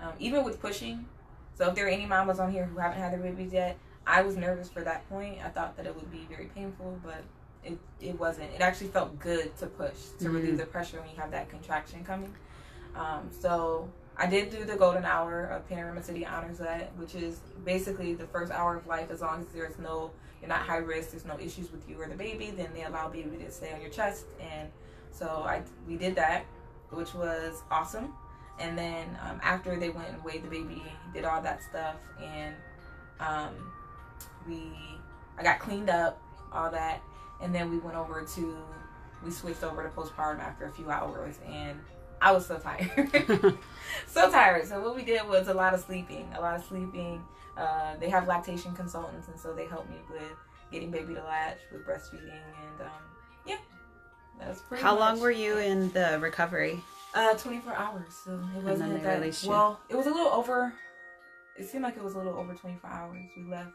um, 0.00 0.12
even 0.18 0.44
with 0.44 0.60
pushing. 0.60 1.06
So 1.54 1.68
if 1.68 1.74
there 1.74 1.86
are 1.86 1.90
any 1.90 2.04
mamas 2.04 2.38
on 2.38 2.52
here 2.52 2.66
who 2.66 2.78
haven't 2.78 2.98
had 2.98 3.12
their 3.12 3.20
babies 3.20 3.52
yet, 3.52 3.78
I 4.06 4.22
was 4.22 4.36
nervous 4.36 4.68
for 4.68 4.82
that 4.82 5.08
point. 5.08 5.38
I 5.44 5.48
thought 5.48 5.76
that 5.76 5.86
it 5.86 5.94
would 5.94 6.10
be 6.12 6.26
very 6.30 6.46
painful, 6.54 6.98
but 7.04 7.22
it, 7.64 7.78
it 8.00 8.18
wasn't. 8.18 8.52
It 8.52 8.60
actually 8.60 8.88
felt 8.88 9.18
good 9.18 9.56
to 9.58 9.66
push 9.66 9.96
to 10.20 10.26
Mhm. 10.26 10.34
relieve 10.34 10.58
the 10.58 10.66
pressure 10.66 11.00
when 11.00 11.10
you 11.10 11.16
have 11.16 11.32
that 11.32 11.48
contraction 11.50 12.04
coming. 12.04 12.32
Um, 12.94 13.28
so 13.32 13.88
I 14.16 14.26
did 14.26 14.50
do 14.50 14.64
the 14.64 14.76
golden 14.76 15.04
hour 15.04 15.44
of 15.46 15.68
Panorama 15.68 16.02
City 16.02 16.24
honors 16.24 16.58
that, 16.58 16.94
which 16.96 17.14
is 17.14 17.40
basically 17.64 18.14
the 18.14 18.26
first 18.28 18.52
hour 18.52 18.76
of 18.76 18.86
life. 18.86 19.10
As 19.10 19.20
long 19.20 19.40
as 19.40 19.46
there's 19.48 19.78
no, 19.78 20.12
you're 20.40 20.48
not 20.48 20.60
high 20.60 20.76
risk, 20.78 21.10
there's 21.10 21.24
no 21.26 21.38
issues 21.38 21.70
with 21.72 21.88
you 21.88 22.00
or 22.00 22.06
the 22.06 22.14
baby, 22.14 22.50
then 22.52 22.68
they 22.72 22.84
allow 22.84 23.08
baby 23.08 23.36
to 23.38 23.50
stay 23.50 23.72
on 23.74 23.80
your 23.80 23.90
chest. 23.90 24.24
And 24.40 24.70
so 25.10 25.26
I 25.44 25.62
we 25.88 25.96
did 25.96 26.14
that, 26.14 26.44
which 26.90 27.12
was 27.14 27.62
awesome. 27.70 28.14
And 28.58 28.78
then 28.78 29.18
um, 29.28 29.40
after 29.42 29.76
they 29.78 29.90
went 29.90 30.08
and 30.08 30.22
weighed 30.24 30.42
the 30.44 30.48
baby, 30.48 30.82
did 31.12 31.24
all 31.26 31.42
that 31.42 31.62
stuff, 31.62 31.96
and 32.22 32.54
um, 33.20 33.72
we 34.46 34.72
I 35.38 35.42
got 35.42 35.58
cleaned 35.58 35.90
up, 35.90 36.20
all 36.52 36.70
that, 36.70 37.02
and 37.40 37.54
then 37.54 37.70
we 37.70 37.78
went 37.78 37.96
over 37.96 38.24
to 38.34 38.56
we 39.24 39.30
switched 39.30 39.64
over 39.64 39.82
to 39.82 39.88
postpartum 39.88 40.40
after 40.40 40.66
a 40.66 40.72
few 40.72 40.90
hours, 40.90 41.38
and 41.46 41.78
I 42.20 42.32
was 42.32 42.46
so 42.46 42.58
tired, 42.58 42.88
so 44.06 44.30
tired. 44.30 44.66
So 44.66 44.80
what 44.80 44.94
we 44.94 45.04
did 45.04 45.26
was 45.28 45.48
a 45.48 45.54
lot 45.54 45.74
of 45.74 45.80
sleeping, 45.80 46.28
a 46.36 46.40
lot 46.40 46.56
of 46.56 46.64
sleeping. 46.64 47.22
Uh, 47.56 47.96
they 47.98 48.10
have 48.10 48.26
lactation 48.26 48.74
consultants, 48.74 49.28
and 49.28 49.38
so 49.38 49.54
they 49.54 49.66
helped 49.66 49.90
me 49.90 49.96
with 50.10 50.22
getting 50.70 50.90
baby 50.90 51.14
to 51.14 51.22
latch, 51.22 51.58
with 51.72 51.86
breastfeeding, 51.86 52.30
and 52.30 52.80
um, 52.82 53.02
yeah, 53.46 53.56
that's 54.38 54.60
pretty. 54.62 54.82
How 54.82 54.94
much 54.94 55.00
long 55.00 55.20
were 55.20 55.30
you 55.30 55.58
in 55.58 55.90
the 55.92 56.18
recovery? 56.20 56.78
Uh, 57.14 57.34
24 57.34 57.74
hours. 57.74 58.14
So 58.24 58.38
it 58.56 58.62
wasn't 58.62 59.02
that. 59.02 59.44
Well, 59.46 59.80
it 59.88 59.96
was 59.96 60.06
a 60.06 60.10
little 60.10 60.32
over. 60.32 60.74
It 61.58 61.66
seemed 61.66 61.84
like 61.84 61.96
it 61.96 62.04
was 62.04 62.14
a 62.14 62.18
little 62.18 62.34
over 62.34 62.52
24 62.52 62.90
hours. 62.90 63.24
We 63.34 63.44
left 63.44 63.70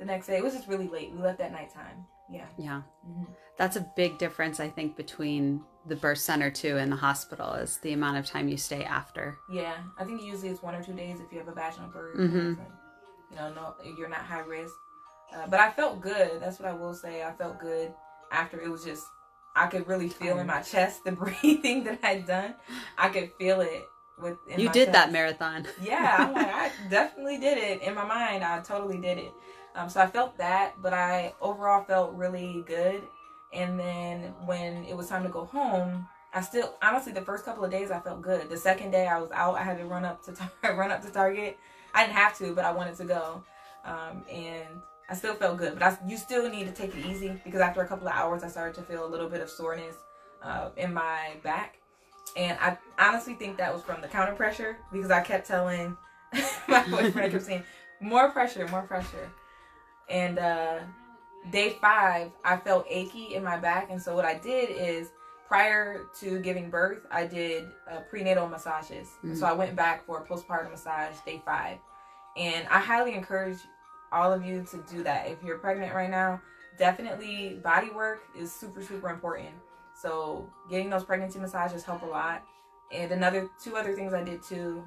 the 0.00 0.04
next 0.06 0.26
day. 0.26 0.38
It 0.38 0.42
was 0.42 0.54
just 0.54 0.66
really 0.66 0.88
late. 0.88 1.12
We 1.12 1.18
left 1.22 1.40
at 1.40 1.52
nighttime. 1.52 2.04
Yeah. 2.28 2.46
Yeah. 2.58 2.82
Mhm. 3.08 3.26
That's 3.56 3.76
a 3.76 3.86
big 3.96 4.18
difference, 4.18 4.58
I 4.58 4.68
think, 4.68 4.96
between 4.96 5.62
the 5.86 5.96
birth 5.96 6.18
center 6.18 6.50
too 6.50 6.76
and 6.78 6.90
the 6.90 6.96
hospital 6.96 7.52
is 7.54 7.78
the 7.78 7.92
amount 7.92 8.16
of 8.18 8.26
time 8.26 8.48
you 8.48 8.56
stay 8.56 8.84
after. 8.84 9.36
Yeah. 9.50 9.76
I 9.98 10.04
think 10.04 10.22
usually 10.22 10.48
it's 10.48 10.62
one 10.62 10.74
or 10.74 10.82
two 10.82 10.92
days 10.94 11.20
if 11.20 11.32
you 11.32 11.38
have 11.38 11.48
a 11.48 11.52
vaginal 11.54 11.88
birth. 11.90 12.16
Mhm. 12.16 12.58
Like, 12.58 12.68
you 13.30 13.36
know, 13.36 13.52
no, 13.52 13.74
you're 13.96 14.08
not 14.08 14.20
high 14.20 14.40
risk. 14.40 14.74
Uh, 15.34 15.46
but 15.46 15.60
I 15.60 15.70
felt 15.70 16.00
good. 16.00 16.40
That's 16.40 16.58
what 16.58 16.68
I 16.68 16.72
will 16.72 16.94
say. 16.94 17.22
I 17.24 17.32
felt 17.32 17.58
good 17.60 17.92
after. 18.32 18.60
It 18.60 18.68
was 18.70 18.84
just 18.84 19.06
I 19.56 19.66
could 19.66 19.86
really 19.88 20.08
feel 20.08 20.38
in 20.38 20.46
my 20.46 20.62
chest 20.62 21.04
the 21.04 21.12
breathing 21.22 21.84
that 21.84 21.98
I'd 22.04 22.26
done. 22.26 22.54
I 22.96 23.08
could 23.08 23.32
feel 23.38 23.60
it 23.60 23.84
with. 24.18 24.38
you 24.48 24.68
did 24.68 24.86
chest. 24.86 24.92
that 24.92 25.12
marathon. 25.12 25.66
yeah, 25.82 26.16
I'm 26.20 26.32
like, 26.34 26.46
I 26.54 26.70
definitely 26.88 27.38
did 27.38 27.58
it 27.58 27.82
in 27.82 27.94
my 27.94 28.04
mind. 28.04 28.44
I 28.44 28.60
totally 28.60 28.98
did 28.98 29.18
it. 29.18 29.32
Um, 29.74 29.88
so 29.88 30.00
I 30.00 30.06
felt 30.06 30.36
that, 30.38 30.74
but 30.82 30.92
I 30.92 31.34
overall 31.40 31.84
felt 31.84 32.14
really 32.14 32.64
good. 32.66 33.02
And 33.52 33.78
then 33.78 34.34
when 34.44 34.84
it 34.84 34.96
was 34.96 35.08
time 35.08 35.22
to 35.24 35.28
go 35.28 35.44
home, 35.44 36.06
I 36.32 36.40
still 36.40 36.74
honestly 36.82 37.12
the 37.12 37.22
first 37.22 37.44
couple 37.44 37.64
of 37.64 37.70
days 37.70 37.90
I 37.90 38.00
felt 38.00 38.22
good. 38.22 38.48
The 38.48 38.56
second 38.56 38.92
day 38.92 39.06
I 39.08 39.18
was 39.18 39.30
out, 39.32 39.56
I 39.56 39.62
had 39.62 39.78
to 39.78 39.84
run 39.84 40.04
up 40.04 40.22
to 40.24 40.32
tar- 40.32 40.50
run 40.76 40.90
up 40.90 41.02
to 41.02 41.10
Target. 41.10 41.58
I 41.92 42.04
didn't 42.04 42.16
have 42.16 42.38
to, 42.38 42.54
but 42.54 42.64
I 42.64 42.70
wanted 42.72 42.96
to 42.98 43.04
go, 43.04 43.42
um, 43.84 44.22
and 44.30 44.68
I 45.08 45.14
still 45.14 45.34
felt 45.34 45.58
good. 45.58 45.74
But 45.74 45.82
I, 45.82 45.98
you 46.06 46.16
still 46.16 46.48
need 46.48 46.66
to 46.66 46.72
take 46.72 46.94
it 46.94 47.04
easy 47.04 47.40
because 47.44 47.60
after 47.60 47.80
a 47.80 47.88
couple 47.88 48.06
of 48.06 48.14
hours, 48.14 48.44
I 48.44 48.48
started 48.48 48.76
to 48.76 48.82
feel 48.82 49.04
a 49.04 49.10
little 49.10 49.28
bit 49.28 49.40
of 49.40 49.50
soreness 49.50 49.96
uh, 50.40 50.70
in 50.76 50.94
my 50.94 51.32
back, 51.42 51.78
and 52.36 52.56
I 52.60 52.78
honestly 52.98 53.34
think 53.34 53.56
that 53.56 53.72
was 53.74 53.82
from 53.82 54.00
the 54.00 54.06
counter 54.08 54.34
pressure 54.34 54.76
because 54.92 55.10
I 55.10 55.20
kept 55.20 55.48
telling 55.48 55.96
my 56.68 56.86
boyfriend, 56.88 57.26
I 57.26 57.28
kept 57.28 57.44
saying, 57.44 57.64
"More 58.00 58.30
pressure, 58.30 58.68
more 58.68 58.82
pressure," 58.82 59.32
and 60.10 60.38
uh, 60.38 60.78
day 61.50 61.76
five, 61.80 62.32
I 62.44 62.56
felt 62.56 62.86
achy 62.88 63.34
in 63.34 63.44
my 63.44 63.56
back, 63.56 63.90
and 63.90 64.00
so 64.00 64.14
what 64.14 64.24
I 64.24 64.38
did 64.38 64.70
is 64.70 65.08
prior 65.48 66.02
to 66.20 66.38
giving 66.40 66.70
birth, 66.70 67.00
I 67.10 67.26
did 67.26 67.64
uh, 67.90 68.00
prenatal 68.08 68.48
massages. 68.48 69.08
Mm-hmm. 69.18 69.34
So 69.34 69.46
I 69.46 69.52
went 69.52 69.74
back 69.74 70.06
for 70.06 70.22
a 70.22 70.24
postpartum 70.24 70.70
massage 70.70 71.16
day 71.26 71.42
five. 71.44 71.78
And 72.36 72.68
I 72.68 72.78
highly 72.78 73.14
encourage 73.14 73.58
all 74.12 74.32
of 74.32 74.44
you 74.44 74.64
to 74.70 74.84
do 74.88 75.02
that. 75.02 75.28
If 75.28 75.42
you're 75.42 75.58
pregnant 75.58 75.92
right 75.92 76.08
now, 76.08 76.40
definitely 76.78 77.60
body 77.64 77.90
work 77.90 78.20
is 78.38 78.52
super, 78.52 78.80
super 78.80 79.08
important. 79.08 79.50
So 80.00 80.48
getting 80.70 80.88
those 80.88 81.02
pregnancy 81.02 81.40
massages 81.40 81.82
help 81.82 82.02
a 82.02 82.06
lot. 82.06 82.44
And 82.92 83.10
another 83.10 83.48
two 83.62 83.76
other 83.76 83.92
things 83.96 84.14
I 84.14 84.22
did 84.22 84.44
too. 84.44 84.84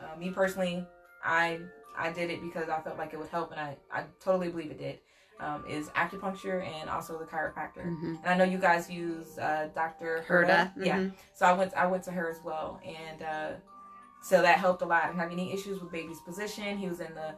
Uh, 0.00 0.18
me 0.18 0.30
personally, 0.30 0.84
I 1.22 1.60
I 1.96 2.12
did 2.12 2.30
it 2.30 2.42
because 2.42 2.68
I 2.68 2.80
felt 2.80 2.98
like 2.98 3.12
it 3.12 3.18
would 3.18 3.28
help, 3.28 3.52
and 3.52 3.60
I 3.60 3.76
I 3.92 4.04
totally 4.20 4.48
believe 4.48 4.70
it 4.70 4.78
did 4.78 4.98
um, 5.40 5.64
is 5.66 5.88
acupuncture 5.90 6.64
and 6.64 6.88
also 6.88 7.18
the 7.18 7.24
chiropractor. 7.24 7.86
Mm-hmm. 7.86 8.14
And 8.22 8.26
I 8.26 8.36
know 8.36 8.44
you 8.44 8.58
guys 8.58 8.90
use 8.90 9.38
uh, 9.38 9.68
Dr. 9.74 10.24
Herda. 10.28 10.72
Mm-hmm. 10.72 10.84
Yeah. 10.84 11.08
So 11.34 11.46
I 11.46 11.52
went 11.52 11.74
I 11.74 11.86
went 11.86 12.04
to 12.04 12.12
her 12.12 12.30
as 12.30 12.38
well, 12.44 12.80
and 12.84 13.22
uh, 13.22 13.50
so 14.22 14.42
that 14.42 14.58
helped 14.58 14.82
a 14.82 14.86
lot. 14.86 15.04
I 15.04 15.06
didn't 15.06 15.20
have 15.20 15.32
any 15.32 15.52
issues 15.52 15.80
with 15.80 15.90
baby's 15.90 16.20
position. 16.20 16.76
He 16.76 16.88
was 16.88 17.00
in 17.00 17.14
the 17.14 17.34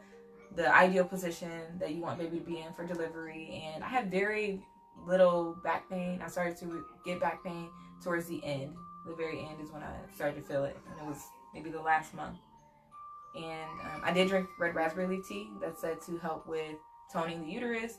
the 0.55 0.75
ideal 0.75 1.05
position 1.05 1.79
that 1.79 1.95
you 1.95 2.03
want 2.03 2.19
baby 2.19 2.39
to 2.39 2.45
be 2.45 2.59
in 2.59 2.73
for 2.75 2.85
delivery, 2.85 3.65
and 3.65 3.83
I 3.83 3.89
had 3.89 4.11
very 4.11 4.63
little 5.07 5.57
back 5.65 5.89
pain. 5.89 6.21
I 6.23 6.29
started 6.29 6.57
to 6.59 6.85
get 7.05 7.21
back 7.21 7.43
pain 7.43 7.69
towards 8.03 8.27
the 8.27 8.45
end. 8.45 8.75
The 9.07 9.15
very 9.15 9.41
end 9.41 9.61
is 9.63 9.71
when 9.71 9.83
I 9.83 9.95
started 10.15 10.37
to 10.37 10.43
feel 10.43 10.65
it, 10.65 10.77
and 10.91 11.01
it 11.01 11.07
was 11.07 11.23
maybe 11.55 11.71
the 11.71 11.81
last 11.81 12.15
month. 12.15 12.39
And 13.35 13.81
um, 13.81 14.03
I 14.05 14.13
did 14.13 14.29
drink 14.29 14.49
red 14.59 14.75
raspberry 14.75 15.07
leaf 15.07 15.27
tea 15.27 15.49
that 15.61 15.79
said 15.79 16.01
to 16.03 16.19
help 16.19 16.47
with 16.47 16.77
toning 17.13 17.45
the 17.45 17.51
uterus. 17.51 17.99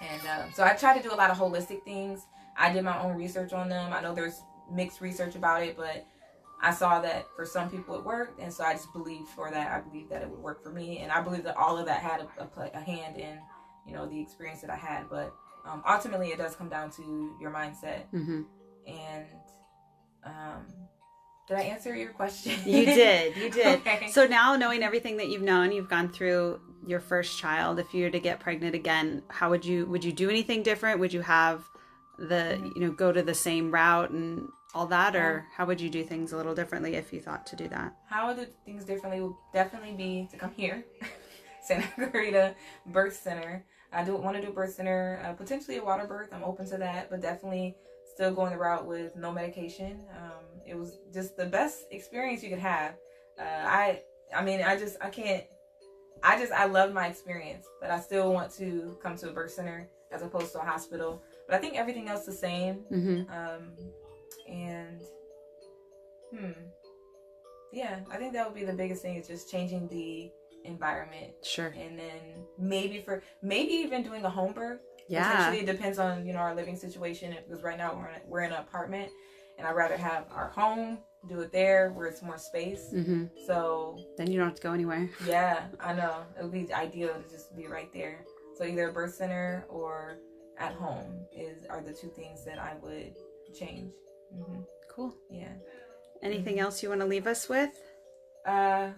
And 0.00 0.20
um, 0.28 0.52
so 0.54 0.64
I 0.64 0.74
try 0.74 0.96
to 0.96 1.02
do 1.02 1.12
a 1.12 1.16
lot 1.16 1.30
of 1.30 1.38
holistic 1.38 1.84
things. 1.84 2.26
I 2.56 2.72
did 2.72 2.84
my 2.84 3.00
own 3.02 3.16
research 3.16 3.52
on 3.52 3.68
them. 3.68 3.92
I 3.92 4.00
know 4.00 4.14
there's 4.14 4.40
mixed 4.70 5.00
research 5.00 5.34
about 5.34 5.62
it, 5.62 5.76
but 5.76 6.06
I 6.62 6.72
saw 6.72 7.00
that 7.00 7.26
for 7.34 7.46
some 7.46 7.70
people 7.70 7.94
it 7.96 8.04
worked, 8.04 8.38
and 8.38 8.52
so 8.52 8.64
I 8.64 8.74
just 8.74 8.92
believed 8.92 9.28
for 9.28 9.50
that. 9.50 9.72
I 9.72 9.80
believed 9.80 10.10
that 10.10 10.22
it 10.22 10.28
would 10.28 10.40
work 10.40 10.62
for 10.62 10.70
me, 10.70 10.98
and 10.98 11.10
I 11.10 11.22
believe 11.22 11.42
that 11.44 11.56
all 11.56 11.78
of 11.78 11.86
that 11.86 12.00
had 12.00 12.20
a, 12.20 12.42
a, 12.42 12.70
a 12.74 12.80
hand 12.80 13.16
in, 13.16 13.38
you 13.86 13.94
know, 13.94 14.06
the 14.06 14.20
experience 14.20 14.60
that 14.60 14.70
I 14.70 14.76
had. 14.76 15.08
But 15.08 15.32
um, 15.66 15.82
ultimately, 15.88 16.28
it 16.28 16.38
does 16.38 16.54
come 16.54 16.68
down 16.68 16.90
to 16.92 17.34
your 17.40 17.50
mindset. 17.50 18.02
Mm-hmm. 18.12 18.42
And 18.86 19.26
um, 20.24 20.66
did 21.48 21.56
I 21.56 21.62
answer 21.62 21.94
your 21.94 22.10
question? 22.10 22.52
you 22.64 22.84
did. 22.84 23.36
You 23.36 23.50
did. 23.50 23.80
Okay. 23.80 24.08
So 24.08 24.26
now, 24.26 24.56
knowing 24.56 24.82
everything 24.82 25.16
that 25.18 25.28
you've 25.28 25.42
known, 25.42 25.72
you've 25.72 25.88
gone 25.88 26.10
through 26.10 26.60
your 26.86 27.00
first 27.00 27.38
child. 27.38 27.78
If 27.78 27.92
you 27.92 28.04
were 28.04 28.10
to 28.10 28.20
get 28.20 28.40
pregnant 28.40 28.74
again, 28.74 29.22
how 29.28 29.50
would 29.50 29.64
you? 29.64 29.86
Would 29.86 30.04
you 30.04 30.12
do 30.12 30.30
anything 30.30 30.62
different? 30.62 31.00
Would 31.00 31.12
you 31.12 31.22
have 31.22 31.64
the 32.18 32.56
mm-hmm. 32.56 32.66
you 32.76 32.80
know 32.80 32.92
go 32.92 33.12
to 33.12 33.22
the 33.22 33.34
same 33.34 33.70
route 33.70 34.10
and 34.10 34.48
all 34.74 34.86
that, 34.86 35.16
or 35.16 35.46
how 35.56 35.66
would 35.66 35.80
you 35.80 35.90
do 35.90 36.04
things 36.04 36.32
a 36.32 36.36
little 36.36 36.54
differently 36.54 36.94
if 36.94 37.12
you 37.12 37.20
thought 37.20 37.46
to 37.46 37.56
do 37.56 37.68
that? 37.68 37.96
How 38.08 38.24
I 38.24 38.28
would 38.28 38.36
do 38.36 38.46
things 38.64 38.84
differently 38.84 39.20
would 39.20 39.34
definitely 39.52 39.92
be 39.92 40.28
to 40.30 40.36
come 40.36 40.52
here, 40.56 40.84
Santa 41.62 41.88
Clarita 41.96 42.54
Birth 42.86 43.16
Center. 43.16 43.64
I 43.92 44.04
do 44.04 44.14
want 44.16 44.36
to 44.36 44.42
do 44.42 44.52
birth 44.52 44.74
center, 44.74 45.20
uh, 45.24 45.32
potentially 45.32 45.78
a 45.78 45.84
water 45.84 46.06
birth. 46.06 46.28
I'm 46.32 46.44
open 46.44 46.68
to 46.70 46.76
that, 46.76 47.10
but 47.10 47.20
definitely 47.20 47.74
still 48.10 48.32
going 48.34 48.52
the 48.52 48.58
route 48.58 48.86
with 48.86 49.16
no 49.16 49.32
medication. 49.32 50.00
Um, 50.16 50.44
it 50.66 50.76
was 50.76 50.98
just 51.12 51.36
the 51.36 51.46
best 51.46 51.84
experience 51.90 52.42
you 52.42 52.50
could 52.50 52.58
have. 52.58 52.94
Uh, 53.38 53.44
I 53.44 54.02
I 54.34 54.42
mean 54.42 54.62
I 54.62 54.78
just 54.78 54.96
I 55.00 55.08
can't 55.08 55.44
I 56.22 56.38
just 56.38 56.52
I 56.52 56.66
love 56.66 56.92
my 56.92 57.06
experience, 57.06 57.66
but 57.80 57.90
I 57.90 58.00
still 58.00 58.32
want 58.32 58.52
to 58.54 58.98
come 59.02 59.16
to 59.16 59.30
a 59.30 59.32
birth 59.32 59.52
center 59.52 59.88
as 60.12 60.22
opposed 60.22 60.52
to 60.52 60.60
a 60.60 60.64
hospital. 60.64 61.22
But 61.46 61.56
I 61.56 61.58
think 61.58 61.76
everything 61.76 62.08
else 62.08 62.26
the 62.26 62.32
same. 62.32 62.84
Mm-hmm. 62.92 63.32
Um, 63.32 63.72
and 64.48 65.00
hmm, 66.36 66.60
yeah, 67.72 68.00
I 68.10 68.16
think 68.16 68.32
that 68.34 68.46
would 68.46 68.54
be 68.54 68.64
the 68.64 68.72
biggest 68.72 69.02
thing 69.02 69.16
is 69.16 69.26
just 69.26 69.50
changing 69.50 69.88
the 69.88 70.30
environment. 70.64 71.32
Sure. 71.42 71.74
And 71.78 71.98
then 71.98 72.44
maybe 72.58 73.00
for 73.00 73.22
maybe 73.42 73.72
even 73.72 74.02
doing 74.02 74.24
a 74.24 74.30
home 74.30 74.52
birth. 74.52 74.80
Yeah. 75.10 75.28
Potentially, 75.28 75.58
it 75.60 75.66
depends 75.66 75.98
on 75.98 76.24
you 76.24 76.32
know 76.32 76.38
our 76.38 76.54
living 76.54 76.76
situation. 76.76 77.34
Because 77.46 77.62
right 77.62 77.76
now 77.76 77.94
we're 77.94 78.08
in, 78.08 78.20
we're 78.26 78.40
in 78.42 78.52
an 78.52 78.60
apartment, 78.60 79.10
and 79.58 79.66
I'd 79.66 79.74
rather 79.74 79.96
have 79.96 80.26
our 80.32 80.48
home 80.50 80.98
do 81.28 81.40
it 81.40 81.52
there 81.52 81.90
where 81.90 82.06
it's 82.06 82.22
more 82.22 82.38
space. 82.38 82.90
Mm-hmm. 82.94 83.24
So 83.46 83.98
then 84.16 84.30
you 84.30 84.38
don't 84.38 84.48
have 84.48 84.56
to 84.56 84.62
go 84.62 84.72
anywhere. 84.72 85.10
Yeah, 85.26 85.64
I 85.80 85.92
know. 85.92 86.22
It 86.38 86.42
would 86.42 86.52
be 86.52 86.72
ideal 86.72 87.08
to 87.08 87.30
just 87.30 87.54
be 87.56 87.66
right 87.66 87.92
there. 87.92 88.24
So 88.56 88.64
either 88.64 88.88
a 88.88 88.92
birth 88.92 89.14
center 89.14 89.66
or 89.68 90.18
at 90.58 90.72
home 90.72 91.26
is 91.36 91.64
are 91.68 91.80
the 91.80 91.92
two 91.92 92.08
things 92.08 92.44
that 92.44 92.58
I 92.58 92.74
would 92.82 93.14
change. 93.58 93.92
Mm-hmm. 94.34 94.60
Cool. 94.94 95.14
Yeah. 95.30 95.52
Anything 96.22 96.54
mm-hmm. 96.54 96.64
else 96.64 96.82
you 96.82 96.88
want 96.88 97.00
to 97.00 97.06
leave 97.06 97.26
us 97.26 97.48
with? 97.48 97.70
Uh, 98.46 98.90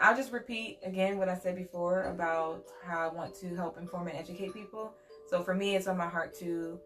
I'll 0.00 0.16
just 0.16 0.32
repeat 0.32 0.78
again 0.84 1.18
what 1.18 1.28
I 1.28 1.36
said 1.36 1.56
before 1.56 2.04
about 2.04 2.64
how 2.84 3.00
I 3.00 3.12
want 3.12 3.34
to 3.40 3.54
help 3.56 3.78
inform 3.78 4.08
and 4.08 4.16
educate 4.16 4.54
people. 4.54 4.94
So 5.28 5.42
for 5.42 5.54
me, 5.54 5.74
it's 5.74 5.88
on 5.88 5.96
my 5.96 6.08
heart 6.08 6.34
to 6.38 6.78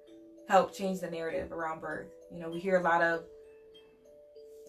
help 0.49 0.75
change 0.75 1.01
the 1.01 1.11
narrative 1.11 1.53
around 1.53 1.81
birth. 1.81 2.11
You 2.33 2.41
know, 2.41 2.51
we 2.51 2.59
hear 2.59 2.79
a 2.79 2.83
lot 2.83 3.03
of 3.03 3.25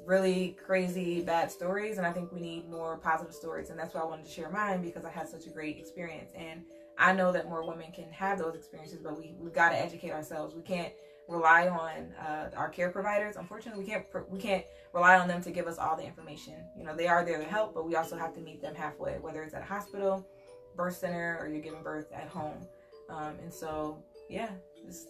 really 0.05 0.57
crazy 0.65 1.21
bad 1.21 1.49
stories, 1.51 1.97
and 1.97 2.05
I 2.05 2.11
think 2.11 2.31
we 2.31 2.41
need 2.41 2.69
more 2.69 2.97
positive 2.97 3.33
stories. 3.33 3.69
And 3.69 3.79
that's 3.79 3.93
why 3.93 4.01
I 4.01 4.05
wanted 4.05 4.25
to 4.25 4.31
share 4.31 4.49
mine 4.49 4.81
because 4.81 5.05
I 5.05 5.09
had 5.09 5.29
such 5.29 5.47
a 5.47 5.49
great 5.49 5.77
experience. 5.77 6.31
And 6.35 6.63
I 6.97 7.13
know 7.13 7.31
that 7.31 7.49
more 7.49 7.65
women 7.65 7.91
can 7.91 8.11
have 8.11 8.37
those 8.37 8.55
experiences, 8.55 8.99
but 9.01 9.17
we 9.17 9.35
we 9.39 9.49
got 9.49 9.69
to 9.69 9.79
educate 9.79 10.11
ourselves. 10.11 10.53
We 10.53 10.61
can't 10.61 10.93
rely 11.27 11.67
on 11.67 12.13
uh, 12.19 12.49
our 12.55 12.69
care 12.69 12.89
providers. 12.89 13.35
Unfortunately, 13.35 13.83
we 13.83 13.89
can't 13.89 14.05
we 14.29 14.39
can't 14.39 14.65
rely 14.93 15.17
on 15.17 15.27
them 15.27 15.41
to 15.43 15.51
give 15.51 15.67
us 15.67 15.77
all 15.77 15.95
the 15.95 16.03
information. 16.03 16.55
You 16.77 16.83
know, 16.83 16.95
they 16.95 17.07
are 17.07 17.23
there 17.25 17.37
to 17.37 17.45
help, 17.45 17.73
but 17.73 17.87
we 17.87 17.95
also 17.95 18.17
have 18.17 18.33
to 18.35 18.41
meet 18.41 18.61
them 18.61 18.75
halfway, 18.75 19.13
whether 19.19 19.41
it's 19.43 19.53
at 19.53 19.61
a 19.61 19.65
hospital, 19.65 20.27
birth 20.75 20.97
center, 20.97 21.37
or 21.39 21.47
you're 21.47 21.61
giving 21.61 21.83
birth 21.83 22.11
at 22.13 22.27
home. 22.27 22.57
Um, 23.09 23.35
and 23.41 23.53
so, 23.53 23.97
yeah, 24.29 24.49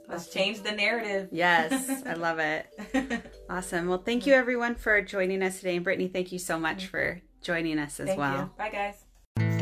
let's 0.07 0.27
change 0.27 0.61
the 0.61 0.71
narrative. 0.71 1.29
Yes, 1.31 2.03
I 2.05 2.13
love 2.13 2.39
it. 2.39 3.31
awesome. 3.49 3.87
Well, 3.87 4.01
thank 4.03 4.25
you 4.25 4.33
everyone 4.33 4.75
for 4.75 5.01
joining 5.01 5.43
us 5.43 5.57
today. 5.57 5.75
And 5.75 5.83
Brittany, 5.83 6.07
thank 6.07 6.31
you 6.31 6.39
so 6.39 6.59
much 6.59 6.87
for 6.87 7.21
joining 7.41 7.79
us 7.79 7.99
as 7.99 8.07
thank 8.07 8.19
well. 8.19 8.37
You. 8.37 8.51
Bye, 8.57 8.69
guys. 8.69 9.02